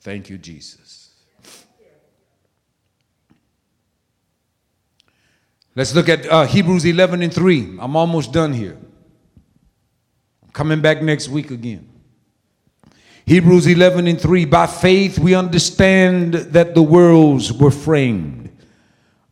Thank 0.00 0.28
you, 0.28 0.38
Jesus. 0.38 0.87
Let's 5.78 5.94
look 5.94 6.08
at 6.08 6.26
uh, 6.26 6.44
Hebrews 6.44 6.84
11 6.84 7.22
and 7.22 7.32
3. 7.32 7.76
I'm 7.78 7.94
almost 7.94 8.32
done 8.32 8.52
here. 8.52 8.76
I'm 10.42 10.50
coming 10.50 10.80
back 10.80 11.02
next 11.02 11.28
week 11.28 11.52
again. 11.52 11.88
Hebrews 13.24 13.68
11 13.68 14.08
and 14.08 14.20
3. 14.20 14.44
By 14.46 14.66
faith, 14.66 15.20
we 15.20 15.36
understand 15.36 16.34
that 16.34 16.74
the 16.74 16.82
worlds 16.82 17.52
were 17.52 17.70
framed 17.70 18.50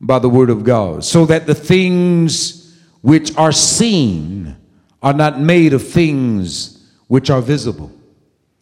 by 0.01 0.21
the 0.21 0.29
word 0.29 0.49
of 0.49 0.63
God, 0.63 1.05
so 1.05 1.27
that 1.27 1.49
the 1.49 1.55
things 1.55 2.79
which 3.01 3.37
are 3.37 3.51
seen 3.51 4.57
are 5.03 5.15
not 5.15 5.41
made 5.41 5.73
of 5.73 5.85
things 5.85 6.89
which 7.09 7.29
are 7.29 7.43
visible. 7.43 7.91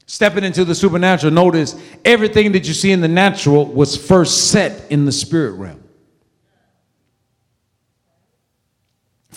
Stepping 0.07 0.45
into 0.45 0.65
the 0.65 0.75
supernatural, 0.75 1.35
notice 1.35 1.79
everything 2.03 2.53
that 2.53 2.67
you 2.67 2.73
see 2.73 2.93
in 2.93 3.03
the 3.03 3.09
natural 3.09 3.67
was 3.67 3.95
first 3.95 4.51
set 4.51 4.91
in 4.91 5.05
the 5.05 5.13
spirit 5.13 5.53
realm. 5.57 5.84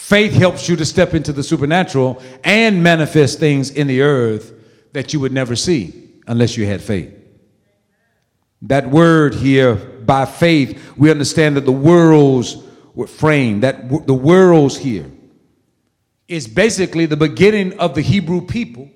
Faith 0.08 0.32
helps 0.32 0.70
you 0.70 0.78
to 0.78 0.86
step 0.86 1.14
into 1.14 1.34
the 1.34 1.43
supernatural 1.43 2.24
and 2.45 2.82
manifest 2.82 3.39
things 3.39 3.72
in 3.72 3.88
the 3.88 4.01
earth 4.01 4.53
that 4.93 5.12
you 5.12 5.20
would 5.20 5.34
never 5.34 5.53
see 5.53 6.22
unless 6.28 6.55
you 6.55 6.66
had 6.66 6.82
faith. 6.82 7.14
That 8.62 8.89
word 8.89 9.36
here, 9.36 9.76
by 9.76 10.24
faith, 10.24 10.82
we 10.95 11.12
understand 11.12 11.58
that 11.58 11.66
the 11.66 11.74
worlds 11.74 12.55
were 12.93 13.05
framed, 13.05 13.64
that 13.64 14.08
the 14.08 14.14
worlds 14.14 14.78
here 14.78 15.12
is 16.30 16.47
basically 16.47 17.05
the 17.05 17.18
beginning 17.18 17.78
of 17.78 17.93
the 17.93 18.01
Hebrew 18.01 18.39
people 18.39 18.89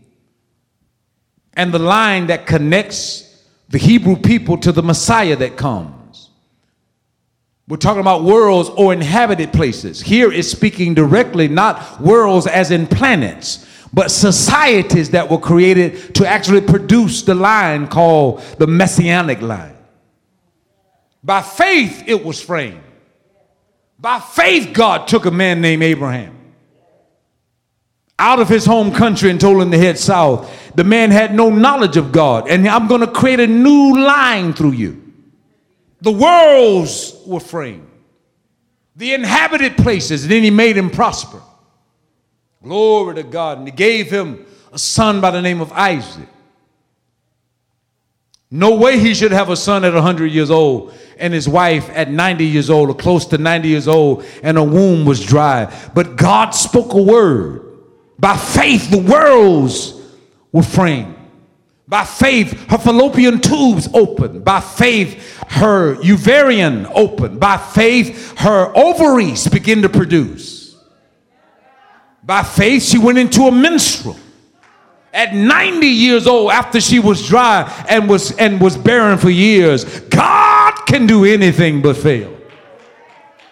and 1.55 1.73
the 1.73 1.79
line 1.79 2.27
that 2.27 2.47
connects 2.47 3.45
the 3.67 3.79
Hebrew 3.79 4.15
people 4.15 4.57
to 4.59 4.71
the 4.71 4.81
Messiah 4.81 5.35
that 5.35 5.57
comes. 5.57 6.00
We're 7.71 7.77
talking 7.77 8.01
about 8.01 8.25
worlds 8.25 8.67
or 8.67 8.91
inhabited 8.91 9.53
places. 9.53 10.01
Here 10.01 10.29
is 10.29 10.51
speaking 10.51 10.93
directly, 10.93 11.47
not 11.47 12.01
worlds 12.01 12.45
as 12.45 12.69
in 12.69 12.85
planets, 12.85 13.65
but 13.93 14.11
societies 14.11 15.11
that 15.11 15.31
were 15.31 15.37
created 15.37 16.13
to 16.15 16.27
actually 16.27 16.59
produce 16.59 17.21
the 17.21 17.33
line 17.33 17.87
called 17.87 18.41
the 18.59 18.67
messianic 18.67 19.39
line. 19.39 19.77
By 21.23 21.41
faith, 21.41 22.03
it 22.07 22.25
was 22.25 22.41
framed. 22.41 22.83
By 23.97 24.19
faith, 24.19 24.73
God 24.73 25.07
took 25.07 25.25
a 25.25 25.31
man 25.31 25.61
named 25.61 25.81
Abraham 25.81 26.37
out 28.19 28.39
of 28.39 28.49
his 28.49 28.65
home 28.65 28.91
country 28.91 29.29
and 29.29 29.39
told 29.39 29.61
him 29.61 29.71
to 29.71 29.77
head 29.77 29.97
south. 29.97 30.75
The 30.75 30.83
man 30.83 31.09
had 31.09 31.33
no 31.33 31.49
knowledge 31.49 31.95
of 31.95 32.11
God, 32.11 32.49
and 32.49 32.67
I'm 32.67 32.89
going 32.89 32.99
to 32.99 33.07
create 33.07 33.39
a 33.39 33.47
new 33.47 33.97
line 33.97 34.51
through 34.51 34.73
you. 34.73 35.00
The 36.01 36.11
worlds 36.11 37.15
were 37.25 37.39
framed, 37.39 37.87
the 38.95 39.13
inhabited 39.13 39.77
places, 39.77 40.23
and 40.23 40.31
then 40.31 40.43
he 40.43 40.49
made 40.49 40.75
him 40.75 40.89
prosper. 40.89 41.41
Glory 42.63 43.15
to 43.15 43.23
God. 43.23 43.59
And 43.59 43.67
he 43.67 43.71
gave 43.71 44.11
him 44.11 44.45
a 44.71 44.79
son 44.79 45.21
by 45.21 45.31
the 45.31 45.41
name 45.41 45.61
of 45.61 45.71
Isaac. 45.71 46.27
No 48.49 48.75
way 48.75 48.99
he 48.99 49.13
should 49.13 49.31
have 49.31 49.49
a 49.49 49.55
son 49.55 49.85
at 49.85 49.93
100 49.93 50.27
years 50.27 50.51
old 50.51 50.93
and 51.17 51.33
his 51.33 51.47
wife 51.47 51.89
at 51.91 52.11
90 52.11 52.45
years 52.45 52.69
old 52.69 52.89
or 52.89 52.95
close 52.95 53.25
to 53.27 53.37
90 53.37 53.69
years 53.69 53.87
old 53.87 54.25
and 54.43 54.57
a 54.57 54.63
womb 54.63 55.05
was 55.05 55.23
dry. 55.23 55.73
But 55.93 56.17
God 56.17 56.51
spoke 56.51 56.93
a 56.93 57.01
word. 57.01 57.65
By 58.19 58.35
faith, 58.35 58.91
the 58.91 58.99
worlds 58.99 59.99
were 60.51 60.63
framed. 60.63 61.15
By 61.91 62.05
faith, 62.05 62.69
her 62.69 62.77
fallopian 62.77 63.41
tubes 63.41 63.89
opened. 63.93 64.45
By 64.45 64.61
faith, 64.61 65.37
her 65.49 65.97
ovarian 65.97 66.87
opened. 66.95 67.37
By 67.37 67.57
faith, 67.57 68.39
her 68.39 68.71
ovaries 68.73 69.49
begin 69.49 69.81
to 69.81 69.89
produce. 69.89 70.73
By 72.23 72.43
faith, 72.43 72.83
she 72.83 72.97
went 72.97 73.17
into 73.17 73.41
a 73.41 73.51
menstrual. 73.51 74.17
At 75.13 75.35
90 75.35 75.85
years 75.85 76.27
old, 76.27 76.51
after 76.51 76.79
she 76.79 76.99
was 76.99 77.27
dry 77.27 77.69
and 77.89 78.07
was 78.07 78.31
and 78.37 78.61
was 78.61 78.77
barren 78.77 79.17
for 79.17 79.29
years, 79.29 79.83
God 79.99 80.71
can 80.85 81.07
do 81.07 81.25
anything 81.25 81.81
but 81.81 81.97
fail. 81.97 82.40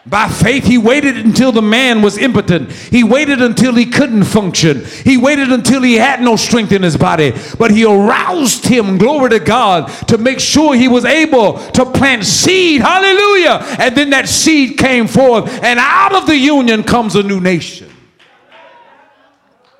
By 0.06 0.28
faith, 0.28 0.64
he 0.64 0.78
waited 0.78 1.18
until 1.18 1.52
the 1.52 1.62
man 1.62 2.02
was 2.02 2.18
impotent. 2.18 2.72
He 2.72 3.04
waited 3.04 3.42
until 3.42 3.76
he 3.76 3.86
couldn't 3.86 4.24
function. 4.24 4.84
He 4.86 5.18
waited 5.18 5.52
until 5.52 5.82
he 5.82 5.96
had 5.96 6.22
no 6.22 6.36
strength 6.36 6.72
in 6.72 6.82
his 6.82 6.98
body. 6.98 7.34
But 7.60 7.72
he 7.72 7.84
aroused 7.84 8.66
him, 8.66 8.98
glory 8.98 9.30
to 9.32 9.40
God, 9.40 9.90
to 10.08 10.18
make 10.18 10.40
sure 10.40 10.74
he 10.74 10.88
was 10.88 11.06
able 11.06 11.60
to 11.72 11.86
plant 11.86 12.26
seed. 12.26 12.82
Hallelujah. 12.82 13.60
And 13.78 13.96
then 13.96 14.10
that 14.12 14.30
seed 14.30 14.78
came 14.78 15.06
forth, 15.06 15.52
and 15.64 15.78
out 15.78 16.16
of 16.16 16.26
the 16.26 16.38
union 16.38 16.84
comes 16.84 17.16
a 17.16 17.22
new 17.22 17.40
nation. 17.40 17.90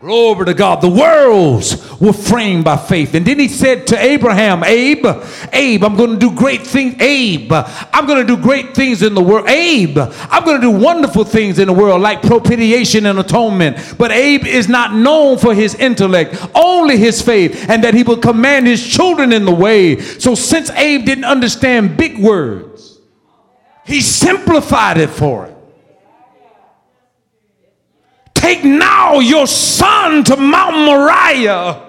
Glory 0.02 0.46
to 0.46 0.54
God. 0.54 0.80
The 0.80 0.88
worlds 0.88 2.00
were 2.00 2.14
framed 2.14 2.64
by 2.64 2.78
faith. 2.78 3.16
And 3.16 3.26
then 3.26 3.38
he 3.38 3.50
said 3.50 3.86
to 3.88 4.02
Abraham, 4.02 4.64
Abe, 4.64 5.06
Abe, 5.52 5.84
I'm 5.84 5.98
going 5.98 6.12
to 6.12 6.18
do 6.18 6.34
great 6.34 6.66
things. 6.66 7.02
Abe, 7.02 7.52
I'm 7.52 8.08
going 8.08 8.26
to 8.26 8.36
do 8.36 8.42
great 8.42 8.74
things 8.74 9.04
in 9.04 9.14
the 9.14 9.22
world. 9.22 9.50
Abe, 9.50 9.98
I'm 9.98 10.46
going 10.46 10.62
to 10.62 10.62
do 10.62 10.72
wonderful 10.72 11.26
things 11.26 11.60
in 11.60 11.68
the 11.68 11.74
world 11.74 12.02
like 12.02 12.22
propitiation 12.22 13.08
and 13.08 13.20
atonement. 13.20 13.96
But 13.98 14.12
Abe 14.12 14.46
is 14.46 14.70
not 14.70 14.94
known 14.94 15.38
for 15.38 15.54
his 15.54 15.76
intellect, 15.76 16.48
only 16.56 16.96
his 16.96 17.22
faith, 17.22 17.70
and 17.70 17.84
that 17.84 17.94
he 17.94 18.04
will 18.04 18.20
command 18.20 18.68
his 18.68 18.88
children 18.88 19.34
in 19.34 19.44
the 19.44 19.54
way. 19.54 20.00
So 20.00 20.34
since 20.34 20.70
Abe 20.70 21.04
didn't 21.04 21.26
understand 21.26 21.98
big 21.98 22.20
words, 22.20 23.02
he 23.86 24.00
simplified 24.00 24.98
it 24.98 25.10
for 25.10 25.48
him. 25.48 25.59
Take 28.50 28.64
now 28.64 29.20
your 29.20 29.46
son 29.46 30.24
to 30.24 30.36
Mount 30.36 30.76
Moriah. 30.76 31.86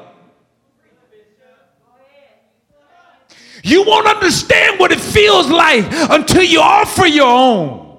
You 3.65 3.83
won't 3.87 4.07
understand 4.07 4.79
what 4.79 4.93
it 4.93 5.01
feels 5.01 5.49
like 5.49 5.87
until 6.11 6.43
you 6.43 6.61
offer 6.61 7.07
your 7.07 7.29
own. 7.29 7.99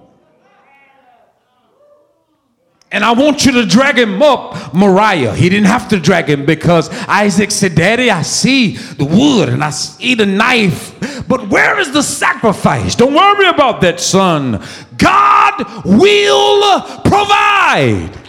And 2.92 3.04
I 3.04 3.14
want 3.14 3.48
you 3.48 3.52
to 3.54 3.66
drag 3.66 3.98
him 3.98 4.22
up, 4.22 4.76
Moriah. 4.76 5.34
He 5.34 5.50
didn't 5.50 5.66
have 5.66 5.88
to 5.88 6.00
drag 6.00 6.30
him 6.30 6.46
because 6.46 6.88
Isaac 7.08 7.50
said, 7.50 7.74
Daddy, 7.74 8.12
I 8.12 8.22
see 8.22 8.78
the 8.78 9.06
wood 9.06 9.50
and 9.50 9.64
I 9.64 9.72
see 9.72 10.14
the 10.14 10.28
knife, 10.28 11.26
but 11.28 11.48
where 11.48 11.80
is 11.80 11.92
the 11.92 12.04
sacrifice? 12.04 12.94
Don't 12.94 13.16
worry 13.16 13.48
about 13.48 13.82
that, 13.82 14.00
son. 14.00 14.64
God 14.98 15.84
will 15.84 16.82
provide. 17.02 18.21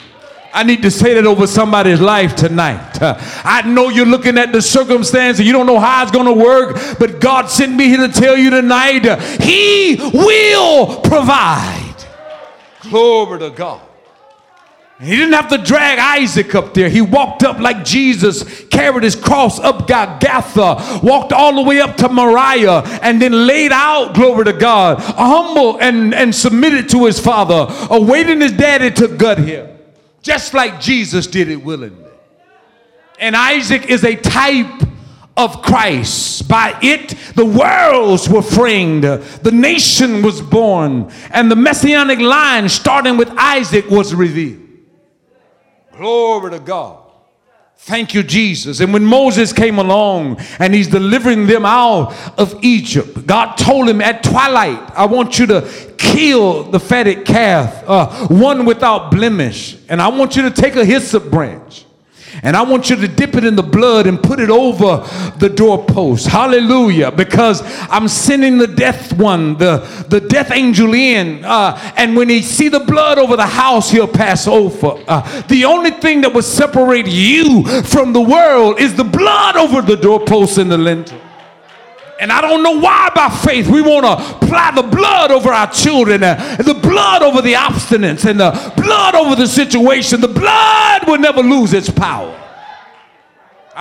I 0.54 0.64
need 0.64 0.82
to 0.82 0.90
say 0.90 1.14
that 1.14 1.24
over 1.24 1.46
somebody's 1.46 2.00
life 2.00 2.36
tonight. 2.36 3.00
Uh, 3.00 3.16
I 3.42 3.62
know 3.62 3.88
you're 3.88 4.04
looking 4.04 4.36
at 4.36 4.52
the 4.52 4.60
circumstance 4.60 5.38
and 5.38 5.46
you 5.46 5.52
don't 5.52 5.66
know 5.66 5.80
how 5.80 6.02
it's 6.02 6.12
going 6.12 6.26
to 6.26 6.32
work, 6.32 6.76
but 6.98 7.20
God 7.20 7.46
sent 7.46 7.74
me 7.74 7.88
here 7.88 8.06
to 8.06 8.12
tell 8.12 8.36
you 8.36 8.50
tonight 8.50 9.06
uh, 9.06 9.16
He 9.40 9.96
will 10.12 11.00
provide. 11.00 12.04
Glory 12.82 13.38
to 13.40 13.50
God. 13.50 13.80
He 15.00 15.16
didn't 15.16 15.32
have 15.32 15.48
to 15.48 15.58
drag 15.58 15.98
Isaac 15.98 16.54
up 16.54 16.74
there. 16.74 16.88
He 16.88 17.00
walked 17.00 17.42
up 17.42 17.58
like 17.58 17.84
Jesus 17.84 18.64
carried 18.66 19.02
his 19.02 19.16
cross 19.16 19.58
up 19.58 19.88
Golgotha, 19.88 21.00
walked 21.02 21.32
all 21.32 21.56
the 21.56 21.62
way 21.62 21.80
up 21.80 21.96
to 21.96 22.08
Moriah, 22.08 22.82
and 23.02 23.20
then 23.20 23.46
laid 23.46 23.72
out, 23.72 24.14
glory 24.14 24.44
to 24.44 24.52
God, 24.52 25.00
humble 25.00 25.78
and, 25.80 26.14
and 26.14 26.32
submitted 26.32 26.88
to 26.90 27.06
his 27.06 27.18
father, 27.18 27.66
awaiting 27.90 28.42
his 28.42 28.52
daddy 28.52 28.92
to 28.92 29.08
gut 29.08 29.38
him 29.38 29.71
just 30.22 30.54
like 30.54 30.80
Jesus 30.80 31.26
did 31.26 31.48
it 31.48 31.62
willingly. 31.62 32.10
And 33.18 33.36
Isaac 33.36 33.86
is 33.86 34.04
a 34.04 34.16
type 34.16 34.82
of 35.36 35.62
Christ. 35.62 36.48
By 36.48 36.78
it, 36.82 37.10
the 37.34 37.44
worlds 37.44 38.28
were 38.28 38.42
framed, 38.42 39.04
the 39.04 39.52
nation 39.52 40.22
was 40.22 40.40
born, 40.40 41.10
and 41.30 41.50
the 41.50 41.56
messianic 41.56 42.18
line, 42.18 42.68
starting 42.68 43.16
with 43.16 43.30
Isaac, 43.30 43.88
was 43.90 44.14
revealed. 44.14 44.60
Glory 45.92 46.50
to 46.52 46.58
God. 46.58 47.02
Thank 47.76 48.14
you, 48.14 48.22
Jesus. 48.22 48.78
And 48.78 48.92
when 48.92 49.04
Moses 49.04 49.52
came 49.52 49.80
along 49.80 50.38
and 50.60 50.72
he's 50.72 50.86
delivering 50.86 51.48
them 51.48 51.66
out 51.66 52.14
of 52.38 52.56
Egypt, 52.62 53.26
God 53.26 53.56
told 53.56 53.88
him 53.88 54.00
at 54.00 54.22
twilight, 54.22 54.78
I 54.92 55.06
want 55.06 55.36
you 55.40 55.46
to 55.46 55.91
kill 56.12 56.64
the 56.64 56.80
fatted 56.80 57.24
calf, 57.24 57.82
uh, 57.86 58.28
one 58.28 58.64
without 58.64 59.10
blemish. 59.10 59.76
And 59.88 60.00
I 60.00 60.08
want 60.08 60.36
you 60.36 60.42
to 60.42 60.50
take 60.50 60.76
a 60.76 60.84
hyssop 60.84 61.30
branch 61.30 61.84
and 62.42 62.56
I 62.56 62.62
want 62.62 62.88
you 62.88 62.96
to 62.96 63.08
dip 63.08 63.34
it 63.34 63.44
in 63.44 63.56
the 63.56 63.62
blood 63.62 64.06
and 64.06 64.22
put 64.22 64.40
it 64.40 64.48
over 64.48 65.06
the 65.38 65.48
doorpost. 65.48 66.26
Hallelujah. 66.26 67.10
Because 67.10 67.62
I'm 67.88 68.08
sending 68.08 68.56
the 68.56 68.66
death 68.66 69.12
one, 69.12 69.58
the, 69.58 69.78
the 70.08 70.20
death 70.20 70.50
angel 70.50 70.94
in. 70.94 71.44
Uh, 71.44 71.78
and 71.96 72.16
when 72.16 72.28
he 72.28 72.40
see 72.40 72.68
the 72.68 72.80
blood 72.80 73.18
over 73.18 73.36
the 73.36 73.46
house, 73.46 73.90
he'll 73.90 74.08
pass 74.08 74.46
over. 74.46 75.02
Uh, 75.06 75.42
the 75.42 75.64
only 75.64 75.90
thing 75.90 76.22
that 76.22 76.32
will 76.32 76.42
separate 76.42 77.06
you 77.06 77.64
from 77.82 78.12
the 78.12 78.20
world 78.20 78.80
is 78.80 78.94
the 78.94 79.04
blood 79.04 79.56
over 79.56 79.82
the 79.82 79.96
doorpost 79.96 80.58
and 80.58 80.70
the 80.70 80.78
lintel. 80.78 81.20
And 82.22 82.30
I 82.30 82.40
don't 82.40 82.62
know 82.62 82.78
why 82.78 83.10
by 83.16 83.28
faith 83.28 83.66
we 83.66 83.82
want 83.82 84.06
to 84.06 84.46
apply 84.46 84.70
the 84.76 84.84
blood 84.84 85.32
over 85.32 85.48
our 85.48 85.68
children, 85.72 86.22
uh, 86.22 86.36
and 86.56 86.64
the 86.64 86.74
blood 86.74 87.20
over 87.20 87.42
the 87.42 87.54
obstinance, 87.54 88.24
and 88.24 88.38
the 88.38 88.72
blood 88.76 89.16
over 89.16 89.34
the 89.34 89.48
situation. 89.48 90.20
The 90.20 90.28
blood 90.28 91.08
will 91.08 91.18
never 91.18 91.42
lose 91.42 91.72
its 91.72 91.90
power. 91.90 92.41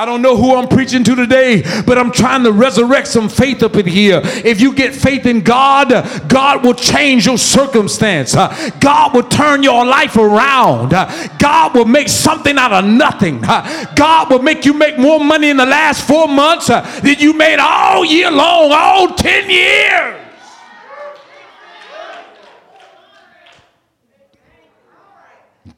I 0.01 0.05
don't 0.05 0.23
know 0.23 0.35
who 0.35 0.55
I'm 0.55 0.67
preaching 0.67 1.03
to 1.03 1.15
today, 1.15 1.61
but 1.85 1.99
I'm 1.99 2.11
trying 2.11 2.43
to 2.45 2.51
resurrect 2.51 3.07
some 3.07 3.29
faith 3.29 3.61
up 3.61 3.75
in 3.75 3.85
here. 3.85 4.19
If 4.23 4.59
you 4.59 4.73
get 4.73 4.95
faith 4.95 5.27
in 5.27 5.41
God, 5.41 5.89
God 6.27 6.65
will 6.65 6.73
change 6.73 7.27
your 7.27 7.37
circumstance. 7.37 8.35
Uh, 8.35 8.71
God 8.79 9.13
will 9.13 9.29
turn 9.29 9.61
your 9.61 9.85
life 9.85 10.15
around. 10.15 10.95
Uh, 10.95 11.27
God 11.37 11.75
will 11.75 11.85
make 11.85 12.09
something 12.09 12.57
out 12.57 12.73
of 12.73 12.83
nothing. 12.83 13.41
Uh, 13.43 13.93
God 13.95 14.31
will 14.31 14.41
make 14.41 14.65
you 14.65 14.73
make 14.73 14.97
more 14.97 15.19
money 15.19 15.51
in 15.51 15.57
the 15.57 15.67
last 15.67 16.07
four 16.07 16.27
months 16.27 16.65
than 16.65 17.19
you 17.19 17.33
made 17.33 17.59
all 17.59 18.03
year 18.03 18.31
long, 18.31 18.71
all 18.71 19.13
10 19.13 19.51
years. 19.51 20.30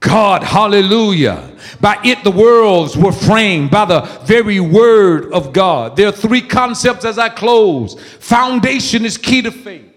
God, 0.04 0.43
hallelujah. 0.43 1.49
By 1.80 1.97
it, 2.04 2.26
the 2.26 2.30
worlds 2.30 2.97
were 2.97 3.14
framed 3.14 3.72
by 3.72 3.86
the 3.86 4.01
very 4.26 4.60
word 4.60 5.32
of 5.32 5.54
God. 5.54 5.95
There 5.95 6.10
are 6.10 6.12
three 6.12 6.41
concepts 6.41 7.06
as 7.06 7.18
I 7.18 7.30
close. 7.30 7.97
Foundation 8.20 9.06
is 9.06 9.18
key 9.18 9.41
to 9.41 9.49
faith. 9.49 9.89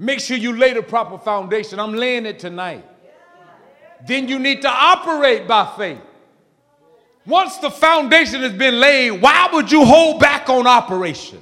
Make 0.00 0.18
sure 0.18 0.36
you 0.36 0.56
lay 0.56 0.72
the 0.72 0.82
proper 0.82 1.16
foundation. 1.16 1.78
I'm 1.78 1.94
laying 1.94 2.26
it 2.26 2.40
tonight. 2.40 2.84
Then 4.04 4.28
you 4.28 4.40
need 4.40 4.62
to 4.62 4.68
operate 4.68 5.46
by 5.46 5.72
faith. 5.76 6.00
Once 7.24 7.56
the 7.58 7.70
foundation 7.70 8.40
has 8.40 8.52
been 8.52 8.80
laid, 8.80 9.12
why 9.12 9.48
would 9.52 9.70
you 9.70 9.84
hold 9.84 10.18
back 10.18 10.48
on 10.48 10.66
operation? 10.66 11.40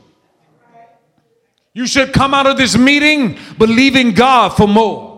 You 1.73 1.87
should 1.87 2.12
come 2.12 2.35
out 2.35 2.47
of 2.47 2.59
this 2.59 2.77
meeting 2.77 3.39
believing 3.57 4.12
God 4.12 4.51
for 4.51 4.68
more 4.68 5.11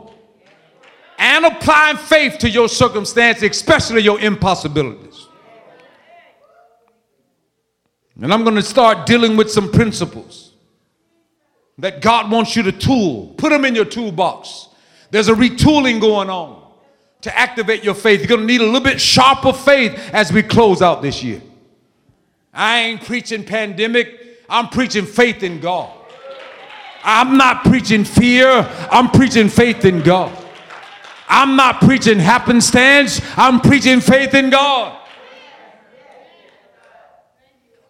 and 1.18 1.44
applying 1.44 1.96
faith 1.96 2.38
to 2.38 2.50
your 2.50 2.68
circumstance, 2.68 3.42
especially 3.42 4.02
your 4.02 4.20
impossibilities. 4.20 5.28
And 8.20 8.32
I'm 8.32 8.44
going 8.44 8.56
to 8.56 8.62
start 8.62 9.06
dealing 9.06 9.36
with 9.36 9.50
some 9.50 9.70
principles 9.70 10.52
that 11.78 12.00
God 12.00 12.30
wants 12.30 12.54
you 12.54 12.62
to 12.62 12.72
tool. 12.72 13.34
Put 13.36 13.50
them 13.50 13.64
in 13.64 13.74
your 13.74 13.84
toolbox. 13.84 14.68
There's 15.10 15.28
a 15.28 15.34
retooling 15.34 16.00
going 16.00 16.30
on 16.30 16.62
to 17.22 17.36
activate 17.36 17.82
your 17.82 17.94
faith. 17.94 18.20
You're 18.20 18.28
going 18.28 18.40
to 18.40 18.46
need 18.46 18.60
a 18.60 18.64
little 18.64 18.80
bit 18.80 19.00
sharper 19.00 19.52
faith 19.52 19.98
as 20.12 20.32
we 20.32 20.42
close 20.42 20.82
out 20.82 21.02
this 21.02 21.22
year. 21.22 21.42
I 22.52 22.80
ain't 22.80 23.02
preaching 23.02 23.44
pandemic, 23.44 24.20
I'm 24.48 24.68
preaching 24.68 25.06
faith 25.06 25.42
in 25.42 25.58
God. 25.58 25.90
I'm 27.02 27.36
not 27.36 27.64
preaching 27.64 28.04
fear, 28.04 28.48
I'm 28.90 29.10
preaching 29.10 29.48
faith 29.48 29.84
in 29.84 30.02
God. 30.02 30.43
I'm 31.28 31.56
not 31.56 31.80
preaching 31.80 32.18
happenstance, 32.18 33.20
I'm 33.36 33.60
preaching 33.60 34.00
faith 34.00 34.34
in 34.34 34.50
God. 34.50 35.00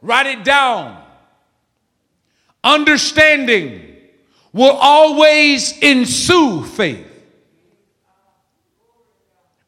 Write 0.00 0.26
it 0.26 0.44
down. 0.44 1.02
Understanding 2.62 3.96
will 4.52 4.76
always 4.80 5.76
ensue 5.78 6.62
faith. 6.64 7.06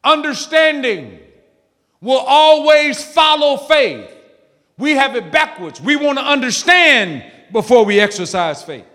Understanding 0.03 1.19
will 2.01 2.23
always 2.25 3.03
follow 3.03 3.57
faith. 3.57 4.09
We 4.77 4.91
have 4.91 5.15
it 5.15 5.31
backwards. 5.31 5.81
We 5.81 5.95
want 5.95 6.19
to 6.19 6.23
understand 6.23 7.23
before 7.51 7.83
we 7.83 7.99
exercise 7.99 8.63
faith. 8.63 8.85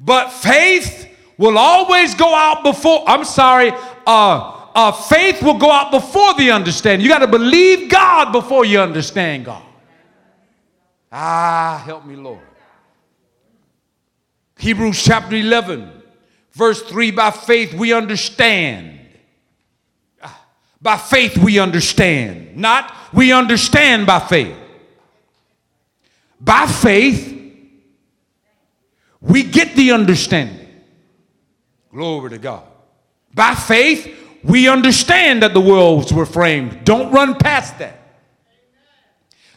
But 0.00 0.30
faith 0.30 1.08
will 1.38 1.56
always 1.56 2.14
go 2.14 2.34
out 2.34 2.62
before, 2.62 3.08
I'm 3.08 3.24
sorry, 3.24 3.72
uh, 4.06 4.56
uh, 4.74 4.92
faith 4.92 5.42
will 5.42 5.58
go 5.58 5.70
out 5.70 5.90
before 5.90 6.34
the 6.34 6.50
understanding. 6.50 7.04
You 7.04 7.10
got 7.10 7.20
to 7.20 7.26
believe 7.26 7.88
God 7.88 8.32
before 8.32 8.64
you 8.64 8.80
understand 8.80 9.46
God. 9.46 9.62
Ah, 11.10 11.82
help 11.86 12.04
me, 12.04 12.16
Lord. 12.16 12.40
Hebrews 14.58 15.02
chapter 15.02 15.36
11, 15.36 15.90
verse 16.52 16.82
3 16.82 17.12
by 17.12 17.30
faith 17.30 17.72
we 17.72 17.92
understand. 17.92 18.98
By 20.80 20.96
faith 20.96 21.36
we 21.38 21.58
understand. 21.58 22.56
Not 22.56 22.92
we 23.12 23.32
understand 23.32 24.06
by 24.06 24.20
faith. 24.20 24.56
By 26.40 26.66
faith, 26.66 27.34
we 29.20 29.42
get 29.42 29.74
the 29.74 29.90
understanding. 29.90 30.67
Glory 31.92 32.30
to 32.30 32.38
God. 32.38 32.64
By 33.34 33.54
faith, 33.54 34.14
we 34.44 34.68
understand 34.68 35.42
that 35.42 35.54
the 35.54 35.60
worlds 35.60 36.12
were 36.12 36.26
framed. 36.26 36.84
Don't 36.84 37.12
run 37.12 37.36
past 37.36 37.78
that. 37.78 37.98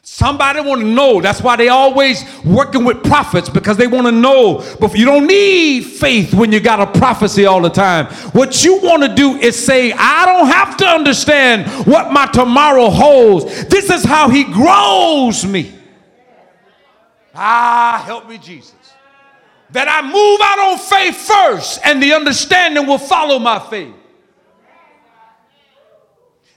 Somebody 0.04 0.60
want 0.60 0.82
to 0.82 0.88
know. 0.88 1.22
That's 1.22 1.42
why 1.42 1.56
they 1.56 1.70
always 1.70 2.26
working 2.44 2.84
with 2.84 3.04
prophets 3.04 3.48
because 3.48 3.78
they 3.78 3.88
want 3.88 4.08
to 4.08 4.12
know. 4.12 4.64
But 4.80 4.98
you 4.98 5.06
don't 5.06 5.26
need 5.26 5.84
faith 5.84 6.34
when 6.34 6.52
you 6.52 6.60
got 6.60 6.82
a 6.82 7.00
prophecy 7.00 7.46
all 7.46 7.62
the 7.62 7.70
time. 7.70 8.08
What 8.34 8.64
you 8.64 8.82
want 8.82 9.04
to 9.04 9.16
do 9.16 9.38
is 9.38 9.64
say, 9.64 9.94
I 9.94 10.26
don't 10.26 10.48
have 10.48 10.76
to 10.78 10.86
understand 10.86 11.70
what 11.88 12.12
my 12.12 12.26
tomorrow 12.26 12.90
holds. 12.90 13.66
This 13.68 13.90
is 13.90 14.04
how 14.04 14.28
he 14.28 14.44
grows 14.44 15.46
me. 15.46 15.74
Ah, 17.34 18.04
help 18.06 18.28
me, 18.28 18.38
Jesus. 18.38 18.81
That 19.74 19.88
I 19.88 20.02
move 20.02 20.40
out 20.42 20.60
on 20.60 20.78
faith 20.78 21.16
first 21.16 21.80
and 21.84 22.02
the 22.02 22.14
understanding 22.14 22.88
will 22.88 22.98
follow 22.98 23.40
my 23.40 23.60
faith. 23.60 24.01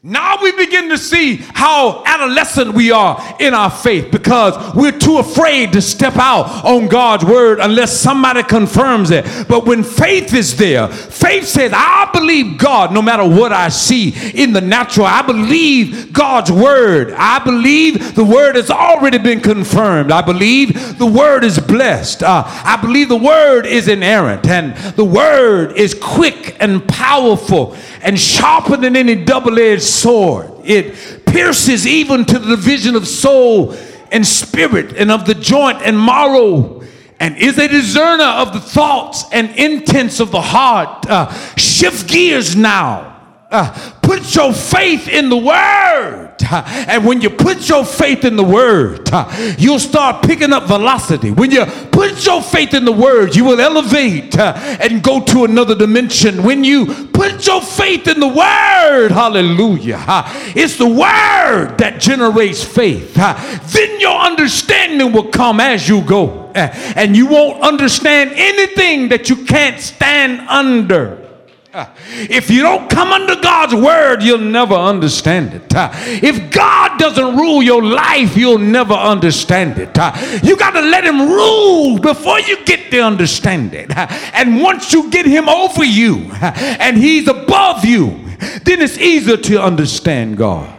Now 0.07 0.37
we 0.43 0.53
begin 0.53 0.91
to 0.91 0.99
see 0.99 1.37
how 1.37 2.03
adolescent 2.05 2.75
we 2.75 2.91
are 2.91 3.37
in 3.41 3.55
our 3.55 3.71
faith 3.71 4.11
because 4.11 4.75
we're 4.75 4.93
too 4.93 5.17
afraid 5.17 5.73
to 5.73 5.81
step 5.81 6.17
out 6.17 6.63
on 6.63 6.89
God's 6.89 7.25
word 7.25 7.59
unless 7.59 7.99
somebody 7.99 8.43
confirms 8.43 9.11
it. 9.11 9.25
But 9.49 9.65
when 9.65 9.83
faith 9.83 10.35
is 10.35 10.59
there, 10.59 10.89
faith 10.89 11.47
says, 11.47 11.73
I 11.75 12.11
believe 12.13 12.59
God 12.59 12.93
no 12.93 13.01
matter 13.01 13.27
what 13.27 13.55
I 13.55 13.71
see 13.71 14.13
in 14.35 14.53
the 14.53 14.61
natural. 14.61 15.07
I 15.07 15.23
believe 15.23 16.13
God's 16.13 16.53
word. 16.53 17.15
I 17.15 17.43
believe 17.43 18.15
the 18.15 18.25
word 18.25 18.57
has 18.57 18.71
already 18.71 19.17
been 19.17 19.41
confirmed. 19.41 20.13
I 20.13 20.21
believe 20.21 20.99
the 20.99 21.07
word 21.07 21.45
is 21.45 21.59
blessed. 21.59 22.23
Uh, 22.23 22.43
I 22.47 22.77
believe 22.77 23.09
the 23.09 23.17
word 23.17 23.65
is 23.65 23.89
inerrant 23.89 24.47
and 24.49 24.77
the 24.97 25.05
word 25.07 25.79
is 25.79 25.95
quick 25.95 26.59
and 26.61 26.87
powerful 26.87 27.75
and 28.05 28.21
sharper 28.21 28.77
than 28.77 28.95
any 28.95 29.17
double 29.17 29.59
edged 29.59 29.83
sword. 29.83 30.53
It 30.63 31.25
pierces 31.27 31.87
even 31.87 32.25
to 32.27 32.39
the 32.39 32.57
division 32.57 32.95
of 32.95 33.09
soul 33.09 33.75
and 34.13 34.27
spirit 34.27 34.93
and 34.97 35.11
of 35.11 35.27
the 35.27 35.35
joint 35.35 35.83
and 35.83 35.99
marrow 35.99 36.83
and 37.19 37.37
is 37.39 37.59
a 37.59 37.67
discerner 37.67 38.25
of 38.25 38.53
the 38.53 38.61
thoughts 38.61 39.25
and 39.33 39.51
intents 39.57 40.21
of 40.21 40.31
the 40.31 40.41
heart. 40.41 41.07
Uh, 41.09 41.33
shift 41.57 42.09
gears 42.09 42.55
now. 42.55 43.14
Uh, 43.55 43.73
put 44.03 44.35
your 44.35 44.53
faith 44.53 45.07
in 45.07 45.29
the 45.29 45.37
word. 45.37 46.35
Uh, 46.51 46.65
and 46.89 47.07
when 47.07 47.21
you 47.21 47.31
put 47.31 47.69
your 47.69 47.85
faith 47.85 48.25
in 48.25 48.35
the 48.35 48.43
word, 48.43 49.09
uh, 49.13 49.55
you'll 49.57 49.79
start 49.79 50.27
picking 50.27 50.53
up 50.53 50.65
velocity. 50.65 51.31
When 51.31 51.53
you 51.53 51.65
put 51.65 52.27
your 52.27 52.43
faith 52.43 52.75
in 52.75 52.85
the 52.85 52.91
word, 52.91 53.37
you 53.37 53.45
will 53.45 53.61
elevate 53.61 54.37
uh, 54.37 54.55
and 54.81 55.05
go 55.05 55.23
to 55.27 55.45
another 55.45 55.77
dimension. 55.77 56.43
When 56.43 56.65
you 56.65 57.07
put 57.13 57.47
your 57.47 57.63
faith 57.63 58.09
in 58.09 58.19
the 58.19 58.27
word, 58.27 59.13
hallelujah, 59.13 60.03
it's 60.57 60.77
the 60.77 60.89
word 60.89 61.79
that 61.79 62.01
generates 62.01 62.65
faith. 62.65 63.15
Then 63.15 64.01
your 64.01 64.19
understanding 64.19 65.13
will 65.13 65.29
come 65.29 65.61
as 65.61 65.89
you 65.89 66.03
go. 66.03 66.51
And 66.57 67.17
you 67.17 67.29
won't 67.29 67.63
understand 67.63 68.33
anything 68.35 69.11
that 69.11 69.31
you 69.31 69.45
can't 69.45 69.81
stand 69.81 70.41
under. 70.49 71.24
If 71.75 72.51
you 72.51 72.63
don't 72.63 72.89
come 72.89 73.13
under 73.13 73.35
God's 73.37 73.75
word, 73.75 74.23
you'll 74.23 74.39
never 74.39 74.75
understand 74.75 75.55
it. 75.55 75.75
Uh, 75.75 75.91
if 75.93 76.51
God 76.51 76.99
doesn't 76.99 77.37
rule 77.37 77.63
your 77.63 77.83
life, 77.83 78.37
you'll 78.37 78.59
never 78.59 78.95
understand 78.95 79.79
it. 79.79 79.99
Uh, 79.99 80.13
you 80.43 80.57
got 80.57 80.71
to 80.71 80.81
let 80.81 81.05
Him 81.05 81.29
rule 81.29 81.99
before 81.99 82.39
you 82.41 82.65
get 82.65 82.91
the 82.91 83.01
understanding. 83.01 83.91
Uh, 83.91 84.07
and 84.35 84.63
once 84.63 84.93
you 84.93 85.11
get 85.11 85.27
Him 85.27 85.49
over 85.49 85.85
you 85.85 86.31
and 86.41 86.97
He's 86.97 87.27
above 87.27 87.85
you, 87.85 88.11
then 88.63 88.81
it's 88.81 88.99
easier 88.99 89.37
to 89.37 89.63
understand 89.63 90.37
God. 90.37 90.79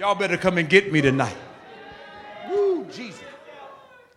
Y'all 0.00 0.14
better 0.14 0.36
come 0.36 0.58
and 0.58 0.68
get 0.68 0.92
me 0.92 1.00
tonight. 1.00 1.36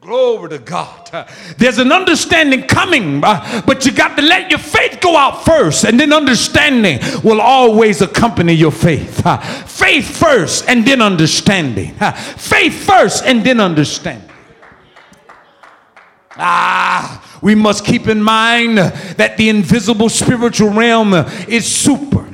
Glory 0.08 0.48
to 0.52 0.60
God. 0.60 1.28
There's 1.58 1.80
an 1.80 1.92
understanding 1.92 2.64
coming, 2.64 3.22
uh, 3.22 3.62
but 3.66 3.86
you 3.86 3.92
got 3.92 4.16
to 4.16 4.22
let 4.22 4.50
your 4.50 4.58
faith 4.58 5.02
go 5.02 5.18
out 5.18 5.44
first, 5.44 5.84
and 5.84 6.00
then 6.00 6.14
understanding 6.14 7.02
will 7.26 7.42
always 7.42 8.02
accompany 8.02 8.54
your 8.54 8.72
faith. 8.72 9.22
Uh, 9.26 9.38
faith 9.66 10.18
first, 10.18 10.64
and 10.70 10.88
then 10.88 11.02
understanding. 11.02 11.94
Uh, 12.00 12.14
faith 12.14 12.86
first, 12.86 13.26
and 13.26 13.44
then 13.44 13.60
understanding. 13.60 14.30
Ah, 16.38 17.38
we 17.42 17.54
must 17.54 17.84
keep 17.84 18.08
in 18.08 18.24
mind 18.24 18.78
that 18.78 19.36
the 19.36 19.50
invisible 19.50 20.08
spiritual 20.08 20.70
realm 20.70 21.14
is 21.50 21.66
super, 21.66 22.26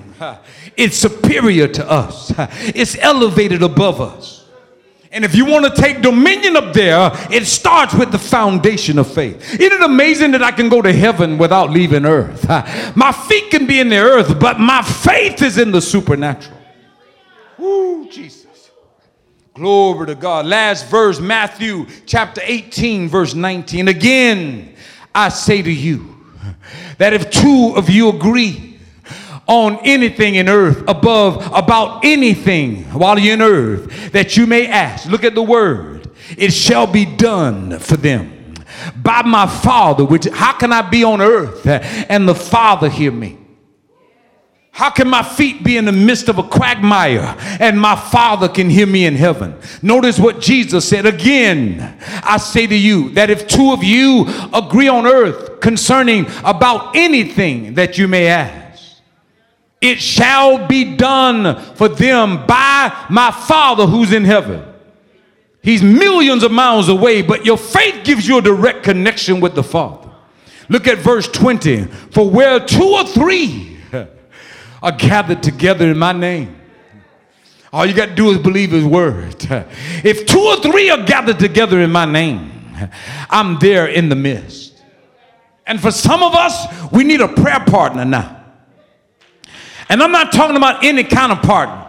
it's 0.78 0.98
superior 0.98 1.68
to 1.70 1.90
us, 1.90 2.32
it's 2.38 2.96
elevated 3.00 3.64
above 3.64 4.00
us. 4.00 4.43
And 5.14 5.24
if 5.24 5.36
you 5.36 5.46
want 5.46 5.64
to 5.64 5.80
take 5.80 6.02
dominion 6.02 6.58
up 6.58 6.74
there, 6.74 7.12
it 7.30 7.46
starts 7.46 7.94
with 7.94 8.12
the 8.12 8.18
foundation 8.18 8.98
of 8.98 9.14
faith. 9.14 9.54
Isn't 9.60 9.72
it 9.72 9.82
amazing 9.84 10.32
that 10.32 10.42
I 10.42 10.52
can 10.52 10.70
go 10.70 10.82
to 10.82 10.92
heaven 10.92 11.38
without 11.38 11.70
leaving 11.70 12.04
earth? 12.04 12.50
My 12.96 13.12
feet 13.12 13.52
can 13.52 13.68
be 13.68 13.80
in 13.80 13.90
the 13.90 14.00
earth, 14.00 14.40
but 14.40 14.60
my 14.60 14.82
faith 14.82 15.44
is 15.44 15.60
in 15.60 15.72
the 15.72 15.82
supernatural. 15.82 16.58
Woo, 17.60 18.10
Jesus. 18.10 18.72
Glory 19.54 20.08
to 20.08 20.16
God. 20.16 20.48
Last 20.48 20.88
verse, 20.88 21.20
Matthew 21.20 21.86
chapter 22.08 22.42
18, 22.44 23.08
verse 23.08 23.36
19. 23.36 23.90
Again, 23.90 24.76
I 25.14 25.30
say 25.30 25.62
to 25.62 25.72
you 25.72 26.16
that 26.98 27.14
if 27.14 27.30
two 27.30 27.74
of 27.76 27.88
you 27.88 28.10
agree, 28.10 28.73
on 29.48 29.78
anything 29.84 30.36
in 30.36 30.48
earth 30.48 30.84
above 30.88 31.46
about 31.54 32.04
anything 32.06 32.84
while 32.86 33.20
you're 33.20 33.34
in 33.34 33.42
earth 33.42 34.12
that 34.12 34.38
you 34.38 34.46
may 34.46 34.68
ask. 34.68 35.08
Look 35.08 35.24
at 35.24 35.36
the 35.36 35.44
word. 35.44 36.10
It 36.38 36.52
shall 36.52 36.88
be 36.88 37.06
done 37.06 37.80
for 37.80 37.98
them 37.98 38.54
by 38.96 39.22
my 39.24 39.48
Father, 39.48 40.04
which 40.04 40.26
how 40.26 40.54
can 40.54 40.72
I 40.72 40.82
be 40.82 41.04
on 41.04 41.22
earth 41.22 41.66
and 41.66 42.28
the 42.28 42.36
Father 42.36 42.90
hear 42.90 43.12
me? 43.12 43.40
How 44.72 44.90
can 44.90 45.08
my 45.08 45.22
feet 45.22 45.64
be 45.64 45.78
in 45.78 45.86
the 45.86 45.92
midst 45.92 46.30
of 46.30 46.40
a 46.40 46.44
quagmire 46.44 47.36
and 47.60 47.80
my 47.80 47.96
Father 47.96 48.50
can 48.50 48.72
hear 48.72 48.88
me 48.88 49.06
in 49.06 49.16
heaven? 49.16 49.56
Notice 49.84 50.18
what 50.18 50.42
Jesus 50.42 50.90
said 50.90 51.06
again. 51.06 51.96
I 52.24 52.38
say 52.38 52.66
to 52.66 52.76
you 52.76 53.12
that 53.12 53.30
if 53.30 53.48
two 53.48 53.72
of 53.72 53.84
you 53.84 54.26
agree 54.52 54.88
on 54.88 55.06
earth 55.06 55.60
concerning 55.60 56.26
about 56.44 56.96
anything 56.96 57.76
that 57.76 58.00
you 58.00 58.08
may 58.08 58.28
ask, 58.28 58.63
it 59.84 60.02
shall 60.02 60.66
be 60.66 60.96
done 60.96 61.62
for 61.76 61.90
them 61.90 62.48
by 62.48 63.06
my 63.10 63.32
Father 63.32 63.86
who's 63.86 64.14
in 64.14 64.24
heaven. 64.24 64.64
He's 65.62 65.84
millions 65.84 66.44
of 66.44 66.54
miles 66.54 66.88
away, 66.88 67.22
but 67.22 67.46
your 67.46 67.58
faith 67.58 68.06
gives 68.06 68.26
you 68.26 68.38
a 68.38 68.42
direct 68.42 68.84
connection 68.84 69.42
with 69.42 69.56
the 69.56 69.64
Father. 69.64 70.10
Look 70.70 70.88
at 70.88 71.00
verse 71.00 71.28
20. 71.28 71.84
For 72.12 72.30
where 72.30 72.62
two 72.62 72.82
or 72.82 73.06
three 73.06 73.78
are 74.82 74.92
gathered 74.94 75.44
together 75.44 75.92
in 75.92 75.98
my 75.98 76.14
name, 76.14 76.56
all 77.74 77.86
you 77.86 77.94
got 77.94 78.10
to 78.10 78.16
do 78.16 78.30
is 78.32 78.38
believe 78.38 78.72
his 78.72 78.86
word. 78.86 79.36
If 80.06 80.26
two 80.26 80.40
or 80.40 80.62
three 80.62 80.90
are 80.92 81.04
gathered 81.04 81.40
together 81.40 81.82
in 81.82 81.92
my 81.92 82.06
name, 82.06 82.52
I'm 83.30 83.60
there 83.60 83.88
in 83.88 84.08
the 84.08 84.16
midst. 84.16 84.82
And 85.68 85.82
for 85.82 85.92
some 85.92 86.24
of 86.24 86.36
us, 86.36 86.92
we 86.92 87.04
need 87.04 87.20
a 87.20 87.28
prayer 87.28 87.64
partner 87.66 88.06
now. 88.06 88.43
And 89.90 90.02
I'm 90.02 90.12
not 90.12 90.32
talking 90.32 90.56
about 90.56 90.84
any 90.84 91.04
kind 91.04 91.32
of 91.32 91.42
partner. 91.42 91.83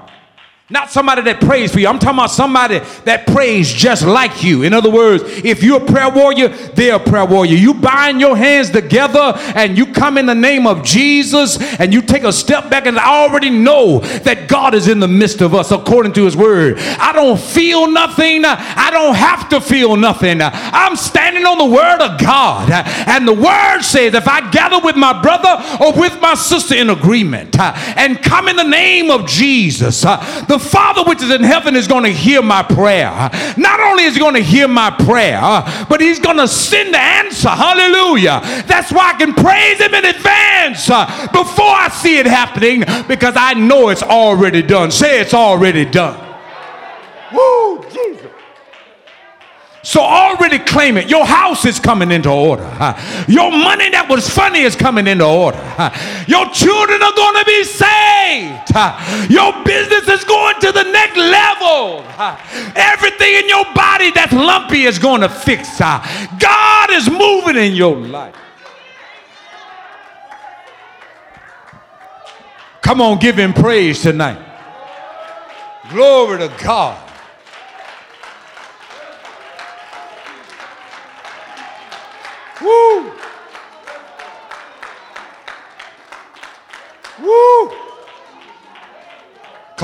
Not 0.70 0.90
somebody 0.90 1.20
that 1.20 1.42
prays 1.42 1.70
for 1.70 1.78
you. 1.78 1.88
I'm 1.88 1.98
talking 1.98 2.18
about 2.18 2.30
somebody 2.30 2.78
that 3.04 3.26
prays 3.26 3.70
just 3.70 4.02
like 4.02 4.42
you. 4.42 4.62
In 4.62 4.72
other 4.72 4.88
words, 4.90 5.22
if 5.44 5.62
you're 5.62 5.82
a 5.82 5.84
prayer 5.84 6.08
warrior, 6.08 6.48
they're 6.48 6.94
a 6.94 6.98
prayer 6.98 7.26
warrior. 7.26 7.54
You 7.54 7.74
bind 7.74 8.18
your 8.18 8.34
hands 8.34 8.70
together 8.70 9.34
and 9.54 9.76
you 9.76 9.92
come 9.92 10.16
in 10.16 10.24
the 10.24 10.34
name 10.34 10.66
of 10.66 10.82
Jesus 10.82 11.58
and 11.78 11.92
you 11.92 12.00
take 12.00 12.24
a 12.24 12.32
step 12.32 12.70
back 12.70 12.86
and 12.86 12.98
I 12.98 13.24
already 13.28 13.50
know 13.50 13.98
that 14.00 14.48
God 14.48 14.74
is 14.74 14.88
in 14.88 15.00
the 15.00 15.08
midst 15.08 15.42
of 15.42 15.54
us 15.54 15.70
according 15.70 16.14
to 16.14 16.24
his 16.24 16.34
word. 16.34 16.78
I 16.78 17.12
don't 17.12 17.38
feel 17.38 17.90
nothing. 17.90 18.46
I 18.46 18.88
don't 18.90 19.16
have 19.16 19.50
to 19.50 19.60
feel 19.60 19.96
nothing. 19.96 20.40
I'm 20.40 20.96
standing 20.96 21.44
on 21.44 21.58
the 21.58 21.66
word 21.66 22.00
of 22.00 22.18
God. 22.18 22.70
And 23.06 23.28
the 23.28 23.34
word 23.34 23.82
says 23.82 24.14
if 24.14 24.26
I 24.26 24.50
gather 24.50 24.82
with 24.82 24.96
my 24.96 25.20
brother 25.20 25.62
or 25.84 25.92
with 25.92 26.18
my 26.22 26.32
sister 26.32 26.74
in 26.74 26.88
agreement 26.88 27.60
and 27.60 28.22
come 28.22 28.48
in 28.48 28.56
the 28.56 28.64
name 28.64 29.10
of 29.10 29.26
Jesus, 29.26 30.00
the 30.00 30.54
Father 30.64 31.04
which 31.04 31.22
is 31.22 31.30
in 31.30 31.42
heaven 31.42 31.76
is 31.76 31.86
going 31.86 32.04
to 32.04 32.12
hear 32.12 32.42
my 32.42 32.62
prayer. 32.62 33.10
Not 33.56 33.80
only 33.80 34.04
is 34.04 34.14
he 34.14 34.20
going 34.20 34.34
to 34.34 34.42
hear 34.42 34.68
my 34.68 34.90
prayer, 34.90 35.40
but 35.88 36.00
he's 36.00 36.18
going 36.18 36.38
to 36.38 36.48
send 36.48 36.94
the 36.94 36.98
answer. 36.98 37.48
Hallelujah. 37.48 38.40
That's 38.66 38.90
why 38.92 39.12
I 39.14 39.18
can 39.18 39.34
praise 39.34 39.78
him 39.78 39.94
in 39.94 40.04
advance 40.04 40.90
uh, 40.90 41.06
before 41.32 41.66
I 41.66 41.88
see 41.88 42.18
it 42.18 42.26
happening 42.26 42.80
because 43.06 43.34
I 43.36 43.54
know 43.54 43.90
it's 43.90 44.02
already 44.02 44.62
done. 44.62 44.90
Say 44.90 45.20
it's 45.20 45.34
already 45.34 45.84
done. 45.84 46.20
Woo, 47.32 47.84
Jesus. 47.90 48.23
So 49.84 50.00
already 50.00 50.58
claim 50.60 50.96
it. 50.96 51.10
Your 51.10 51.26
house 51.26 51.66
is 51.66 51.78
coming 51.78 52.10
into 52.10 52.30
order. 52.30 52.64
Your 53.28 53.52
money 53.52 53.90
that 53.90 54.06
was 54.08 54.26
funny 54.26 54.60
is 54.60 54.74
coming 54.74 55.06
into 55.06 55.26
order. 55.26 55.58
Your 56.26 56.48
children 56.50 57.02
are 57.02 57.12
going 57.12 57.36
to 57.36 57.44
be 57.44 57.64
saved. 57.64 58.72
Your 59.30 59.52
business 59.62 60.08
is 60.08 60.24
going 60.24 60.58
to 60.60 60.72
the 60.72 60.84
next 60.84 61.18
level. 61.18 62.02
Everything 62.74 63.34
in 63.44 63.48
your 63.48 63.66
body 63.74 64.10
that's 64.10 64.32
lumpy 64.32 64.84
is 64.84 64.98
going 64.98 65.20
to 65.20 65.28
fix. 65.28 65.78
God 65.78 66.90
is 66.90 67.10
moving 67.10 67.56
in 67.56 67.74
your 67.74 67.94
life. 67.94 68.34
Come 72.80 73.02
on, 73.02 73.18
give 73.18 73.36
him 73.38 73.52
praise 73.52 74.00
tonight. 74.00 74.40
Glory 75.90 76.38
to 76.38 76.48
God. 76.64 77.03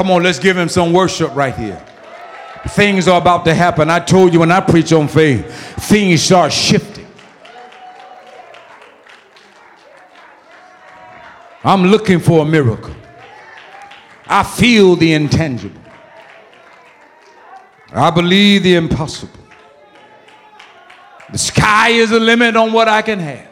Come 0.00 0.12
on, 0.12 0.22
let's 0.22 0.38
give 0.38 0.56
him 0.56 0.70
some 0.70 0.94
worship 0.94 1.34
right 1.34 1.54
here. 1.54 1.78
Things 2.68 3.06
are 3.06 3.20
about 3.20 3.44
to 3.44 3.54
happen. 3.54 3.90
I 3.90 4.00
told 4.00 4.32
you 4.32 4.40
when 4.40 4.50
I 4.50 4.58
preach 4.58 4.94
on 4.94 5.08
faith, 5.08 5.44
things 5.90 6.22
start 6.22 6.54
shifting. 6.54 7.06
I'm 11.62 11.82
looking 11.82 12.18
for 12.18 12.40
a 12.40 12.46
miracle. 12.46 12.94
I 14.26 14.42
feel 14.42 14.96
the 14.96 15.12
intangible. 15.12 15.82
I 17.92 18.10
believe 18.10 18.62
the 18.62 18.76
impossible. 18.76 19.38
The 21.30 21.36
sky 21.36 21.90
is 21.90 22.08
the 22.08 22.20
limit 22.20 22.56
on 22.56 22.72
what 22.72 22.88
I 22.88 23.02
can 23.02 23.18
have. 23.18 23.48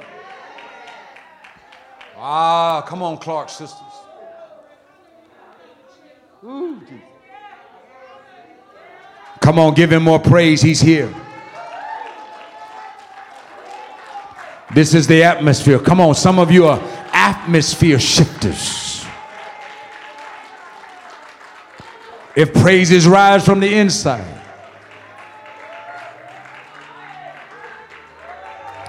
Ah, 2.16 2.80
come 2.88 3.03
on, 3.03 3.18
Clark 3.18 3.51
sisters. 3.51 3.88
Ooh, 6.49 6.80
come 9.40 9.59
on, 9.59 9.74
give 9.74 9.92
him 9.92 10.03
more 10.03 10.18
praise. 10.18 10.62
He's 10.62 10.80
here. 10.80 11.12
This 14.74 14.94
is 14.94 15.07
the 15.07 15.22
atmosphere. 15.22 15.78
Come 15.78 16.01
on, 16.01 16.14
some 16.14 16.38
of 16.38 16.51
you 16.51 16.66
are 16.66 16.80
atmosphere 17.12 17.99
shifters. 17.99 19.05
If 22.36 22.55
praises 22.55 23.07
rise 23.07 23.44
from 23.44 23.61
the 23.61 23.74
inside, 23.74 24.38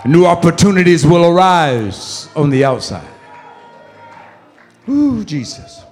New 0.06 0.26
opportunities 0.26 1.06
will 1.06 1.26
arise 1.26 2.30
on 2.36 2.50
the 2.50 2.64
outside. 2.64 3.08
Ooh, 4.88 5.24
Jesus. 5.26 5.84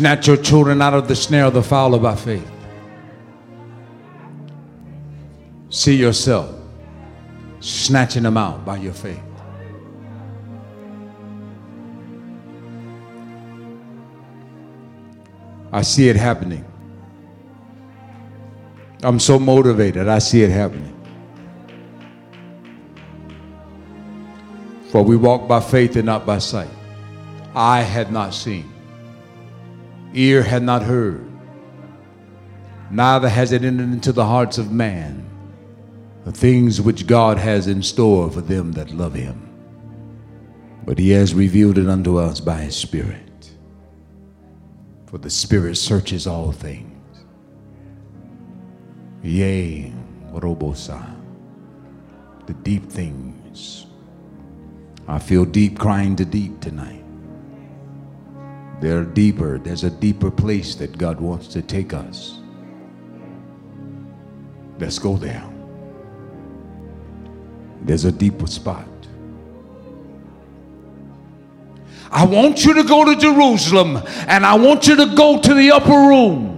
Snatch 0.00 0.28
your 0.28 0.38
children 0.38 0.80
out 0.80 0.94
of 0.94 1.08
the 1.08 1.14
snare 1.14 1.44
of 1.44 1.52
the 1.52 1.62
fowler 1.62 1.98
by 1.98 2.16
faith. 2.16 2.50
See 5.68 5.94
yourself 5.94 6.58
snatching 7.60 8.22
them 8.22 8.38
out 8.38 8.64
by 8.64 8.78
your 8.78 8.94
faith. 8.94 9.20
I 15.70 15.82
see 15.82 16.08
it 16.08 16.16
happening. 16.16 16.64
I'm 19.02 19.20
so 19.20 19.38
motivated. 19.38 20.08
I 20.08 20.18
see 20.18 20.42
it 20.42 20.50
happening. 20.50 20.96
For 24.88 25.02
we 25.02 25.16
walk 25.16 25.46
by 25.46 25.60
faith 25.60 25.94
and 25.96 26.06
not 26.06 26.24
by 26.24 26.38
sight. 26.38 26.70
I 27.54 27.82
had 27.82 28.10
not 28.10 28.32
seen 28.32 28.79
ear 30.14 30.42
had 30.42 30.62
not 30.62 30.82
heard, 30.82 31.26
neither 32.90 33.28
has 33.28 33.52
it 33.52 33.64
entered 33.64 33.92
into 33.92 34.12
the 34.12 34.26
hearts 34.26 34.58
of 34.58 34.72
man 34.72 35.26
the 36.24 36.32
things 36.32 36.80
which 36.80 37.06
God 37.06 37.38
has 37.38 37.66
in 37.66 37.82
store 37.82 38.30
for 38.30 38.40
them 38.40 38.72
that 38.72 38.90
love 38.90 39.14
him. 39.14 39.48
But 40.84 40.98
he 40.98 41.10
has 41.10 41.34
revealed 41.34 41.78
it 41.78 41.88
unto 41.88 42.18
us 42.18 42.40
by 42.40 42.60
his 42.60 42.76
Spirit. 42.76 43.50
For 45.06 45.18
the 45.18 45.30
Spirit 45.30 45.76
searches 45.76 46.26
all 46.26 46.52
things. 46.52 46.86
Yea, 49.22 49.92
Robosa, 50.32 51.16
the 52.46 52.54
deep 52.54 52.90
things. 52.90 53.86
I 55.08 55.18
feel 55.18 55.44
deep 55.44 55.78
crying 55.78 56.16
to 56.16 56.24
deep 56.24 56.60
tonight. 56.60 56.99
They're 58.80 59.04
deeper. 59.04 59.58
There's 59.58 59.84
a 59.84 59.90
deeper 59.90 60.30
place 60.30 60.74
that 60.76 60.96
God 60.96 61.20
wants 61.20 61.48
to 61.48 61.62
take 61.62 61.92
us. 61.92 62.38
Let's 64.78 64.98
go 64.98 65.16
there. 65.16 65.44
There's 67.82 68.06
a 68.06 68.12
deeper 68.12 68.46
spot. 68.46 68.86
I 72.10 72.24
want 72.24 72.64
you 72.64 72.74
to 72.74 72.82
go 72.82 73.04
to 73.04 73.20
Jerusalem 73.20 74.02
and 74.26 74.44
I 74.44 74.54
want 74.54 74.86
you 74.88 74.96
to 74.96 75.14
go 75.14 75.40
to 75.40 75.54
the 75.54 75.70
upper 75.72 75.90
room. 75.90 76.56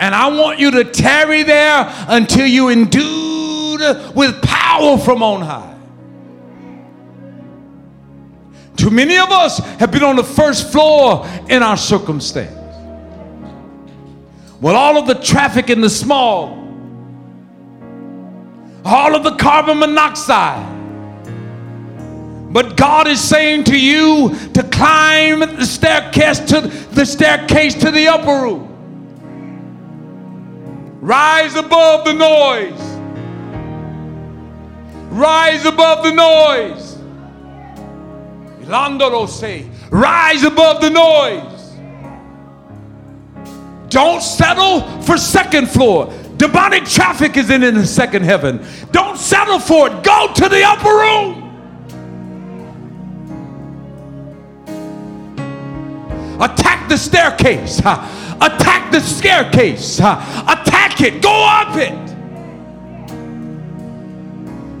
And 0.00 0.14
I 0.14 0.28
want 0.28 0.58
you 0.58 0.70
to 0.70 0.84
tarry 0.84 1.42
there 1.42 1.92
until 2.08 2.46
you 2.46 2.70
endued 2.70 4.16
with 4.16 4.40
power 4.42 4.96
from 4.96 5.22
on 5.22 5.42
high. 5.42 5.77
Too 8.78 8.90
many 8.90 9.18
of 9.18 9.30
us 9.32 9.58
have 9.80 9.90
been 9.90 10.04
on 10.04 10.14
the 10.14 10.22
first 10.22 10.70
floor 10.70 11.26
in 11.48 11.64
our 11.64 11.76
circumstance. 11.76 12.54
With 14.60 14.74
all 14.74 14.96
of 14.96 15.08
the 15.08 15.16
traffic 15.16 15.68
in 15.68 15.80
the 15.80 15.90
small, 15.90 16.56
all 18.84 19.16
of 19.16 19.24
the 19.24 19.34
carbon 19.34 19.80
monoxide. 19.80 20.76
But 22.52 22.76
God 22.76 23.08
is 23.08 23.20
saying 23.20 23.64
to 23.64 23.78
you 23.78 24.36
to 24.54 24.62
climb 24.62 25.40
the 25.40 25.66
staircase 25.66 26.38
to 26.50 26.60
the 26.60 27.04
staircase 27.04 27.74
to 27.74 27.90
the 27.90 28.06
upper 28.06 28.42
room. 28.42 28.64
Rise 31.00 31.56
above 31.56 32.04
the 32.04 32.12
noise. 32.12 32.80
Rise 35.10 35.64
above 35.64 36.04
the 36.04 36.12
noise. 36.12 36.97
Say, 39.28 39.68
rise 39.90 40.44
above 40.44 40.80
the 40.80 40.90
noise. 40.90 41.58
Don't 43.88 44.20
settle 44.22 44.80
for 45.02 45.16
second 45.16 45.68
floor. 45.68 46.12
Demonic 46.36 46.84
traffic 46.84 47.36
is 47.36 47.50
in, 47.50 47.62
in 47.62 47.74
the 47.74 47.86
second 47.86 48.24
heaven. 48.24 48.64
Don't 48.92 49.18
settle 49.18 49.58
for 49.58 49.88
it. 49.88 50.02
Go 50.04 50.32
to 50.34 50.48
the 50.48 50.62
upper 50.62 50.88
room. 50.88 51.44
Attack 56.40 56.88
the 56.88 56.96
staircase. 56.96 57.80
Attack 57.80 58.92
the 58.92 59.00
staircase. 59.00 59.98
Attack 59.98 61.00
it. 61.00 61.22
Go 61.22 61.44
up 61.44 61.76
it. 61.76 61.94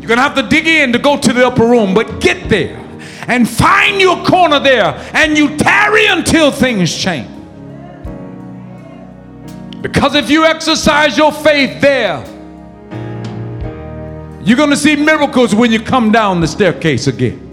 You're 0.00 0.08
going 0.08 0.18
to 0.18 0.22
have 0.22 0.36
to 0.36 0.42
dig 0.42 0.66
in 0.66 0.92
to 0.92 0.98
go 0.98 1.16
to 1.18 1.32
the 1.32 1.46
upper 1.46 1.66
room, 1.66 1.94
but 1.94 2.20
get 2.20 2.48
there 2.48 2.87
and 3.28 3.48
find 3.48 4.00
your 4.00 4.24
corner 4.24 4.58
there 4.58 4.94
and 5.14 5.36
you 5.36 5.56
tarry 5.56 6.06
until 6.06 6.50
things 6.50 6.94
change. 6.94 7.28
Because 9.82 10.14
if 10.16 10.28
you 10.28 10.44
exercise 10.44 11.16
your 11.16 11.30
faith 11.30 11.80
there, 11.80 12.24
you're 14.42 14.56
going 14.56 14.70
to 14.70 14.76
see 14.76 14.96
miracles 14.96 15.54
when 15.54 15.70
you 15.70 15.80
come 15.80 16.10
down 16.10 16.40
the 16.40 16.48
staircase 16.48 17.06
again. 17.06 17.44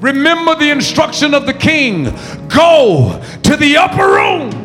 Remember 0.00 0.54
the 0.54 0.70
instruction 0.70 1.34
of 1.34 1.46
the 1.46 1.54
king 1.54 2.04
go 2.48 3.22
to 3.42 3.56
the 3.56 3.76
upper 3.76 4.06
room. 4.06 4.63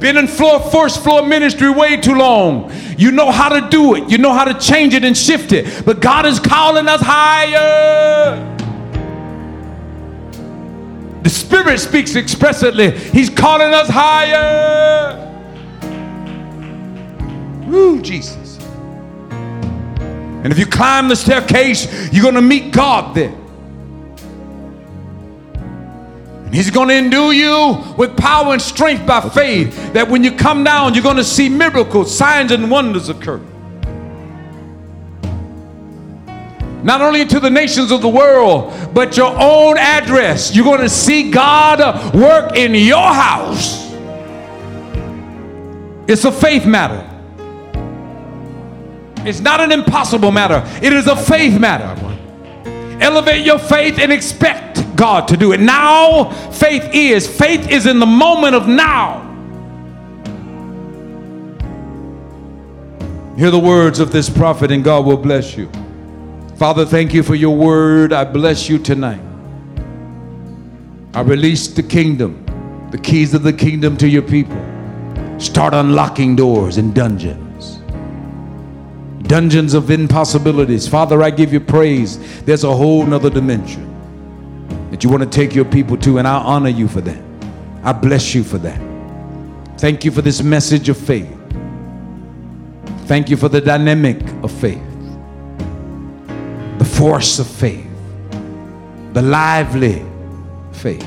Been 0.00 0.16
in 0.16 0.26
floor, 0.26 0.58
first 0.70 1.04
floor 1.04 1.26
ministry 1.26 1.68
way 1.70 1.98
too 1.98 2.14
long. 2.14 2.72
You 2.96 3.12
know 3.12 3.30
how 3.30 3.50
to 3.50 3.68
do 3.68 3.94
it, 3.94 4.10
you 4.10 4.18
know 4.18 4.32
how 4.32 4.44
to 4.44 4.54
change 4.54 4.94
it 4.94 5.04
and 5.04 5.16
shift 5.16 5.52
it. 5.52 5.84
But 5.84 6.00
God 6.00 6.26
is 6.26 6.40
calling 6.40 6.88
us 6.88 7.00
higher. 7.02 8.46
The 11.22 11.30
Spirit 11.30 11.78
speaks 11.78 12.16
expressly. 12.16 12.90
He's 12.90 13.28
calling 13.28 13.74
us 13.74 13.88
higher. 13.88 15.26
Woo, 17.66 18.00
Jesus. 18.00 18.58
And 20.42 20.50
if 20.50 20.58
you 20.58 20.64
climb 20.64 21.08
the 21.08 21.16
staircase, 21.16 22.10
you're 22.10 22.22
going 22.22 22.34
to 22.34 22.42
meet 22.42 22.72
God 22.72 23.14
there. 23.14 23.36
He's 26.52 26.70
going 26.70 26.88
to 26.88 26.94
endue 26.94 27.30
you 27.30 27.94
with 27.96 28.16
power 28.16 28.52
and 28.52 28.62
strength 28.62 29.06
by 29.06 29.20
faith 29.20 29.92
that 29.92 30.08
when 30.08 30.24
you 30.24 30.32
come 30.32 30.64
down, 30.64 30.94
you're 30.94 31.02
going 31.02 31.16
to 31.16 31.24
see 31.24 31.48
miracles, 31.48 32.16
signs, 32.16 32.50
and 32.50 32.70
wonders 32.70 33.08
occur. 33.08 33.40
not 36.82 37.02
only 37.02 37.24
to 37.26 37.40
the 37.40 37.50
nations 37.50 37.90
of 37.90 38.00
the 38.00 38.08
world, 38.08 38.72
but 38.94 39.16
your 39.16 39.34
own 39.38 39.76
address. 39.78 40.54
You're 40.54 40.64
going 40.64 40.80
to 40.80 40.88
see 40.88 41.30
God 41.30 42.14
work 42.14 42.56
in 42.56 42.74
your 42.74 43.12
house. 43.12 43.90
It's 46.08 46.24
a 46.24 46.32
faith 46.32 46.66
matter. 46.66 47.06
It's 49.26 49.40
not 49.40 49.60
an 49.60 49.70
impossible 49.70 50.32
matter, 50.32 50.64
it 50.82 50.92
is 50.92 51.06
a 51.06 51.16
faith 51.16 51.60
matter. 51.60 51.96
Elevate 53.00 53.44
your 53.44 53.58
faith 53.58 53.98
and 53.98 54.12
expect 54.12 54.69
God 55.00 55.28
to 55.28 55.36
do 55.38 55.52
it. 55.52 55.60
Now, 55.60 56.28
faith 56.50 56.90
is. 56.92 57.26
Faith 57.26 57.70
is 57.70 57.86
in 57.86 58.00
the 58.00 58.04
moment 58.04 58.54
of 58.54 58.68
now. 58.68 59.26
Hear 63.34 63.50
the 63.50 63.58
words 63.58 63.98
of 63.98 64.12
this 64.12 64.28
prophet, 64.28 64.70
and 64.70 64.84
God 64.84 65.06
will 65.06 65.16
bless 65.16 65.56
you. 65.56 65.72
Father, 66.56 66.84
thank 66.84 67.14
you 67.14 67.22
for 67.22 67.34
your 67.34 67.56
word. 67.56 68.12
I 68.12 68.24
bless 68.24 68.68
you 68.68 68.78
tonight. 68.78 69.22
I 71.14 71.22
release 71.22 71.66
the 71.68 71.82
kingdom, 71.82 72.44
the 72.90 72.98
keys 72.98 73.32
of 73.32 73.42
the 73.42 73.54
kingdom 73.54 73.96
to 73.96 74.06
your 74.06 74.20
people. 74.20 74.62
Start 75.38 75.72
unlocking 75.72 76.36
doors 76.36 76.76
and 76.76 76.94
dungeons. 76.94 77.76
Dungeons 79.26 79.72
of 79.72 79.90
impossibilities. 79.90 80.86
Father, 80.86 81.22
I 81.22 81.30
give 81.30 81.54
you 81.54 81.60
praise. 81.60 82.42
There's 82.42 82.64
a 82.64 82.76
whole 82.76 83.06
nother 83.06 83.30
dimension 83.30 83.89
you 85.02 85.10
want 85.10 85.22
to 85.22 85.28
take 85.28 85.54
your 85.54 85.64
people 85.64 85.96
to, 85.98 86.18
and 86.18 86.26
I 86.26 86.36
honor 86.36 86.68
you 86.68 86.88
for 86.88 87.00
that. 87.00 87.22
I 87.82 87.92
bless 87.92 88.34
you 88.34 88.44
for 88.44 88.58
that. 88.58 88.80
Thank 89.78 90.04
you 90.04 90.10
for 90.10 90.22
this 90.22 90.42
message 90.42 90.88
of 90.88 90.98
faith. 90.98 91.36
Thank 93.06 93.30
you 93.30 93.36
for 93.36 93.48
the 93.48 93.60
dynamic 93.60 94.20
of 94.42 94.52
faith 94.52 94.82
the 96.80 96.86
force 96.86 97.38
of 97.38 97.46
faith, 97.46 97.86
the 99.12 99.20
lively 99.20 100.02
faith, 100.72 101.06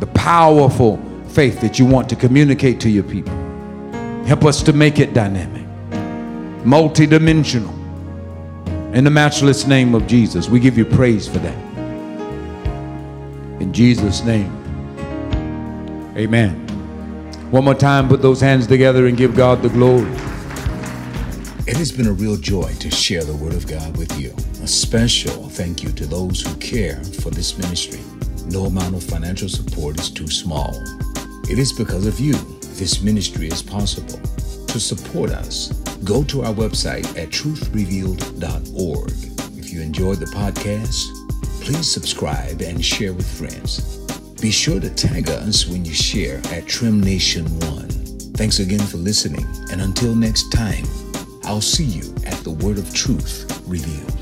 the 0.00 0.10
powerful 0.12 1.00
faith 1.28 1.60
that 1.60 1.78
you 1.78 1.86
want 1.86 2.08
to 2.08 2.16
communicate 2.16 2.80
to 2.80 2.90
your 2.90 3.04
people. 3.04 3.32
Help 4.26 4.44
us 4.44 4.60
to 4.60 4.72
make 4.72 4.98
it 4.98 5.14
dynamic, 5.14 5.64
multidimensional. 6.64 7.72
In 8.92 9.04
the 9.04 9.10
matchless 9.10 9.68
name 9.68 9.94
of 9.94 10.04
Jesus, 10.08 10.48
we 10.48 10.58
give 10.58 10.76
you 10.76 10.84
praise 10.84 11.28
for 11.28 11.38
that. 11.38 11.69
In 13.60 13.72
Jesus' 13.72 14.24
name, 14.24 14.50
amen. 16.16 16.54
One 17.50 17.64
more 17.64 17.74
time, 17.74 18.08
put 18.08 18.22
those 18.22 18.40
hands 18.40 18.66
together 18.66 19.06
and 19.06 19.16
give 19.16 19.36
God 19.36 19.60
the 19.60 19.68
glory. 19.68 20.10
It 21.66 21.76
has 21.76 21.92
been 21.92 22.06
a 22.06 22.12
real 22.12 22.36
joy 22.36 22.72
to 22.80 22.90
share 22.90 23.22
the 23.22 23.34
Word 23.34 23.54
of 23.54 23.66
God 23.66 23.96
with 23.96 24.18
you. 24.18 24.34
A 24.62 24.66
special 24.66 25.48
thank 25.48 25.82
you 25.82 25.90
to 25.92 26.06
those 26.06 26.40
who 26.40 26.54
care 26.56 27.02
for 27.22 27.30
this 27.30 27.58
ministry. 27.58 28.00
No 28.46 28.64
amount 28.64 28.94
of 28.94 29.04
financial 29.04 29.48
support 29.48 30.00
is 30.00 30.10
too 30.10 30.28
small. 30.28 30.74
It 31.50 31.58
is 31.58 31.72
because 31.72 32.06
of 32.06 32.18
you 32.18 32.34
this 32.80 33.02
ministry 33.02 33.48
is 33.48 33.62
possible. 33.62 34.18
To 34.68 34.80
support 34.80 35.30
us, 35.30 35.70
go 36.02 36.24
to 36.24 36.42
our 36.42 36.54
website 36.54 37.06
at 37.18 37.28
truthrevealed.org. 37.28 39.10
If 39.58 39.70
you 39.70 39.82
enjoyed 39.82 40.18
the 40.18 40.26
podcast, 40.26 41.19
please 41.60 41.90
subscribe 41.90 42.62
and 42.62 42.84
share 42.84 43.12
with 43.12 43.28
friends. 43.38 43.98
Be 44.40 44.50
sure 44.50 44.80
to 44.80 44.90
tag 44.90 45.28
us 45.28 45.66
when 45.66 45.84
you 45.84 45.92
share 45.92 46.38
at 46.50 46.66
Trim 46.66 47.00
Nation 47.00 47.44
One. 47.60 47.88
Thanks 48.34 48.58
again 48.58 48.80
for 48.80 48.96
listening, 48.96 49.46
and 49.70 49.82
until 49.82 50.14
next 50.14 50.50
time, 50.50 50.84
I'll 51.44 51.60
see 51.60 51.84
you 51.84 52.14
at 52.26 52.38
the 52.44 52.50
Word 52.50 52.78
of 52.78 52.92
Truth 52.94 53.62
revealed. 53.66 54.19